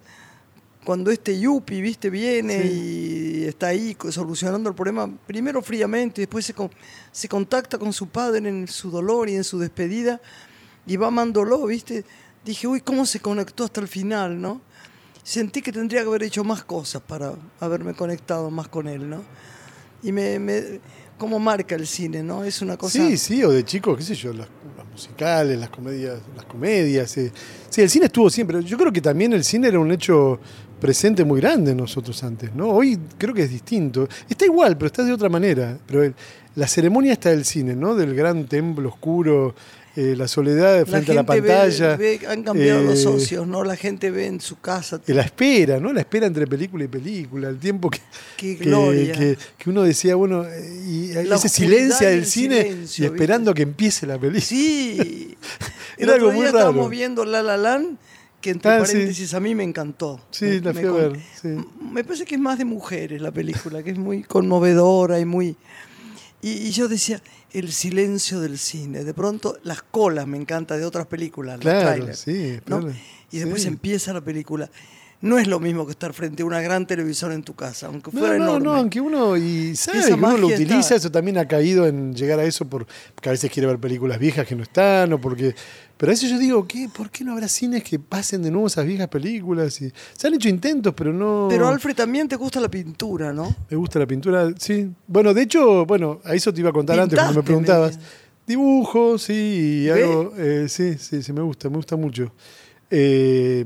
cuando 0.88 1.11
este 1.11 1.38
Yupi, 1.38 1.81
viste, 1.81 2.09
viene 2.09 2.65
y 2.65 3.43
está 3.43 3.67
ahí 3.67 3.97
solucionando 4.09 4.69
el 4.69 4.75
problema, 4.75 5.13
primero 5.27 5.61
fríamente, 5.61 6.21
después 6.21 6.45
se, 6.45 6.53
con- 6.53 6.71
se 7.11 7.27
contacta 7.27 7.77
con 7.77 7.91
su 7.91 8.07
padre 8.07 8.47
en 8.47 8.69
su 8.69 8.89
dolor 8.89 9.27
y 9.29 9.35
en 9.35 9.43
su 9.43 9.59
despedida 9.59 10.21
y 10.85 10.95
va 10.95 11.07
amándolo, 11.07 11.65
viste. 11.65 12.05
Dije, 12.45 12.67
uy, 12.67 12.79
cómo 12.79 13.05
se 13.05 13.19
conectó 13.19 13.65
hasta 13.65 13.81
el 13.81 13.89
final, 13.89 14.39
¿no? 14.39 14.61
Sentí 15.23 15.61
que 15.61 15.73
tendría 15.73 16.03
que 16.03 16.07
haber 16.07 16.23
hecho 16.23 16.45
más 16.45 16.63
cosas 16.63 17.01
para 17.01 17.33
haberme 17.59 17.93
conectado 17.93 18.49
más 18.49 18.69
con 18.69 18.88
él, 18.88 19.09
¿no? 19.09 19.21
Y 20.01 20.13
me, 20.13 20.39
me 20.39 20.79
cómo 21.17 21.38
marca 21.38 21.75
el 21.75 21.85
cine, 21.85 22.23
¿no? 22.23 22.45
Es 22.45 22.61
una 22.61 22.77
cosa... 22.77 22.93
Sí, 22.97 23.17
sí, 23.17 23.43
o 23.43 23.49
de 23.51 23.65
chicos, 23.65 23.97
qué 23.97 24.03
sé 24.03 24.15
yo, 24.15 24.31
las, 24.31 24.47
las 24.77 24.85
musicales, 24.89 25.59
las 25.59 25.69
comedias, 25.69 26.19
las 26.33 26.45
comedias. 26.45 27.17
eh. 27.17 27.33
Sí, 27.69 27.81
el 27.81 27.89
cine 27.89 28.05
estuvo 28.05 28.29
siempre. 28.29 28.63
Yo 28.63 28.77
creo 28.77 28.93
que 28.93 29.01
también 29.01 29.33
el 29.33 29.43
cine 29.43 29.67
era 29.67 29.79
un 29.79 29.91
hecho 29.91 30.39
presente 30.80 31.23
muy 31.23 31.41
grande 31.41 31.71
en 31.71 31.78
nosotros 31.78 32.23
antes, 32.23 32.53
¿no? 32.53 32.69
Hoy 32.69 32.97
creo 33.17 33.34
que 33.34 33.43
es 33.43 33.49
distinto. 33.49 34.07
Está 34.30 34.45
igual, 34.45 34.78
pero 34.78 34.88
está 34.88 35.03
de 35.03 35.13
otra 35.13 35.30
manera. 35.30 35.78
Pero 35.88 36.03
el- 36.03 36.13
la 36.55 36.67
ceremonia 36.67 37.13
está 37.13 37.30
del 37.30 37.45
cine, 37.45 37.75
¿no? 37.75 37.95
Del 37.95 38.15
gran 38.15 38.45
templo 38.47 38.89
oscuro, 38.89 39.53
eh, 39.95 40.13
la 40.15 40.28
soledad 40.28 40.86
frente 40.86 41.11
a 41.11 41.15
la 41.15 41.23
gente 41.23 41.41
pantalla. 41.47 41.95
ve- 41.97 42.19
han 42.28 42.43
cambiado 42.43 42.84
los 42.84 42.99
eh, 42.99 43.03
socios, 43.03 43.47
¿no? 43.47 43.63
La 43.63 43.75
gente 43.75 44.11
ve 44.11 44.28
en 44.28 44.39
su 44.39 44.59
casa. 44.59 45.01
La 45.07 45.23
espera, 45.23 45.80
¿no? 45.80 45.91
La 45.91 46.01
espera 46.01 46.28
entre 46.28 46.45
película 46.45 46.84
y 46.84 46.88
película, 46.88 47.49
el 47.49 47.57
tiempo 47.57 47.89
que, 47.89 47.99
Qué 48.38 48.57
que, 48.57 48.65
gloria. 48.65 49.13
que- 49.13 49.38
que 49.57 49.69
uno 49.71 49.82
decía, 49.84 50.13
bueno, 50.15 50.45
eh, 50.45 50.84
y 50.88 51.13
La 51.13 51.36
ese 51.36 51.49
silencio 51.49 52.07
del 52.07 52.19
el 52.19 52.25
cine 52.28 52.61
silencio, 52.63 53.03
y 53.03 53.07
esperando 53.07 53.53
que 53.55 53.63
empiece 53.63 54.05
la 54.05 54.19
película. 54.19 54.41
Sí. 54.41 55.36
El 55.97 56.03
Era 56.09 56.13
otro 56.13 56.28
algo 56.28 56.28
muy 56.28 56.36
día 56.43 56.45
raro. 56.51 56.57
estábamos 56.59 56.89
viendo 56.91 57.25
La 57.25 57.41
La 57.41 57.57
Land, 57.57 57.97
que 58.48 58.52
entre 58.52 58.72
Ah, 58.72 58.86
sí. 58.86 58.93
paréntesis 58.93 59.34
a 59.34 59.39
mí 59.41 59.54
me 59.56 59.64
encantó. 59.66 60.22
Sí, 60.32 60.45
Me- 60.45 60.62
la 60.62 60.74
me 60.74 60.80
fui 60.82 60.89
a 60.89 60.91
ver, 60.93 61.20
sí. 61.41 61.50
Me 61.91 62.04
parece 62.06 62.24
que 62.26 62.36
es 62.36 62.41
más 62.41 62.58
de 62.58 62.64
mujeres 62.66 63.22
la 63.22 63.32
película, 63.32 63.84
que 63.84 63.91
es 63.91 63.98
muy 63.98 64.24
conmovedora 64.24 65.20
y 65.20 65.26
muy... 65.26 65.58
Y, 66.41 66.50
y 66.52 66.72
yo 66.72 66.88
decía, 66.88 67.22
el 67.52 67.72
silencio 67.74 68.39
del 68.39 68.58
cine. 68.58 69.04
De 69.04 69.14
pronto, 69.14 69.58
las 69.64 69.82
colas 69.82 70.28
me 70.28 70.38
encanta 70.38 70.78
de 70.78 70.86
otras 70.86 71.08
películas, 71.08 71.56
los 71.58 71.62
Claro, 71.64 71.88
trailers, 71.88 72.20
sí, 72.20 72.60
Y 73.32 73.39
después 73.39 73.66
empieza 73.66 74.14
la 74.14 74.22
película. 74.22 74.70
No 75.22 75.39
es 75.39 75.47
lo 75.47 75.59
mismo 75.59 75.86
que 75.86 75.91
estar 75.91 76.13
frente 76.13 76.43
a 76.43 76.45
una 76.45 76.61
gran 76.61 76.86
televisor 76.86 77.32
en 77.32 77.43
tu 77.43 77.55
casa, 77.55 77.88
aunque 77.88 78.11
No, 78.11 78.20
fuera 78.20 78.38
no, 78.38 78.43
enorme. 78.45 78.65
no, 78.65 78.76
aunque 78.76 79.01
uno 79.01 79.36
y 79.36 79.76
sabe 79.76 80.05
que 80.05 80.13
uno 80.13 80.38
lo 80.38 80.47
utiliza, 80.47 80.80
está. 80.80 80.95
eso 80.95 81.11
también 81.11 81.38
ha 81.38 81.47
caído 81.47 81.88
en 81.88 82.13
llegar 82.13 82.39
a 82.39 82.43
eso 82.43 82.65
por, 82.65 82.86
porque 83.15 83.30
a 83.30 83.32
veces 83.32 83.51
quiere 83.51 83.68
ver 83.68 83.80
películas 83.80 84.20
viejas 84.20 84.45
que 84.47 84.55
no 84.55 84.63
están, 84.63 85.13
o 85.13 85.20
porque. 85.20 85.55
Pero 85.97 86.11
a 86.11 86.13
veces 86.13 86.30
yo 86.30 86.38
digo, 86.38 86.68
¿qué? 86.68 86.88
¿por 86.95 87.09
qué 87.09 87.24
no 87.24 87.32
habrá 87.34 87.47
cines 87.47 87.84
que 87.84 87.97
pasen 87.97 88.43
de 88.43 88.51
nuevo 88.51 88.68
esas 88.68 88.86
viejas 88.86 89.07
películas? 89.07 89.82
Y, 89.82 89.91
se 90.15 90.28
han 90.28 90.36
hecho 90.36 90.47
intentos, 90.49 90.93
pero 90.95 91.11
no. 91.11 91.47
Pero 91.49 91.68
Alfred 91.68 91.95
también 91.95 92.28
te 92.28 92.36
gusta 92.36 92.59
la 92.59 92.70
pintura, 92.70 93.34
¿no? 93.34 93.55
Me 93.70 93.76
gusta 93.78 93.97
la 93.97 94.05
pintura, 94.05 94.53
sí. 94.59 94.91
Bueno, 95.07 95.34
de 95.34 95.41
hecho, 95.41 95.88
bueno, 95.88 96.22
a 96.24 96.36
eso 96.36 96.53
te 96.53 96.59
iba 96.59 96.70
a 96.70 96.74
contar 96.74 96.99
antes 96.99 97.18
cuando 97.18 97.39
me 97.39 97.43
preguntabas. 97.43 97.97
me- 97.97 98.03
Dibujo, 98.45 99.18
sí, 99.18 99.84
y 99.86 99.89
hago, 99.89 100.34
eh, 100.38 100.68
sí, 100.70 100.93
sí, 100.99 101.22
sí, 101.22 101.34
me 101.34 101.41
gusta, 101.41 101.70
me 101.70 101.76
gusta 101.78 101.95
mucho. 101.97 102.32
Eh, 102.89 103.65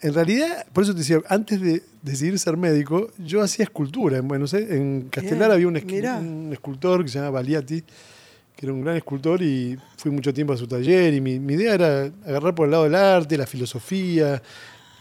en 0.00 0.14
realidad, 0.14 0.66
por 0.72 0.84
eso 0.84 0.92
te 0.92 0.98
decía, 0.98 1.20
antes 1.28 1.60
de 1.60 1.82
decidir 2.02 2.38
ser 2.38 2.56
médico, 2.56 3.10
yo 3.18 3.42
hacía 3.42 3.64
escultura 3.64 4.18
en 4.18 4.28
Buenos 4.28 4.54
Aires. 4.54 4.70
En 4.70 5.08
Castelar 5.10 5.50
había 5.50 5.66
un, 5.68 5.74
esqui- 5.76 5.92
mirá. 5.96 6.16
un 6.18 6.50
escultor 6.52 7.02
que 7.02 7.08
se 7.10 7.18
llama 7.18 7.30
Baliati, 7.30 7.82
que 7.82 8.66
era 8.66 8.72
un 8.72 8.82
gran 8.82 8.96
escultor 8.96 9.42
y 9.42 9.76
fui 9.96 10.10
mucho 10.10 10.32
tiempo 10.34 10.52
a 10.52 10.56
su 10.56 10.66
taller 10.66 11.14
y 11.14 11.20
mi, 11.20 11.38
mi 11.38 11.54
idea 11.54 11.74
era 11.74 12.10
agarrar 12.26 12.54
por 12.54 12.66
el 12.66 12.70
lado 12.72 12.84
del 12.84 12.94
arte, 12.94 13.36
la 13.36 13.46
filosofía. 13.46 14.40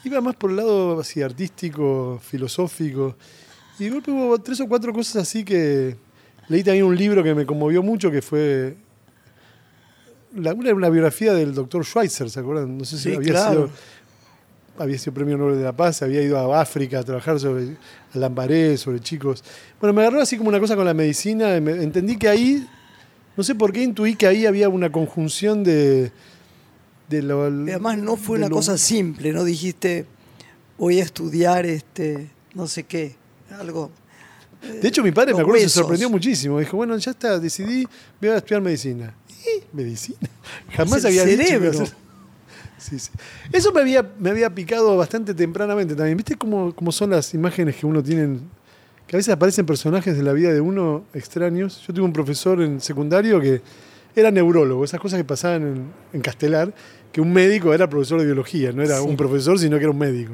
Iba 0.03 0.21
más 0.21 0.35
por 0.35 0.51
el 0.51 0.57
lado 0.57 0.99
así 0.99 1.21
artístico, 1.21 2.19
filosófico. 2.23 3.15
Y 3.79 3.85
de 3.85 3.89
golpe 3.91 4.11
hubo 4.11 4.37
tres 4.39 4.59
o 4.61 4.67
cuatro 4.67 4.93
cosas 4.93 5.23
así 5.23 5.43
que 5.43 5.95
leí 6.49 6.63
también 6.63 6.85
un 6.85 6.95
libro 6.95 7.23
que 7.23 7.33
me 7.35 7.45
conmovió 7.45 7.83
mucho 7.83 8.09
que 8.09 8.21
fue 8.21 8.75
la, 10.35 10.53
una, 10.53 10.73
una 10.73 10.89
biografía 10.89 11.33
del 11.33 11.53
doctor 11.53 11.83
Schweitzer, 11.85 12.29
¿se 12.29 12.39
acuerdan? 12.39 12.77
No 12.77 12.85
sé 12.85 12.97
si 12.97 13.09
Sí, 13.09 13.15
había 13.15 13.31
claro. 13.31 13.67
sido 13.67 13.69
había 14.77 14.97
sido 14.97 15.13
premio 15.13 15.37
Nobel 15.37 15.57
de 15.57 15.63
la 15.63 15.75
Paz, 15.75 16.01
había 16.01 16.21
ido 16.21 16.37
a 16.53 16.61
África 16.61 16.99
a 16.99 17.03
trabajar 17.03 17.39
sobre 17.39 17.75
Lambaré, 18.13 18.77
sobre 18.77 18.99
chicos. 18.99 19.43
Bueno, 19.79 19.93
me 19.93 20.01
agarró 20.01 20.21
así 20.21 20.37
como 20.37 20.49
una 20.49 20.59
cosa 20.59 20.75
con 20.75 20.85
la 20.85 20.93
medicina, 20.93 21.55
entendí 21.55 22.17
que 22.17 22.27
ahí, 22.29 22.67
no 23.35 23.43
sé 23.43 23.55
por 23.55 23.71
qué 23.73 23.83
intuí 23.83 24.15
que 24.15 24.27
ahí 24.27 24.45
había 24.45 24.69
una 24.69 24.91
conjunción 24.91 25.63
de... 25.63 26.11
de 27.09 27.21
lo, 27.21 27.47
Y 27.65 27.71
además 27.71 27.97
no 27.97 28.15
fue 28.17 28.37
una 28.37 28.49
lo- 28.49 28.55
cosa 28.55 28.77
simple, 28.77 29.31
no 29.33 29.43
dijiste 29.43 30.05
voy 30.77 30.99
a 30.99 31.03
estudiar 31.03 31.65
este 31.65 32.29
no 32.53 32.67
sé 32.67 32.83
qué, 32.83 33.15
algo. 33.59 33.91
De 34.81 34.87
hecho, 34.87 35.03
mi 35.03 35.11
padre 35.11 35.33
me 35.35 35.41
acuerdo 35.41 35.59
se 35.59 35.65
huesos. 35.65 35.73
sorprendió 35.73 36.09
muchísimo. 36.09 36.59
Dijo, 36.59 36.75
bueno, 36.77 36.97
ya 36.97 37.11
está, 37.11 37.39
decidí, 37.39 37.87
voy 38.19 38.29
a 38.31 38.37
estudiar 38.37 38.61
medicina. 38.61 39.13
¿Y? 39.29 39.63
¿Medicina? 39.75 40.17
Jamás 40.71 41.05
había 41.05 41.23
cerebro. 41.23 41.85
Sí, 42.77 42.99
sí. 42.99 43.09
Eso 43.51 43.71
me 43.71 43.81
había, 43.81 44.07
me 44.19 44.29
había 44.29 44.49
picado 44.53 44.95
bastante 44.97 45.33
tempranamente 45.33 45.95
también. 45.95 46.15
¿Viste 46.17 46.35
cómo, 46.35 46.73
cómo 46.75 46.91
son 46.91 47.09
las 47.11 47.33
imágenes 47.33 47.75
que 47.75 47.85
uno 47.85 48.03
tiene? 48.03 48.39
Que 49.07 49.15
a 49.15 49.17
veces 49.17 49.33
aparecen 49.33 49.65
personajes 49.65 50.15
de 50.17 50.23
la 50.23 50.33
vida 50.33 50.53
de 50.53 50.61
uno 50.61 51.03
extraños. 51.13 51.83
Yo 51.87 51.93
tuve 51.93 52.05
un 52.05 52.13
profesor 52.13 52.61
en 52.61 52.79
secundario 52.81 53.39
que 53.39 53.61
era 54.15 54.31
neurólogo, 54.31 54.83
esas 54.83 54.99
cosas 54.99 55.17
que 55.17 55.23
pasaban 55.23 55.61
en, 55.63 55.85
en 56.13 56.21
Castelar, 56.21 56.73
que 57.11 57.21
un 57.21 57.31
médico 57.31 57.73
era 57.73 57.87
profesor 57.89 58.19
de 58.19 58.25
biología, 58.25 58.71
no 58.71 58.81
era 58.83 58.97
Sí. 58.99 59.05
un 59.07 59.15
profesor, 59.15 59.57
sino 59.59 59.77
que 59.77 59.83
era 59.83 59.91
un 59.91 59.97
médico. 59.97 60.33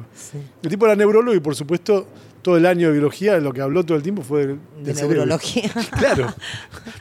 El 0.62 0.68
tipo 0.70 0.86
era 0.86 0.96
neurólogo 0.96 1.36
y 1.36 1.40
por 1.40 1.54
supuesto 1.54 2.06
todo 2.44 2.56
el 2.58 2.66
año 2.66 2.86
de 2.88 2.92
biología 2.92 3.38
lo 3.38 3.52
que 3.52 3.60
habló 3.62 3.84
todo 3.84 3.96
el 3.96 4.02
tiempo 4.04 4.22
fue 4.22 4.56
De 4.82 4.94
cerebro. 4.94 5.16
neurología. 5.24 5.70
Claro, 5.98 6.32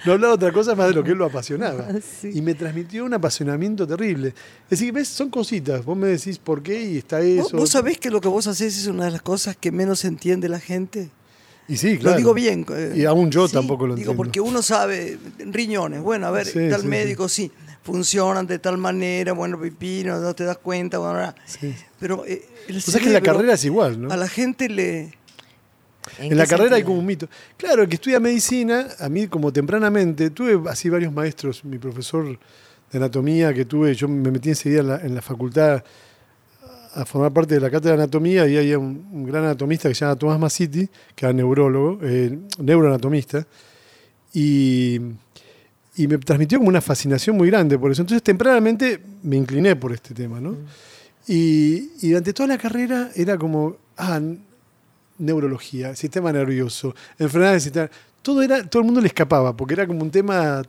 no 0.06 0.14
hablaba 0.14 0.34
otra 0.36 0.52
cosa 0.52 0.74
más 0.74 0.88
de 0.88 0.94
lo 0.94 1.04
que 1.04 1.12
él 1.12 1.18
lo 1.18 1.26
apasionaba. 1.26 1.88
Sí. 2.02 2.32
Y 2.34 2.41
me 2.41 2.56
transmitió 2.56 3.04
un 3.06 3.14
apasionamiento 3.14 3.86
terrible. 3.86 4.30
Es 4.30 4.70
decir, 4.80 4.91
ves, 4.94 5.10
son 5.10 5.30
cositas, 5.30 5.84
vos 5.86 5.98
me 5.98 6.08
decís 6.08 6.39
por 6.39 6.64
qué 6.64 6.82
y 6.84 6.98
está 6.98 7.18
¿Vos, 7.20 7.48
eso. 7.48 7.58
vos 7.58 7.70
sabés 7.70 7.98
que 8.00 8.10
lo 8.10 8.22
que 8.22 8.30
vos 8.30 8.48
haces 8.48 8.78
es 8.78 8.88
una 8.88 9.06
de 9.06 9.12
las 9.12 9.22
cosas 9.22 9.56
que 9.58 9.72
menos 9.72 10.06
entiende 10.06 10.48
la 10.50 10.60
gente? 10.60 11.10
y 11.68 11.78
sí, 11.78 11.98
claro. 11.98 12.12
Lo 12.12 12.18
digo 12.18 12.34
bien. 12.34 12.66
Y 12.96 13.06
aún 13.06 13.30
yo 13.32 13.48
sí, 13.48 13.54
tampoco 13.54 13.86
lo 13.88 13.96
Digo, 13.96 14.12
entiendo. 14.12 14.18
porque 14.18 14.41
uno 14.41 14.62
sabe, 14.62 15.18
riñones, 15.39 16.02
bueno, 16.02 16.28
a 16.28 16.32
ver, 16.32 16.46
Sí, 16.48 16.60
tal 16.70 16.84
médico 16.86 17.28
sí. 17.30 17.52
funcionan 17.84 18.48
de 18.48 18.60
tal 18.60 18.78
manera, 18.78 19.34
bueno, 19.34 19.60
pipino, 19.60 20.20
no 20.20 20.34
te 20.34 20.44
das 20.46 20.58
cuenta, 20.58 20.98
bueno, 21.00 21.34
pero 22.00 22.26
eh, 22.26 22.41
el 22.68 22.82
que 22.84 23.10
la 23.10 23.22
carrera 23.22 23.54
es 23.54 23.66
igual, 23.66 24.02
¿no? 24.02 24.12
A 24.12 24.18
la 24.18 24.28
gente 24.28 24.70
le... 24.70 25.14
En 26.20 26.38
la 26.38 26.45
carrera 26.45 26.76
hay 26.76 26.82
sentido? 26.82 26.88
como 26.88 26.99
un 26.99 27.06
mito. 27.06 27.28
Claro, 27.58 27.84
el 27.84 27.89
que 27.89 27.95
estudia 27.95 28.20
medicina, 28.20 28.88
a 28.99 29.10
mí 29.10 29.28
como 29.28 29.51
tempranamente, 29.51 30.30
tuve 30.30 30.70
así 30.70 30.89
varios 30.89 31.14
maestros, 31.14 31.64
mi 31.64 31.78
profesor 31.78 32.38
de 32.91 32.97
anatomía 32.97 33.54
que 33.54 33.66
tuve, 33.66 33.93
yo 33.95 34.08
me 34.08 34.32
metí 34.32 34.49
enseguida 34.49 34.82
en 34.82 34.88
la, 34.88 34.97
en 34.97 35.16
la 35.16 35.22
facultad 35.22 35.84
a 36.95 37.06
formar 37.06 37.34
parte 37.34 37.56
de 37.56 37.62
la 37.62 37.72
cátedra 37.72 37.97
de 37.97 38.04
anatomía 38.04 38.47
y 38.47 38.58
había 38.58 38.78
un, 38.78 39.08
un 39.12 39.26
gran 39.26 39.43
anatomista 39.43 39.89
que 39.89 39.95
se 39.95 40.06
llama 40.06 40.16
Tomás 40.16 40.39
Massiti, 40.39 40.88
que 41.16 41.26
era 41.26 41.34
neurólogo, 41.34 41.99
eh, 42.04 42.38
neuroanatomista, 42.60 43.47
y, 44.34 44.99
y 45.95 46.08
me 46.08 46.18
transmitió 46.20 46.60
como 46.60 46.70
una 46.70 46.82
fascinación 46.82 47.36
muy 47.36 47.47
grande 47.47 47.80
por 47.80 47.91
eso. 47.91 48.01
Entonces 48.01 48.22
tempranamente 48.22 48.99
me 49.24 49.38
incliné 49.38 49.76
por 49.76 49.91
este 49.91 50.14
tema, 50.14 50.39
¿no? 50.39 50.56
Y, 51.28 51.91
y 52.01 52.10
durante 52.10 52.34
toda 52.34 52.47
la 52.47 52.58
carrera 52.58 53.10
era 53.16 53.38
como, 53.38 53.78
ah, 53.97 54.20
neurología, 55.24 55.95
sistema 55.95 56.32
nervioso, 56.32 56.93
enfermedades 57.17 57.63
del 57.63 57.74
sistema. 57.74 57.89
Todo, 58.21 58.41
era, 58.41 58.63
todo 58.63 58.82
el 58.82 58.86
mundo 58.86 59.01
le 59.01 59.07
escapaba, 59.07 59.55
porque 59.55 59.74
era 59.74 59.88
como 59.88 60.01
un 60.01 60.11
tema 60.11 60.61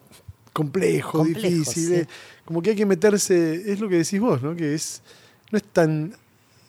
complejo, 0.53 1.19
Complejo, 1.19 1.49
difícil. 1.49 1.89
sí. 1.89 1.95
eh, 1.95 2.07
Como 2.45 2.63
que 2.63 2.71
hay 2.71 2.77
que 2.77 2.87
meterse, 2.87 3.71
es 3.73 3.81
lo 3.81 3.89
que 3.89 3.97
decís 3.99 4.21
vos, 4.21 4.43
¿no? 4.43 4.55
Que 4.55 4.75
es, 4.75 5.03
no 5.51 5.57
es 5.59 5.65
tan 5.65 6.15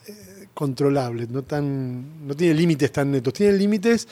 eh, 0.08 0.48
controlable, 0.54 1.28
no 1.30 1.44
tan, 1.44 2.28
no 2.28 2.36
tiene 2.36 2.54
límites 2.56 2.92
tan 2.92 3.12
netos, 3.12 3.34
tiene 3.34 3.54
límites. 3.54 4.08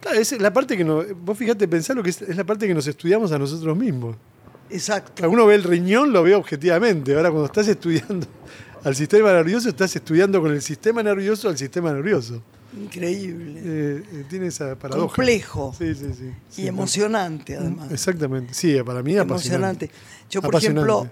Claro, 0.00 0.18
es 0.18 0.40
la 0.40 0.52
parte 0.52 0.76
que 0.76 0.84
no, 0.84 1.02
vos 1.24 1.36
fíjate, 1.36 1.66
pensá 1.66 1.92
lo 1.94 2.02
que 2.02 2.10
es, 2.10 2.22
es 2.22 2.36
la 2.36 2.44
parte 2.44 2.66
que 2.68 2.74
nos 2.74 2.86
estudiamos 2.86 3.32
a 3.32 3.38
nosotros 3.38 3.76
mismos. 3.76 4.16
Exacto. 4.70 5.28
Uno 5.30 5.46
ve 5.46 5.54
el 5.54 5.62
riñón, 5.64 6.12
lo 6.12 6.22
ve 6.22 6.34
objetivamente. 6.34 7.14
Ahora, 7.16 7.30
cuando 7.30 7.46
estás 7.46 7.66
estudiando 7.68 8.26
al 8.84 8.94
sistema 8.94 9.32
nervioso, 9.32 9.68
estás 9.70 9.96
estudiando 9.96 10.40
con 10.42 10.52
el 10.52 10.60
sistema 10.62 11.02
nervioso 11.02 11.48
al 11.48 11.56
sistema 11.56 11.92
nervioso. 11.92 12.42
Increíble. 12.82 13.60
Eh, 13.64 14.02
eh, 14.12 14.24
tiene 14.28 14.46
esa 14.48 14.74
paradoja. 14.76 15.06
Complejo. 15.14 15.74
Sí, 15.76 15.94
sí, 15.94 16.12
sí. 16.16 16.30
Sí, 16.48 16.62
y 16.62 16.66
emocionante, 16.68 17.56
además. 17.56 17.90
Exactamente. 17.90 18.54
Sí, 18.54 18.76
para 18.84 19.02
mí 19.02 19.16
apasionante. 19.16 19.86
emocionante. 19.86 19.90
Yo, 20.30 20.40
por 20.40 20.50
Apasionante. 20.50 20.90
ejemplo, 20.92 21.10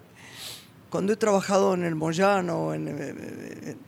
cuando 0.91 1.13
he 1.13 1.17
trabajado 1.17 1.75
en 1.75 1.85
el 1.85 1.95
Moyano, 1.95 2.73
en, 2.75 2.89
eh, 2.89 3.15
en- 3.71 3.79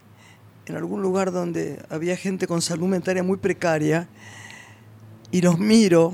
en 0.65 0.75
algún 0.75 1.01
lugar 1.01 1.31
donde 1.31 1.79
había 1.89 2.15
gente 2.15 2.45
con 2.45 2.61
salud 2.61 2.87
mental 2.87 3.23
muy 3.23 3.37
precaria, 3.37 4.07
y 5.31 5.41
los 5.41 5.57
miro 5.59 6.13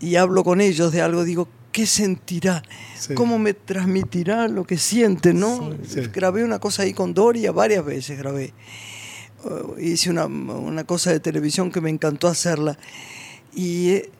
y 0.00 0.16
hablo 0.16 0.44
con 0.44 0.60
ellos 0.60 0.92
de 0.92 1.02
algo, 1.02 1.24
digo, 1.24 1.48
¿qué 1.72 1.86
sentirá? 1.86 2.62
Sí. 2.98 3.14
¿Cómo 3.14 3.38
me 3.38 3.54
transmitirá 3.54 4.48
lo 4.48 4.64
que 4.64 4.76
siente? 4.78 5.32
¿no? 5.34 5.72
Sí. 5.82 6.02
Sí. 6.02 6.08
Grabé 6.12 6.44
una 6.44 6.58
cosa 6.58 6.82
ahí 6.82 6.92
con 6.94 7.12
Doria, 7.14 7.52
varias 7.52 7.84
veces 7.84 8.18
grabé. 8.18 8.52
Uh, 9.46 9.78
hice 9.78 10.10
una, 10.10 10.26
una 10.26 10.84
cosa 10.84 11.12
de 11.12 11.20
televisión 11.20 11.70
que 11.70 11.80
me 11.80 11.90
encantó 11.90 12.26
hacerla. 12.28 12.76
Y 13.54 13.90
eh, 13.90 14.10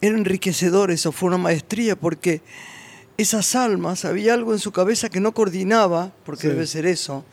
era 0.00 0.16
enriquecedor 0.16 0.90
eso, 0.90 1.12
fue 1.12 1.28
una 1.28 1.38
maestría, 1.38 1.96
porque 1.96 2.40
esas 3.18 3.54
almas, 3.54 4.04
había 4.04 4.34
algo 4.34 4.52
en 4.52 4.58
su 4.58 4.72
cabeza 4.72 5.08
que 5.08 5.20
no 5.20 5.32
coordinaba, 5.32 6.12
porque 6.24 6.42
Sí. 6.42 6.48
debe 6.48 6.66
ser 6.66 6.86
eso, 6.86 7.24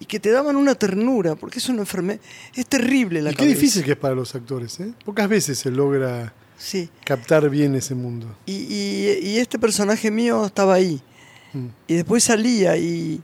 y 0.00 0.04
que 0.06 0.20
te 0.20 0.30
daban 0.30 0.56
una 0.56 0.74
ternura, 0.74 1.34
porque 1.34 1.58
es 1.58 1.68
una 1.68 1.80
enfermedad, 1.80 2.20
es 2.54 2.66
terrible 2.66 3.20
la 3.22 3.30
Y 3.30 3.34
qué 3.34 3.38
cabeza. 3.38 3.54
difícil 3.54 3.84
que 3.84 3.92
es 3.92 3.96
para 3.98 4.14
los 4.14 4.34
actores. 4.34 4.78
¿eh? 4.80 4.92
Pocas 5.04 5.28
veces 5.28 5.58
se 5.58 5.70
logra 5.70 6.32
Sí, 6.58 6.88
captar 7.04 7.48
bien 7.50 7.74
ese 7.74 7.94
mundo. 7.94 8.26
y, 8.46 8.52
y- 8.54 9.18
y 9.22 9.38
este 9.38 9.58
personaje 9.58 10.10
mío 10.10 10.44
estaba 10.46 10.74
ahí, 10.74 11.00
Mm. 11.54 11.66
y 11.88 11.94
después 11.94 12.22
salía 12.24 12.76
y 12.76 13.20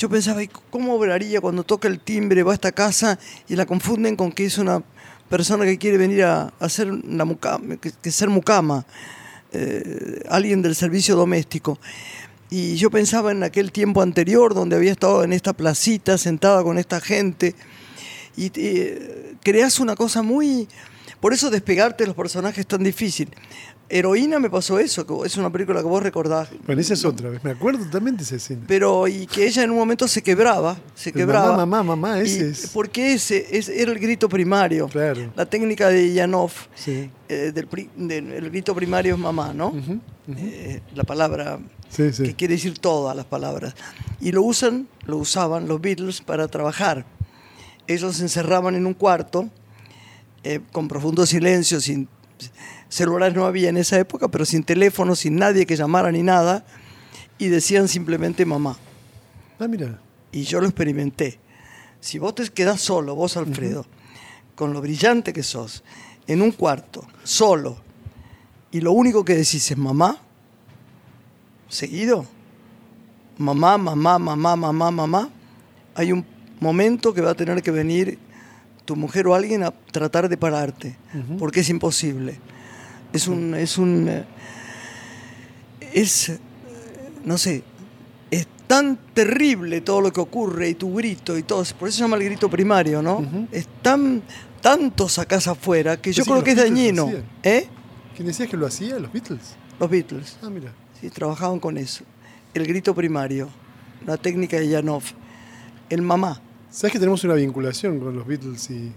yo 0.00 0.08
pensaba, 0.08 0.42
¿y 0.42 0.48
¿cómo 0.70 0.94
obraría 0.94 1.42
cuando 1.42 1.62
toca 1.62 1.86
el 1.86 2.00
timbre, 2.00 2.42
va 2.42 2.52
a 2.52 2.54
esta 2.54 2.72
casa 2.72 3.18
y 3.48 3.54
la 3.54 3.66
confunden 3.66 4.16
con 4.16 4.32
que 4.32 4.46
es 4.46 4.56
una 4.56 4.82
persona 5.28 5.66
que 5.66 5.76
quiere 5.76 5.98
venir 5.98 6.24
a, 6.24 6.44
a 6.44 6.52
hacer 6.58 6.90
una 6.90 7.26
mucama, 7.26 7.76
que 7.76 8.10
ser 8.10 8.30
mucama, 8.30 8.86
eh, 9.52 10.22
alguien 10.30 10.62
del 10.62 10.74
servicio 10.74 11.16
doméstico? 11.16 11.78
Y 12.48 12.76
yo 12.76 12.90
pensaba 12.90 13.30
en 13.30 13.42
aquel 13.42 13.72
tiempo 13.72 14.00
anterior 14.00 14.54
donde 14.54 14.74
había 14.74 14.90
estado 14.90 15.22
en 15.22 15.34
esta 15.34 15.52
placita 15.52 16.16
sentada 16.16 16.62
con 16.62 16.78
esta 16.78 16.98
gente 17.02 17.54
y 18.38 18.50
eh, 18.54 19.34
creas 19.42 19.80
una 19.80 19.96
cosa 19.96 20.22
muy... 20.22 20.66
Por 21.20 21.34
eso 21.34 21.50
despegarte 21.50 22.04
de 22.04 22.06
los 22.08 22.16
personajes 22.16 22.60
es 22.60 22.66
tan 22.66 22.82
difícil. 22.82 23.28
Heroína 23.92 24.38
me 24.38 24.48
pasó 24.48 24.78
eso, 24.78 25.04
que 25.04 25.26
es 25.26 25.36
una 25.36 25.50
película 25.50 25.80
que 25.80 25.86
vos 25.88 26.00
recordás. 26.02 26.48
Bueno, 26.64 26.80
esa 26.80 26.94
es 26.94 27.04
otra 27.04 27.28
vez. 27.28 27.42
Me 27.42 27.50
acuerdo 27.50 27.84
también 27.90 28.16
de 28.16 28.22
esa 28.22 28.36
escena. 28.36 28.62
Pero, 28.68 29.08
y 29.08 29.26
que 29.26 29.46
ella 29.46 29.64
en 29.64 29.70
un 29.70 29.76
momento 29.78 30.06
se 30.06 30.22
quebraba, 30.22 30.78
se 30.94 31.12
quebraba. 31.12 31.56
mamá, 31.56 31.82
mamá, 31.82 31.96
mamá, 31.96 32.20
ese 32.20 32.50
es. 32.50 32.70
Porque 32.72 33.14
ese, 33.14 33.46
ese 33.50 33.82
era 33.82 33.90
el 33.90 33.98
grito 33.98 34.28
primario. 34.28 34.86
Claro. 34.88 35.32
La 35.34 35.44
técnica 35.44 35.88
de 35.88 36.14
Janov, 36.14 36.52
Sí. 36.76 37.10
eh, 37.28 37.52
del, 37.52 37.68
el 38.32 38.50
grito 38.50 38.74
primario 38.76 39.14
es 39.14 39.20
mamá, 39.20 39.52
¿no? 39.52 39.74
Eh, 40.36 40.80
la 40.94 41.02
palabra 41.02 41.58
Sí, 41.88 42.12
sí. 42.12 42.22
que 42.22 42.34
quiere 42.36 42.54
decir 42.54 42.78
todas 42.78 43.16
las 43.16 43.26
palabras. 43.26 43.74
Y 44.20 44.30
lo 44.30 44.42
usan, 44.42 44.86
lo 45.04 45.16
usaban 45.16 45.66
los 45.66 45.80
Beatles 45.80 46.20
para 46.20 46.46
trabajar. 46.46 47.04
Ellos 47.88 48.14
se 48.16 48.22
encerraban 48.22 48.76
en 48.76 48.86
un 48.86 48.94
cuarto 48.94 49.48
eh, 50.44 50.60
con 50.70 50.86
profundo 50.86 51.26
silencio, 51.26 51.80
sin 51.80 52.08
celulares 52.90 53.34
no 53.34 53.46
había 53.46 53.70
en 53.70 53.78
esa 53.78 53.98
época, 53.98 54.28
pero 54.28 54.44
sin 54.44 54.64
teléfono, 54.64 55.14
sin 55.16 55.36
nadie 55.36 55.64
que 55.64 55.76
llamara 55.76 56.12
ni 56.12 56.22
nada, 56.22 56.66
y 57.38 57.48
decían 57.48 57.88
simplemente 57.88 58.44
mamá. 58.44 58.76
Ah, 59.58 59.66
mira. 59.66 59.98
Y 60.32 60.42
yo 60.42 60.60
lo 60.60 60.66
experimenté. 60.66 61.38
Si 62.00 62.18
vos 62.18 62.34
te 62.34 62.48
quedás 62.48 62.80
solo, 62.80 63.14
vos 63.14 63.36
Alfredo, 63.36 63.86
con 64.54 64.72
lo 64.72 64.80
brillante 64.80 65.32
que 65.32 65.42
sos, 65.42 65.82
en 66.26 66.42
un 66.42 66.52
cuarto, 66.52 67.06
solo, 67.24 67.78
y 68.70 68.80
lo 68.80 68.92
único 68.92 69.24
que 69.24 69.34
decís 69.34 69.70
es 69.70 69.76
mamá, 69.76 70.18
seguido, 71.68 72.26
mamá, 73.38 73.78
mamá, 73.78 74.18
mamá, 74.18 74.56
mamá, 74.56 74.90
mamá, 74.90 75.30
hay 75.94 76.12
un 76.12 76.24
momento 76.60 77.12
que 77.12 77.20
va 77.20 77.30
a 77.30 77.34
tener 77.34 77.62
que 77.62 77.70
venir 77.70 78.18
tu 78.84 78.96
mujer 78.96 79.26
o 79.26 79.34
alguien 79.34 79.62
a 79.62 79.70
tratar 79.70 80.28
de 80.28 80.36
pararte, 80.36 80.96
porque 81.38 81.60
es 81.60 81.68
imposible. 81.68 82.38
Es 83.12 83.26
un, 83.26 83.54
es 83.54 83.78
un, 83.78 84.08
eh, 84.08 84.24
es, 85.92 86.32
no 87.24 87.36
sé, 87.38 87.64
es 88.30 88.46
tan 88.66 88.98
terrible 89.14 89.80
todo 89.80 90.00
lo 90.00 90.12
que 90.12 90.20
ocurre 90.20 90.68
y 90.68 90.74
tu 90.74 90.94
grito 90.94 91.36
y 91.36 91.42
todo, 91.42 91.64
por 91.78 91.88
eso 91.88 91.98
se 91.98 92.04
llama 92.04 92.16
el 92.16 92.24
grito 92.24 92.48
primario, 92.48 93.02
¿no? 93.02 93.24
Es 93.50 93.66
tan, 93.82 94.22
tanto 94.60 95.08
sacás 95.08 95.48
afuera 95.48 96.00
que 96.00 96.12
yo 96.12 96.22
Sí, 96.22 96.30
creo 96.30 96.44
que 96.44 96.50
es 96.50 96.56
Beatles 96.56 96.76
dañino. 96.76 97.10
¿Eh? 97.42 97.66
¿Quién 98.14 98.28
decías 98.28 98.48
que 98.48 98.56
lo 98.56 98.66
hacía? 98.66 98.98
¿Los 98.98 99.12
Beatles? 99.12 99.56
Los 99.78 99.90
Beatles. 99.90 100.36
Ah, 100.42 100.50
mira. 100.50 100.72
Sí, 101.00 101.10
trabajaban 101.10 101.58
con 101.58 101.76
eso. 101.78 102.04
El 102.54 102.66
grito 102.66 102.94
primario, 102.94 103.48
la 104.06 104.16
técnica 104.16 104.58
de 104.60 104.70
Janov, 104.70 105.02
el 105.88 106.02
mamá. 106.02 106.40
¿Sabes 106.70 106.92
que 106.92 106.98
tenemos 106.98 107.24
una 107.24 107.34
vinculación 107.34 107.98
con 107.98 108.14
los 108.14 108.26
Beatles 108.26 108.70
y 108.70 108.92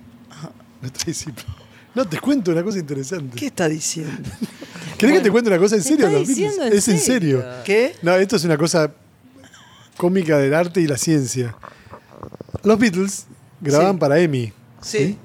nuestra 0.82 1.06
disciplina? 1.06 1.56
No, 1.96 2.08
te 2.08 2.20
cuento 2.20 2.52
una 2.52 2.64
cosa 2.64 2.80
interesante. 2.80 3.38
¿Qué 3.38 3.48
está 3.48 3.70
diciendo? 3.70 4.30
¿Querés 4.98 5.18
que 5.18 5.22
te 5.24 5.32
cuente 5.32 5.50
una 5.50 5.60
cosa 5.60 5.76
en 5.76 5.84
serio? 5.84 6.06
está 6.08 6.18
Los 6.18 6.28
Beatles? 6.28 6.38
diciendo 6.38 6.64
en 6.66 6.74
es 6.74 6.88
en 6.88 7.00
serio. 7.00 7.46
¿Qué? 7.66 7.96
No, 8.02 8.16
esto 8.16 8.36
es 8.36 8.44
una 8.46 8.58
cosa 8.58 8.92
cómica 9.98 10.38
del 10.38 10.54
arte 10.54 10.82
y 10.82 10.88
la 10.88 10.98
ciencia. 10.98 11.56
Los 12.64 12.80
Beatles 12.80 13.26
grababan 13.62 13.96
Sí. 13.96 14.00
para 14.00 14.20
EMI. 14.20 14.54
Sí. 14.82 15.18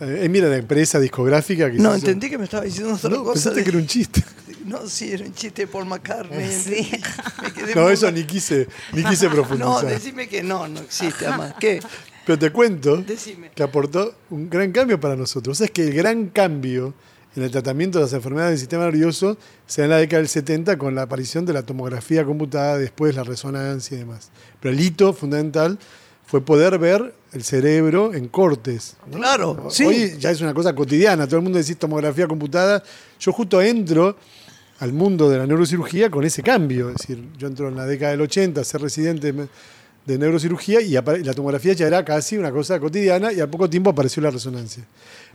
Eh, 0.00 0.20
EMI 0.24 0.38
era 0.38 0.48
la 0.48 0.56
empresa 0.56 0.98
discográfica 0.98 1.70
que 1.70 1.78
No, 1.78 1.94
entendí 1.94 2.28
que 2.30 2.38
me 2.38 2.44
estaba 2.44 2.64
diciendo 2.64 2.94
otra 2.94 3.10
No, 3.10 3.18
cosa. 3.24 3.32
pensaste 3.34 3.58
de- 3.60 3.64
que 3.64 3.70
era 3.70 3.78
un 3.78 3.86
chiste. 3.86 4.24
No, 4.64 4.86
sí, 4.88 5.10
era 5.12 5.24
un 5.24 5.34
chiste 5.34 5.62
de 5.62 5.66
Paul 5.66 5.86
McCartney. 5.86 6.48
Sí. 6.48 6.88
Me 7.42 7.52
quedé 7.52 7.74
No, 7.74 7.82
muy 7.82 7.92
eso 7.94 8.10
ni 8.12 8.22
quise, 8.22 8.68
ni 8.92 9.02
quise 9.02 9.26
No, 9.26 9.32
profundizar. 9.32 9.86
decime 9.86 10.28
que 10.28 10.40
no, 10.44 10.68
no 10.68 10.78
existe 10.80 11.26
además. 11.26 11.54
¿Qué? 11.58 11.80
Pero 12.26 12.38
te 12.38 12.50
cuento 12.50 12.98
Decime. 12.98 13.50
que 13.54 13.62
aportó 13.62 14.14
un 14.30 14.48
gran 14.48 14.72
cambio 14.72 15.00
para 15.00 15.16
nosotros. 15.16 15.56
O 15.56 15.58
sea, 15.58 15.66
es 15.66 15.70
que 15.70 15.82
el 15.84 15.94
gran 15.94 16.28
cambio 16.28 16.94
en 17.34 17.42
el 17.42 17.50
tratamiento 17.50 17.98
de 17.98 18.04
las 18.04 18.12
enfermedades 18.12 18.52
del 18.52 18.58
sistema 18.58 18.84
nervioso 18.84 19.38
se 19.66 19.80
da 19.80 19.84
en 19.86 19.90
la 19.90 19.96
década 19.98 20.18
del 20.18 20.28
70 20.28 20.76
con 20.76 20.94
la 20.94 21.02
aparición 21.02 21.46
de 21.46 21.52
la 21.52 21.62
tomografía 21.62 22.24
computada, 22.24 22.78
después 22.78 23.14
la 23.14 23.24
resonancia 23.24 23.94
y 23.96 24.00
demás. 24.00 24.30
Pero 24.60 24.74
el 24.74 24.80
hito 24.80 25.12
fundamental 25.12 25.78
fue 26.26 26.42
poder 26.44 26.78
ver 26.78 27.14
el 27.32 27.42
cerebro 27.42 28.14
en 28.14 28.28
cortes. 28.28 28.96
¿no? 29.10 29.18
Claro, 29.18 29.68
sí. 29.70 29.84
Hoy 29.84 30.16
ya 30.18 30.30
es 30.30 30.40
una 30.40 30.54
cosa 30.54 30.74
cotidiana, 30.74 31.26
todo 31.26 31.36
el 31.38 31.42
mundo 31.42 31.58
dice 31.58 31.74
tomografía 31.74 32.26
computada. 32.26 32.82
Yo 33.18 33.32
justo 33.32 33.60
entro 33.62 34.16
al 34.80 34.92
mundo 34.92 35.30
de 35.30 35.38
la 35.38 35.46
neurocirugía 35.46 36.10
con 36.10 36.24
ese 36.24 36.42
cambio. 36.42 36.90
Es 36.90 36.96
decir, 36.96 37.22
yo 37.38 37.48
entro 37.48 37.68
en 37.68 37.76
la 37.76 37.86
década 37.86 38.12
del 38.12 38.20
80 38.22 38.60
a 38.60 38.64
ser 38.64 38.82
residente 38.82 39.32
de- 40.06 40.18
neurocirugía 40.18 40.80
y 40.80 40.90
la 40.92 41.34
tomografía 41.34 41.72
ya 41.74 41.86
era 41.86 42.04
casi 42.04 42.36
una 42.36 42.50
cosa 42.50 42.78
cotidiana 42.80 43.32
y 43.32 43.40
al 43.40 43.48
poco 43.48 43.68
tiempo 43.70 43.90
apareció 43.90 44.22
la 44.22 44.30
resonancia. 44.30 44.84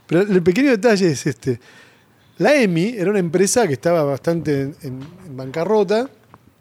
Pero 0.06 0.22
el 0.22 0.42
pequeño 0.44 0.72
detalle 0.72 1.08
es 1.12 1.26
este. 1.28 1.60
La 2.38 2.56
EMI 2.56 2.96
era 2.98 3.10
una 3.10 3.20
empresa 3.20 3.66
que 3.68 3.74
estaba 3.74 4.04
bastante 4.04 4.62
en, 4.62 4.76
en- 4.84 5.08
en 5.28 5.38
bancarrota. 5.38 6.10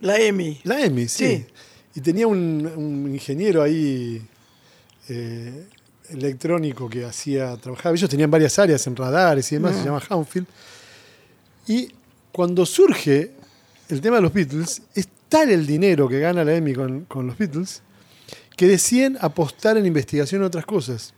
La 0.00 0.18
EMI. 0.18 0.60
La 0.64 0.80
EMI, 0.84 1.08
sí. 1.08 1.26
Sí. 1.26 1.46
Y 1.94 2.00
tenía 2.00 2.26
un, 2.26 2.70
un 2.76 3.12
ingeniero 3.14 3.62
ahí 3.62 4.22
eh, 5.08 5.66
electrónico 6.10 6.88
que 6.88 7.04
hacía, 7.04 7.56
trabajaba. 7.56 7.94
Ellos 7.94 8.08
tenían 8.10 8.30
varias 8.30 8.58
áreas 8.58 8.86
en 8.86 8.96
radares 8.96 9.50
y 9.52 9.56
demás, 9.56 9.76
se 9.76 9.84
llama 9.84 10.02
Houndfield. 10.10 10.46
Y 11.68 11.88
cuando 12.32 12.64
surge 12.66 13.30
el 13.88 14.00
tema 14.00 14.16
de 14.16 14.22
los 14.22 14.32
Beatles, 14.32 14.82
es 14.94 15.08
tal 15.28 15.50
el 15.50 15.66
dinero 15.66 16.08
que 16.08 16.20
gana 16.20 16.44
la 16.44 16.54
EMI 16.54 16.74
con, 16.74 17.04
con 17.06 17.26
los 17.26 17.36
Beatles 17.38 17.82
que 18.56 18.66
deciden 18.66 19.18
apostar 19.20 19.76
en 19.76 19.86
investigación 19.86 20.40
en 20.40 20.46
otras 20.46 20.64
cosas. 20.66 21.12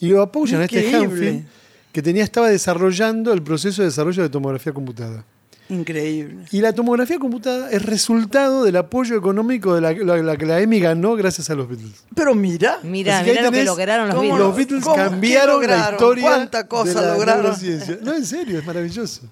Y 0.00 0.08
lo 0.08 0.22
apoyan 0.22 0.60
a 0.60 0.64
este. 0.64 0.94
Houndfield 0.96 1.44
que 1.92 2.00
tenía, 2.02 2.24
estaba 2.24 2.48
desarrollando 2.48 3.32
el 3.32 3.42
proceso 3.42 3.82
de 3.82 3.88
desarrollo 3.88 4.22
de 4.22 4.28
tomografía 4.30 4.72
computada. 4.72 5.24
Increíble. 5.68 6.44
Y 6.50 6.60
la 6.60 6.72
tomografía 6.72 7.18
computada 7.18 7.70
es 7.70 7.82
resultado 7.84 8.64
del 8.64 8.76
apoyo 8.76 9.16
económico 9.16 9.74
de 9.74 9.80
la, 9.80 9.92
la- 9.92 10.16
la 10.22 10.36
que 10.36 10.44
la 10.44 10.60
EMI 10.60 10.80
ganó 10.80 11.14
gracias 11.16 11.48
a 11.50 11.54
los 11.54 11.68
Beatles. 11.68 12.04
Pero 12.14 12.34
mira. 12.34 12.78
Mira, 12.82 13.22
mira 13.22 13.42
lo 13.42 13.50
que 13.52 13.64
lograron 13.64 14.08
los 14.08 14.16
cómo 14.16 14.28
Beatles. 14.36 14.46
Los 14.48 14.56
Beatles 14.56 14.84
¿Cómo? 14.84 14.96
¿Qué 14.96 15.02
cambiaron 15.02 15.48
la 15.48 15.54
lograron? 15.54 15.94
historia 15.94 16.24
¿Cuánta 16.24 16.68
cosa 16.68 17.00
de 17.00 17.06
la 17.06 17.14
lograron? 17.14 17.56
No, 18.02 18.14
en 18.14 18.26
serio, 18.26 18.58
es 18.58 18.66
maravilloso. 18.66 19.22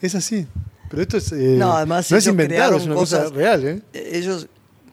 Es 0.00 0.14
así. 0.14 0.46
Pero 0.90 1.02
esto 1.02 1.16
es, 1.18 1.32
eh, 1.32 1.56
No, 1.58 1.72
además 1.74 2.10
no 2.10 2.16
es 2.16 2.26
inventado, 2.26 2.76
es 2.76 2.84
una 2.86 2.94
cosa 2.94 3.18
cosas- 3.24 3.32
real. 3.34 3.66
¿eh? 3.66 3.82
Eh, 3.92 4.10
Ellos 4.14 4.46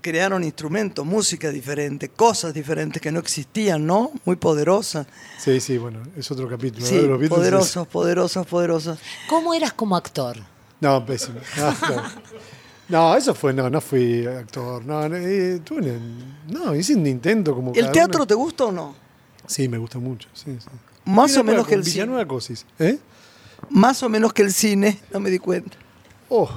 crearon 0.06 0.44
instrumentos, 0.44 1.04
música 1.04 1.50
diferente, 1.50 2.10
cosas 2.10 2.54
diferentes 2.54 3.02
que 3.02 3.12
no 3.12 3.20
existían, 3.20 3.88
¿no? 3.88 4.12
Muy 4.24 4.36
poderosas. 4.36 5.08
Sí, 5.40 5.60
sí, 5.60 5.80
bueno, 5.80 6.04
es 6.16 6.30
otro 6.30 6.48
capítulo. 6.48 6.86
Sí, 6.86 7.02
¿no? 7.08 7.18
Poderosos, 7.28 7.88
poderosos, 7.88 8.46
poderosos. 8.46 9.00
¿Cómo 9.28 9.56
eras 9.56 9.74
como 9.74 9.96
actor? 9.96 10.38
No, 10.80 11.04
pésimo. 11.04 11.40
No, 12.88 13.16
eso 13.16 13.34
fue, 13.34 13.52
no, 13.52 13.68
no 13.68 13.82
fui 13.82 14.28
actor. 14.28 14.86
No, 14.86 15.10
no, 15.10 15.16
eh, 15.16 15.60
no, 16.50 16.76
hice 16.76 16.94
un 16.94 17.08
intento 17.08 17.56
como 17.56 17.74
¿El 17.74 17.92
teatro 17.92 18.28
te 18.28 18.36
gusta 18.36 18.66
o 18.66 18.72
no? 18.72 18.96
Sí, 19.48 19.68
me 19.68 19.80
gusta 19.80 19.98
mucho. 19.98 20.30
Sí, 20.34 20.56
sí. 20.60 20.68
Más 21.06 21.36
o 21.36 21.44
menos 21.44 21.66
que 21.66 21.74
el 21.74 21.84
cine. 21.84 21.94
Villanueva 21.96 22.28
Cosis. 22.28 22.64
¿Eh? 22.78 23.00
Más 23.72 24.04
o 24.04 24.10
menos 24.10 24.34
que 24.34 24.44
el 24.44 24.54
cine, 24.54 25.00
no 25.12 25.20
me 25.20 25.32
di 25.32 25.40
cuenta. 25.40 25.76
Oh, 26.30 26.48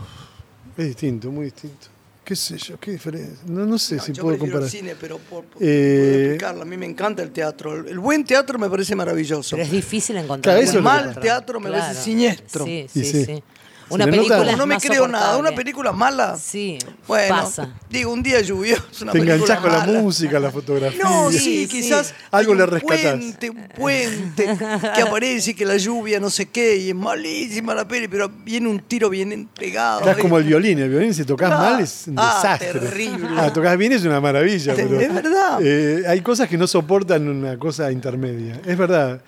es 0.77 0.85
distinto, 0.89 1.31
muy 1.31 1.47
distinto. 1.47 1.87
¿Qué 2.29 2.37
sé 2.37 2.59
yo? 2.59 2.79
¿Qué 2.79 2.91
diferencia? 2.91 3.39
No, 3.47 3.65
no 3.65 3.79
sé 3.79 3.97
No, 3.97 4.03
si 4.03 4.13
yo 4.13 4.23
puedo 4.23 4.37
prefiero 4.37 4.59
comparar. 4.59 4.65
el 4.65 4.71
cine, 4.71 4.95
pero 5.01 5.17
por, 5.17 5.45
por- 5.45 5.63
Eh, 5.63 5.97
puedo 5.99 6.21
explicarlo. 6.25 6.61
A 6.61 6.65
mí 6.67 6.77
me 6.77 6.85
encanta 6.85 7.23
el 7.23 7.31
teatro. 7.31 7.75
El, 7.75 7.89
el 7.89 7.99
buen 7.99 8.23
teatro 8.23 8.59
me 8.59 8.69
parece 8.69 8.95
maravilloso. 8.95 9.57
Pero 9.57 9.65
es 9.65 9.73
difícil 9.73 10.15
encontrar. 10.19 10.59
Claro, 10.61 10.71
que 10.73 10.83
mal 10.83 11.19
teatro 11.21 11.59
me 11.59 11.71
parece 11.71 12.03
siniestro. 12.03 12.67
Sí, 12.67 12.85
Y 12.95 13.01
sí, 13.03 13.05
sí. 13.13 13.25
sí. 13.25 13.43
Se 13.89 13.95
Una 13.95 14.05
nota- 14.07 14.17
película 14.19 14.51
es 14.53 14.59
no 14.59 14.67
me 14.67 14.75
más 14.75 14.83
creo 14.85 15.09
nada. 15.09 15.37
Una 15.39 15.53
película 15.53 15.93
mala. 15.93 16.37
Sí, 16.37 16.79
Bueno, 17.07 17.37
pasa. 17.37 17.75
digo, 17.89 18.13
un 18.13 18.23
día 18.23 18.41
lluvioso, 18.43 18.83
una 19.03 19.13
Te 19.13 19.19
enganchás 19.19 19.61
con 19.61 19.73
la 19.73 19.85
música, 19.85 20.39
la 20.39 20.51
fotografía. 20.51 21.03
No, 21.03 21.31
sí, 21.31 21.39
Sí, 21.39 21.67
sí. 21.67 21.69
quizás 21.69 22.15
Algo 22.31 22.55
le 22.55 22.65
un 22.65 22.71
rescatás. 22.71 23.01
puente, 23.13 23.51
un 23.51 23.69
puente 23.69 24.57
que 24.95 25.03
aparece 25.03 25.53
y 25.53 25.55
que 25.55 25.65
la 25.65 25.77
lluvia 25.79 26.21
no 26.21 26.29
sé 26.31 26.47
qué 26.47 26.77
y 26.77 26.91
es 26.91 26.95
malísima 26.95 27.75
la 27.75 27.89
peli, 27.89 28.09
pero 28.09 28.29
viene 28.45 28.69
un 28.69 28.81
tiro 28.81 29.09
bien 29.09 29.49
pegado. 29.59 30.01
Estás 30.01 30.19
como 30.19 30.37
el 30.39 30.45
violín. 30.45 30.79
El 30.79 30.91
violín, 30.91 31.15
si 31.15 31.25
tocas 31.25 31.51
Ah, 31.51 31.57
mal, 31.59 31.81
es 31.81 32.05
un 32.09 32.15
ah, 32.19 32.35
desastre. 32.43 32.81
terrible. 32.81 33.29
Ah, 33.39 33.53
tocas 33.53 33.77
bien 33.79 33.93
es 33.93 34.05
una 34.05 34.21
maravilla. 34.21 34.73
Es 34.75 34.79
pero, 34.79 34.99
verdad. 35.15 35.59
eh, 35.63 36.05
hay 36.07 36.21
cosas 36.21 36.47
que 36.49 36.59
no 36.59 36.67
soportan 36.67 37.27
una 37.27 37.59
cosa 37.59 37.91
intermedia. 37.91 38.61
Es 38.67 38.77
verdad. 38.77 39.21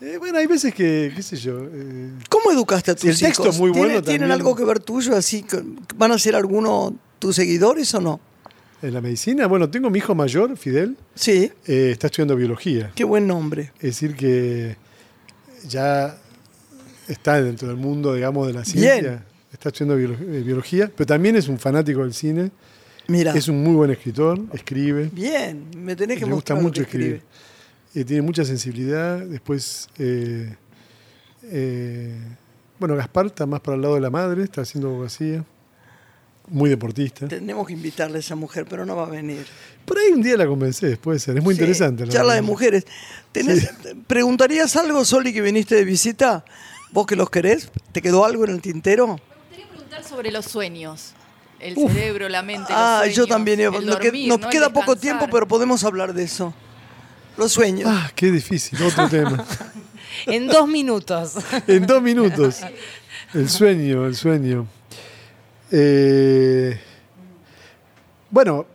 Eh, 0.00 0.16
bueno, 0.18 0.38
hay 0.38 0.46
veces 0.48 0.74
que, 0.74 1.12
qué 1.14 1.22
sé 1.22 1.36
yo. 1.36 1.60
eh, 1.72 2.10
¿Cómo 2.28 2.50
educaste 2.50 2.90
a 2.90 2.94
tus 2.96 3.04
el 3.04 3.16
texto 3.18 3.42
hijos? 3.44 3.54
es 3.54 3.60
muy 3.60 3.70
¿Tiene- 3.70 3.86
bueno 3.88 4.02
¿Tienen 4.08 4.30
algo 4.30 4.54
que 4.56 4.64
ver 4.64 4.80
tuyo 4.80 5.16
así? 5.16 5.44
¿Van 5.96 6.12
a 6.12 6.18
ser 6.18 6.34
alguno 6.36 6.94
tus 7.18 7.36
seguidores 7.36 7.94
o 7.94 8.00
no? 8.00 8.20
en 8.80 8.94
la 8.94 9.00
medicina, 9.00 9.48
bueno, 9.48 9.68
tengo 9.68 9.90
mi 9.90 9.98
hijo 9.98 10.14
mayor, 10.14 10.56
Fidel, 10.56 10.96
Sí, 11.12 11.50
eh, 11.66 11.90
está 11.90 12.06
estudiando 12.06 12.36
biología. 12.36 12.92
qué 12.94 13.02
buen 13.02 13.26
nombre. 13.26 13.72
Es 13.78 13.82
decir, 14.00 14.14
que 14.14 14.76
ya 15.68 16.16
está 17.08 17.42
dentro 17.42 17.66
del 17.66 17.76
mundo, 17.76 18.14
digamos, 18.14 18.46
de 18.46 18.52
la 18.52 18.64
ciencia. 18.64 19.00
Bien. 19.00 19.24
Está 19.52 19.70
estudiando 19.70 19.98
eh, 19.98 20.42
biología, 20.42 20.92
pero 20.94 21.06
también 21.06 21.34
es 21.34 21.48
un 21.48 21.58
fanático 21.58 22.02
del 22.02 22.14
cine. 22.14 22.52
Mira, 23.08 23.32
Es 23.32 23.48
un 23.48 23.64
muy 23.64 23.74
buen 23.74 23.90
escritor, 23.90 24.38
escribe. 24.52 25.10
bien, 25.12 25.64
me 25.76 25.96
tenés 25.96 26.20
que 26.20 26.26
Le 26.26 26.32
gusta 26.32 26.54
mucho 26.54 26.82
escribir. 26.82 27.22
Eh, 27.94 28.04
tiene 28.04 28.22
mucha 28.22 28.44
sensibilidad. 28.44 29.18
Después 29.18 29.88
eh, 29.98 30.54
bueno, 32.78 32.96
Gaspar 32.96 33.26
está 33.26 33.46
más 33.46 33.60
para 33.60 33.76
el 33.76 33.82
lado 33.82 33.94
de 33.94 34.00
la 34.00 34.10
madre, 34.10 34.42
está 34.44 34.62
haciendo 34.62 34.88
abogacía. 34.88 35.44
Muy 36.50 36.70
deportista. 36.70 37.28
Tenemos 37.28 37.66
que 37.66 37.74
invitarle 37.74 38.16
a 38.16 38.20
esa 38.20 38.34
mujer, 38.34 38.64
pero 38.68 38.86
no 38.86 38.96
va 38.96 39.02
a 39.04 39.10
venir. 39.10 39.44
Por 39.84 39.98
ahí 39.98 40.08
un 40.12 40.22
día 40.22 40.34
la 40.36 40.46
convencé, 40.46 40.96
puede 40.96 41.18
ser. 41.18 41.36
Es 41.36 41.44
muy 41.44 41.54
Sí, 41.54 41.60
interesante. 41.60 42.06
la 42.06 42.12
Charla 42.12 42.34
de 42.34 42.42
mujeres. 42.42 42.86
¿Tenés- 43.34 43.68
¿Preguntarías 44.06 44.74
algo, 44.76 45.04
Soli, 45.04 45.34
que 45.34 45.42
viniste 45.42 45.74
de 45.74 45.84
visita? 45.84 46.44
¿Vos 46.90 47.06
que 47.06 47.16
los 47.16 47.28
querés? 47.28 47.70
¿Te 47.92 48.00
quedó 48.00 48.24
algo 48.24 48.44
en 48.46 48.50
el 48.52 48.62
tintero? 48.62 49.20
Quería 49.50 49.68
preguntar 49.68 50.02
sobre 50.04 50.30
los 50.30 50.46
sueños. 50.46 51.12
El 51.60 51.74
Uf. 51.76 51.92
cerebro, 51.92 52.30
la 52.30 52.42
mente, 52.42 52.72
los 52.72 52.80
Ah, 52.80 53.02
yo 53.12 53.26
también. 53.26 53.60
el 53.60 53.70
Nos, 53.84 53.96
que- 53.98 54.06
dormir, 54.06 54.28
nos 54.28 54.40
¿no? 54.40 54.48
Queda 54.48 54.72
poco 54.72 54.96
tiempo, 54.96 55.26
pero 55.30 55.46
podemos 55.46 55.84
hablar 55.84 56.14
de 56.14 56.22
eso. 56.22 56.54
Los 57.38 57.52
sueños. 57.52 57.88
Ah, 57.90 58.10
qué 58.14 58.30
difícil, 58.30 58.82
otro 58.82 59.08
tema. 59.10 59.44
En 60.26 60.46
dos 60.48 60.68
minutos. 60.68 61.36
En 61.66 61.86
dos 61.86 62.02
minutos. 62.02 62.60
El 63.32 63.48
sueño, 63.48 64.06
el 64.06 64.16
sueño. 64.16 64.66
Eh, 65.70 66.78
bueno, 68.30 68.66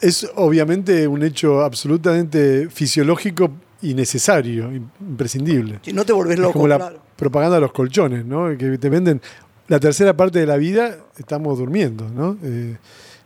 es 0.00 0.28
obviamente 0.34 1.06
un 1.06 1.22
hecho 1.22 1.62
absolutamente 1.62 2.68
fisiológico 2.70 3.50
y 3.82 3.94
necesario, 3.94 4.72
imprescindible. 4.72 5.80
Si 5.82 5.92
no 5.92 6.04
te 6.04 6.12
volvés 6.12 6.34
Es 6.34 6.40
loco, 6.40 6.54
como 6.54 6.68
la 6.68 6.92
propaganda 7.16 7.56
de 7.56 7.60
los 7.60 7.72
colchones, 7.72 8.24
¿no? 8.24 8.56
Que 8.56 8.78
te 8.78 8.88
venden 8.88 9.20
la 9.68 9.78
tercera 9.78 10.16
parte 10.16 10.38
de 10.40 10.46
la 10.46 10.56
vida, 10.56 10.96
estamos 11.16 11.58
durmiendo, 11.58 12.08
¿no? 12.08 12.36
Eh, 12.42 12.76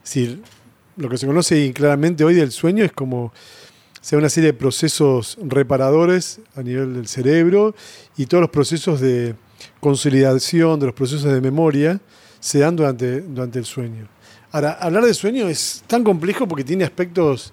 es 0.05 0.15
decir, 0.15 0.43
lo 0.97 1.09
que 1.09 1.17
se 1.17 1.27
conoce 1.27 1.73
claramente 1.73 2.25
hoy 2.25 2.35
del 2.35 2.51
sueño 2.51 2.85
es 2.85 2.93
como 2.93 3.33
sea 4.09 4.17
una 4.17 4.31
serie 4.31 4.53
de 4.53 4.59
procesos 4.59 5.37
reparadores 5.43 6.41
a 6.55 6.63
nivel 6.63 6.95
del 6.95 7.07
cerebro 7.09 7.75
y 8.17 8.25
todos 8.25 8.41
los 8.41 8.49
procesos 8.49 9.03
de 9.03 9.35
consolidación, 9.81 10.81
de 10.81 10.87
los 10.87 10.95
procesos 10.95 11.31
de 11.31 11.43
memoria, 11.43 12.01
se 12.41 12.61
dan 12.61 12.75
durante, 12.75 13.21
durante 13.21 13.59
el 13.59 13.67
sueño. 13.67 14.09
Ahora, 14.51 14.79
hablar 14.81 15.05
de 15.05 15.13
sueño 15.13 15.47
es 15.47 15.85
tan 15.87 16.05
complejo 16.05 16.49
porque 16.49 16.65
tiene 16.65 16.85
aspectos, 16.85 17.53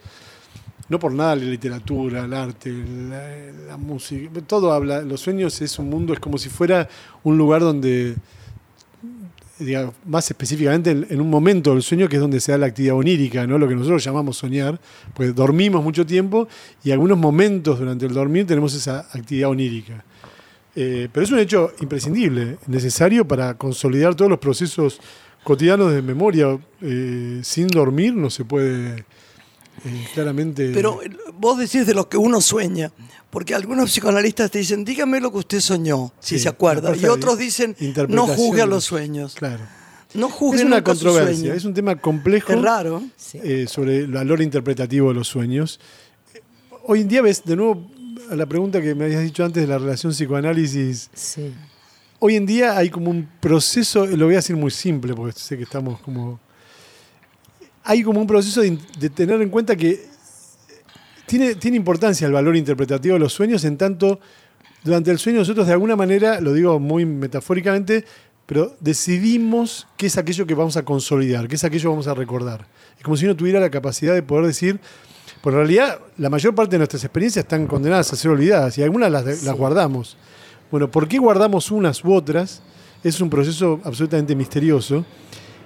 no 0.88 0.97
por 0.97 1.12
nada 1.12 1.36
la 1.36 1.43
literatura, 1.43 2.24
el 2.24 2.34
arte, 2.34 2.72
la, 2.72 3.68
la 3.68 3.76
música, 3.76 4.30
todo 4.47 4.72
habla, 4.72 5.01
los 5.01 5.20
sueños 5.20 5.62
es 5.62 5.78
un 5.78 5.89
mundo, 5.89 6.14
es 6.14 6.22
como 6.22 6.38
si 6.38 6.47
fuera 6.47 6.88
un 7.24 7.38
lugar 7.38 7.60
donde, 7.60 8.16
más 10.06 10.30
específicamente 10.30 10.91
en, 10.91 11.22
un 11.22 11.30
momento 11.30 11.74
del 11.74 11.82
sueño 11.82 12.10
que 12.10 12.18
es 12.18 12.22
donde 12.22 12.39
se 12.39 12.51
da 12.51 12.58
la 12.58 12.66
actividad 12.68 12.95
onírica, 12.95 13.47
¿no? 13.47 13.58
lo 13.58 13.68
que 13.68 13.76
nosotros 13.76 14.03
llamamos 14.03 14.38
soñar, 14.38 14.80
pues 15.14 15.34
dormimos 15.34 15.84
mucho 15.84 16.06
tiempo 16.06 16.47
y 16.84 16.91
algunos 16.91 17.18
momentos 17.18 17.80
durante 17.80 18.06
el 18.06 18.14
dormir 18.14 18.45
tenemos 18.45 18.74
esa 18.74 19.08
actividad 19.14 19.49
onírica. 19.49 20.03
Eh, 20.76 21.08
pero 21.12 21.24
es 21.24 21.32
un 21.32 21.39
hecho 21.39 21.72
imprescindible, 21.80 22.58
necesario 22.68 23.26
para 23.26 23.53
consolidar 23.53 24.14
todos 24.14 24.30
los 24.30 24.39
procesos 24.39 24.99
cotidianos 25.43 25.93
de 25.93 26.01
memoria. 26.01 26.58
Eh, 26.82 27.39
sin 27.43 27.68
dormir 27.68 28.14
no 28.14 28.30
se 28.30 28.43
puede 28.43 29.06
claramente... 30.14 30.72
Pero 30.74 31.02
eh, 31.04 31.10
vos 31.38 31.58
decís 31.58 31.86
de 31.86 31.94
lo 31.94 32.08
que 32.10 32.18
uno 32.18 32.42
sueña, 32.42 32.92
porque 33.30 33.54
algunos 33.56 33.92
psicoanalistas 33.92 34.50
te 34.52 34.60
dicen, 34.60 34.84
dígame 34.86 35.20
lo 35.20 35.32
que 35.32 35.40
usted 35.40 35.60
soñó, 35.60 36.14
si 36.20 36.38
Sí, 36.38 36.44
se 36.44 36.50
acuerda. 36.50 36.96
Y 36.96 37.06
otros 37.06 37.38
dicen, 37.38 37.76
no 38.10 38.28
juzgue 38.28 38.62
a 38.62 38.66
los 38.66 38.84
sueños. 38.84 39.36
Claro. 39.36 39.64
No 40.14 40.30
juzgue 40.30 40.60
Es 40.62 40.66
una 40.66 40.82
controversia, 40.84 41.36
sueños. 41.36 41.58
es 41.58 41.66
un 41.66 41.74
tema 41.74 41.98
complejo. 41.98 42.54
Es 42.54 42.62
raro. 42.62 43.04
Eh, 43.34 43.66
sobre 43.68 44.00
el 44.00 44.12
valor 44.12 44.42
interpretativo 44.42 45.10
de 45.10 45.16
los 45.16 45.28
sueños. 45.28 45.80
Eh, 46.34 46.42
Hoy 46.84 47.02
en 47.02 47.08
día 47.10 47.22
ves, 47.22 47.44
de 47.44 47.56
nuevo, 47.58 47.92
a 48.32 48.36
la 48.36 48.46
pregunta 48.46 48.82
que 48.82 48.96
me 48.96 49.06
habías 49.06 49.24
dicho 49.24 49.44
antes 49.44 49.62
de 49.64 49.68
la 49.68 49.78
relación 49.78 50.14
psicoanálisis, 50.14 51.10
Sí. 51.14 51.52
hoy 52.20 52.38
en 52.38 52.46
día 52.46 52.78
hay 52.78 52.90
como 52.90 53.12
un 53.12 53.28
proceso, 53.42 54.06
lo 54.06 54.26
voy 54.26 54.36
a 54.36 54.38
decir 54.38 54.56
muy 54.56 54.72
simple, 54.72 55.14
porque 55.14 55.38
sé 55.38 55.58
que 55.58 55.64
estamos 55.64 56.00
como... 56.00 56.40
Hay 57.86 58.04
como 58.04 58.20
un 58.20 58.28
proceso 58.28 58.62
de, 58.62 59.10
tener 59.10 59.42
en 59.42 59.50
cuenta 59.50 59.76
que 59.76 60.06
tiene, 61.26 61.56
tiene 61.56 61.78
importancia 61.78 62.28
el 62.28 62.34
valor 62.34 62.56
interpretativo 62.56 63.14
de 63.14 63.20
los 63.20 63.34
sueños, 63.34 63.64
en 63.64 63.78
tanto 63.78 64.20
durante 64.84 65.10
el 65.10 65.18
sueño 65.18 65.40
nosotros 65.40 65.66
de 65.66 65.74
alguna 65.74 65.96
manera, 65.96 66.40
lo 66.40 66.54
digo 66.54 66.80
muy 66.80 67.06
metafóricamente, 67.06 68.06
pero 68.46 68.76
decidimos 68.80 69.88
qué 69.98 70.06
es 70.06 70.18
aquello 70.18 70.46
que 70.46 70.54
vamos 70.54 70.78
a 70.78 70.86
consolidar, 70.86 71.48
qué 71.48 71.56
es 71.56 71.64
aquello 71.64 71.90
que 71.90 71.94
vamos 71.94 72.08
a 72.08 72.14
recordar. 72.14 72.68
Es 72.96 73.04
como 73.04 73.18
si 73.18 73.26
uno 73.26 73.36
tuviera 73.36 73.60
la 73.60 73.72
capacidad 73.72 74.14
de 74.14 74.22
poder 74.22 74.46
decir, 74.46 74.80
por 75.42 75.54
en 75.54 75.60
realidad 75.60 76.00
la 76.18 76.30
mayor 76.30 76.54
parte 76.54 76.74
de 76.74 76.78
nuestras 76.78 77.04
experiencias 77.04 77.46
están 77.46 77.66
condenadas 77.66 78.14
a 78.14 78.16
ser 78.16 78.30
olvidadas 78.30 78.78
y 78.78 78.84
algunas 78.84 79.12
las, 79.12 79.44
las 79.44 79.56
guardamos. 79.56 80.18
Bueno, 80.70 80.92
¿por 80.92 81.08
qué 81.08 81.18
guardamos 81.18 81.72
unas 81.72 82.04
u 82.04 82.14
otras? 82.14 82.62
Es 83.04 83.22
un 83.22 83.30
proceso 83.30 83.80
absolutamente 83.84 84.36
misterioso. 84.36 85.04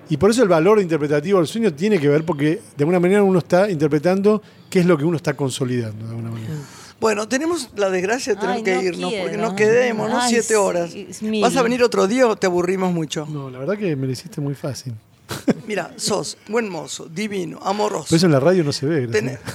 Y 0.09 0.17
por 0.17 0.31
eso 0.31 0.41
el 0.41 0.49
valor 0.49 0.81
interpretativo 0.81 1.37
del 1.37 1.47
sueño 1.47 1.73
tiene 1.73 1.99
que 1.99 2.09
ver 2.09 2.25
porque 2.25 2.59
de 2.75 2.83
alguna 2.83 2.99
manera 2.99 3.23
uno 3.23 3.39
está 3.39 3.69
interpretando 3.69 4.41
qué 4.69 4.79
es 4.79 4.85
lo 4.85 4.97
que 4.97 5.05
uno 5.05 5.17
está 5.17 5.35
consolidando 5.35 6.03
de 6.05 6.09
alguna 6.09 6.31
manera. 6.31 6.53
Bueno, 6.99 7.27
tenemos 7.29 7.69
la 7.77 7.89
desgracia 7.89 8.33
de 8.33 8.41
tener 8.41 8.55
Ay, 8.57 8.63
que 8.63 8.75
no 8.75 8.81
irnos, 8.81 9.13
porque 9.21 9.37
nos 9.37 9.53
quedemos, 9.53 10.09
¿no? 10.09 10.19
Ay, 10.19 10.29
Siete 10.31 10.55
horas. 10.57 10.93
¿Vas 11.41 11.55
a 11.55 11.61
venir 11.61 11.81
otro 11.83 12.07
día 12.07 12.27
o 12.27 12.35
te 12.35 12.47
aburrimos 12.47 12.91
mucho? 12.91 13.25
No, 13.29 13.49
la 13.49 13.59
verdad 13.59 13.77
que 13.77 13.95
me 13.95 14.05
lo 14.05 14.11
hiciste 14.11 14.41
muy 14.41 14.55
fácil. 14.55 14.93
Mira, 15.67 15.91
sos 15.97 16.37
buen 16.47 16.69
mozo, 16.69 17.05
divino, 17.07 17.59
amoroso. 17.63 18.05
Pero 18.09 18.17
eso 18.17 18.25
en 18.25 18.31
la 18.31 18.39
radio 18.39 18.63
no 18.63 18.71
se 18.73 18.85
ve. 18.85 19.39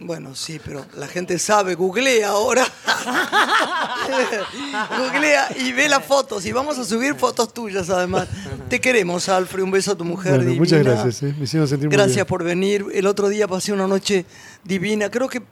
Bueno, 0.00 0.34
sí, 0.36 0.60
pero 0.64 0.84
la 0.96 1.08
gente 1.08 1.36
sabe, 1.38 1.74
googlea 1.74 2.28
ahora. 2.28 2.64
googlea 4.98 5.48
y 5.58 5.72
ve 5.72 5.88
las 5.88 6.04
fotos. 6.04 6.44
Y 6.46 6.52
vamos 6.52 6.78
a 6.78 6.84
subir 6.84 7.14
fotos 7.14 7.52
tuyas 7.52 7.90
además. 7.90 8.28
Te 8.68 8.80
queremos, 8.80 9.28
Alfred. 9.28 9.62
Un 9.64 9.70
beso 9.70 9.92
a 9.92 9.96
tu 9.96 10.04
mujer. 10.04 10.32
Bueno, 10.32 10.44
divina. 10.44 10.60
muchas 10.60 10.84
gracias. 10.84 11.22
eh, 11.22 11.34
Me 11.36 11.44
hicieron 11.44 11.68
sentir 11.68 11.88
muy 11.88 11.96
Gracias 11.96 12.16
bien. 12.16 12.26
por 12.26 12.44
venir. 12.44 12.86
El 12.92 13.06
otro 13.06 13.28
día 13.28 13.48
pasé 13.48 13.72
una 13.72 13.86
noche 13.86 14.24
divina. 14.64 15.10
Creo 15.10 15.28
que 15.28 15.42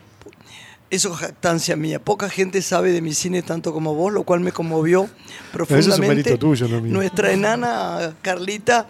eso 0.90 1.12
es 1.12 1.18
jactancia 1.18 1.76
mía. 1.76 1.98
Poca 1.98 2.28
gente 2.28 2.62
sabe 2.62 2.92
de 2.92 3.00
mi 3.00 3.14
cine 3.14 3.42
tanto 3.42 3.72
como 3.72 3.94
vos, 3.94 4.12
lo 4.12 4.22
cual 4.24 4.40
me 4.40 4.52
conmovió 4.52 5.09
profundamente. 5.52 5.88
Eso 5.88 5.94
es 5.94 6.00
un 6.00 6.09
mérito 6.16 6.38
tuyo, 6.38 6.68
no 6.68 6.80
mío. 6.80 6.92
Nuestra 6.92 7.32
enana 7.32 8.14
Carlita, 8.22 8.86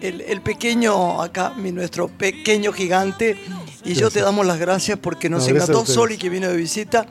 el, 0.00 0.20
el 0.22 0.40
pequeño 0.40 1.22
acá, 1.22 1.52
mi, 1.56 1.72
nuestro 1.72 2.08
pequeño 2.08 2.72
gigante, 2.72 3.36
y 3.84 3.94
yo 3.94 4.10
te 4.10 4.20
damos 4.20 4.46
las 4.46 4.58
gracias 4.58 4.98
porque 4.98 5.28
nos 5.28 5.46
No, 5.46 5.54
gracias 5.54 5.70
encantó. 5.70 5.92
Soli 5.92 6.16
que 6.16 6.28
vino 6.28 6.48
de 6.48 6.56
visita. 6.56 7.06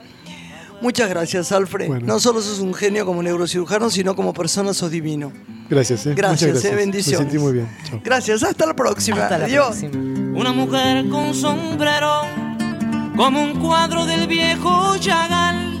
Muchas 0.82 1.08
gracias, 1.08 1.52
Alfred. 1.52 1.86
Bueno. 1.88 2.06
No 2.06 2.20
solo 2.20 2.42
sos 2.42 2.58
un 2.58 2.74
genio 2.74 3.06
como 3.06 3.22
neurocirujano, 3.22 3.88
sino 3.88 4.14
como 4.14 4.34
persona 4.34 4.74
sos 4.74 4.90
divino. 4.90 5.32
Gracias, 5.70 6.04
eh. 6.06 6.12
Gracias, 6.14 6.42
eh, 6.50 6.52
gracias. 6.52 6.76
bendiciones. 6.76 7.20
Me 7.20 7.30
sentí 7.30 7.42
muy 7.42 7.54
bien. 7.54 7.68
Chao. 7.88 8.00
Gracias, 8.04 8.42
hasta 8.42 8.66
la 8.66 8.74
próxima. 8.76 9.22
Hasta 9.22 9.38
la 9.38 9.44
Adiós. 9.46 9.68
próxima. 9.78 10.38
Una 10.38 10.52
mujer 10.52 11.08
con 11.08 11.32
sombrero, 11.34 12.20
como 13.16 13.42
un 13.42 13.58
cuadro 13.58 14.04
del 14.04 14.26
viejo 14.26 14.98
Chagall, 14.98 15.80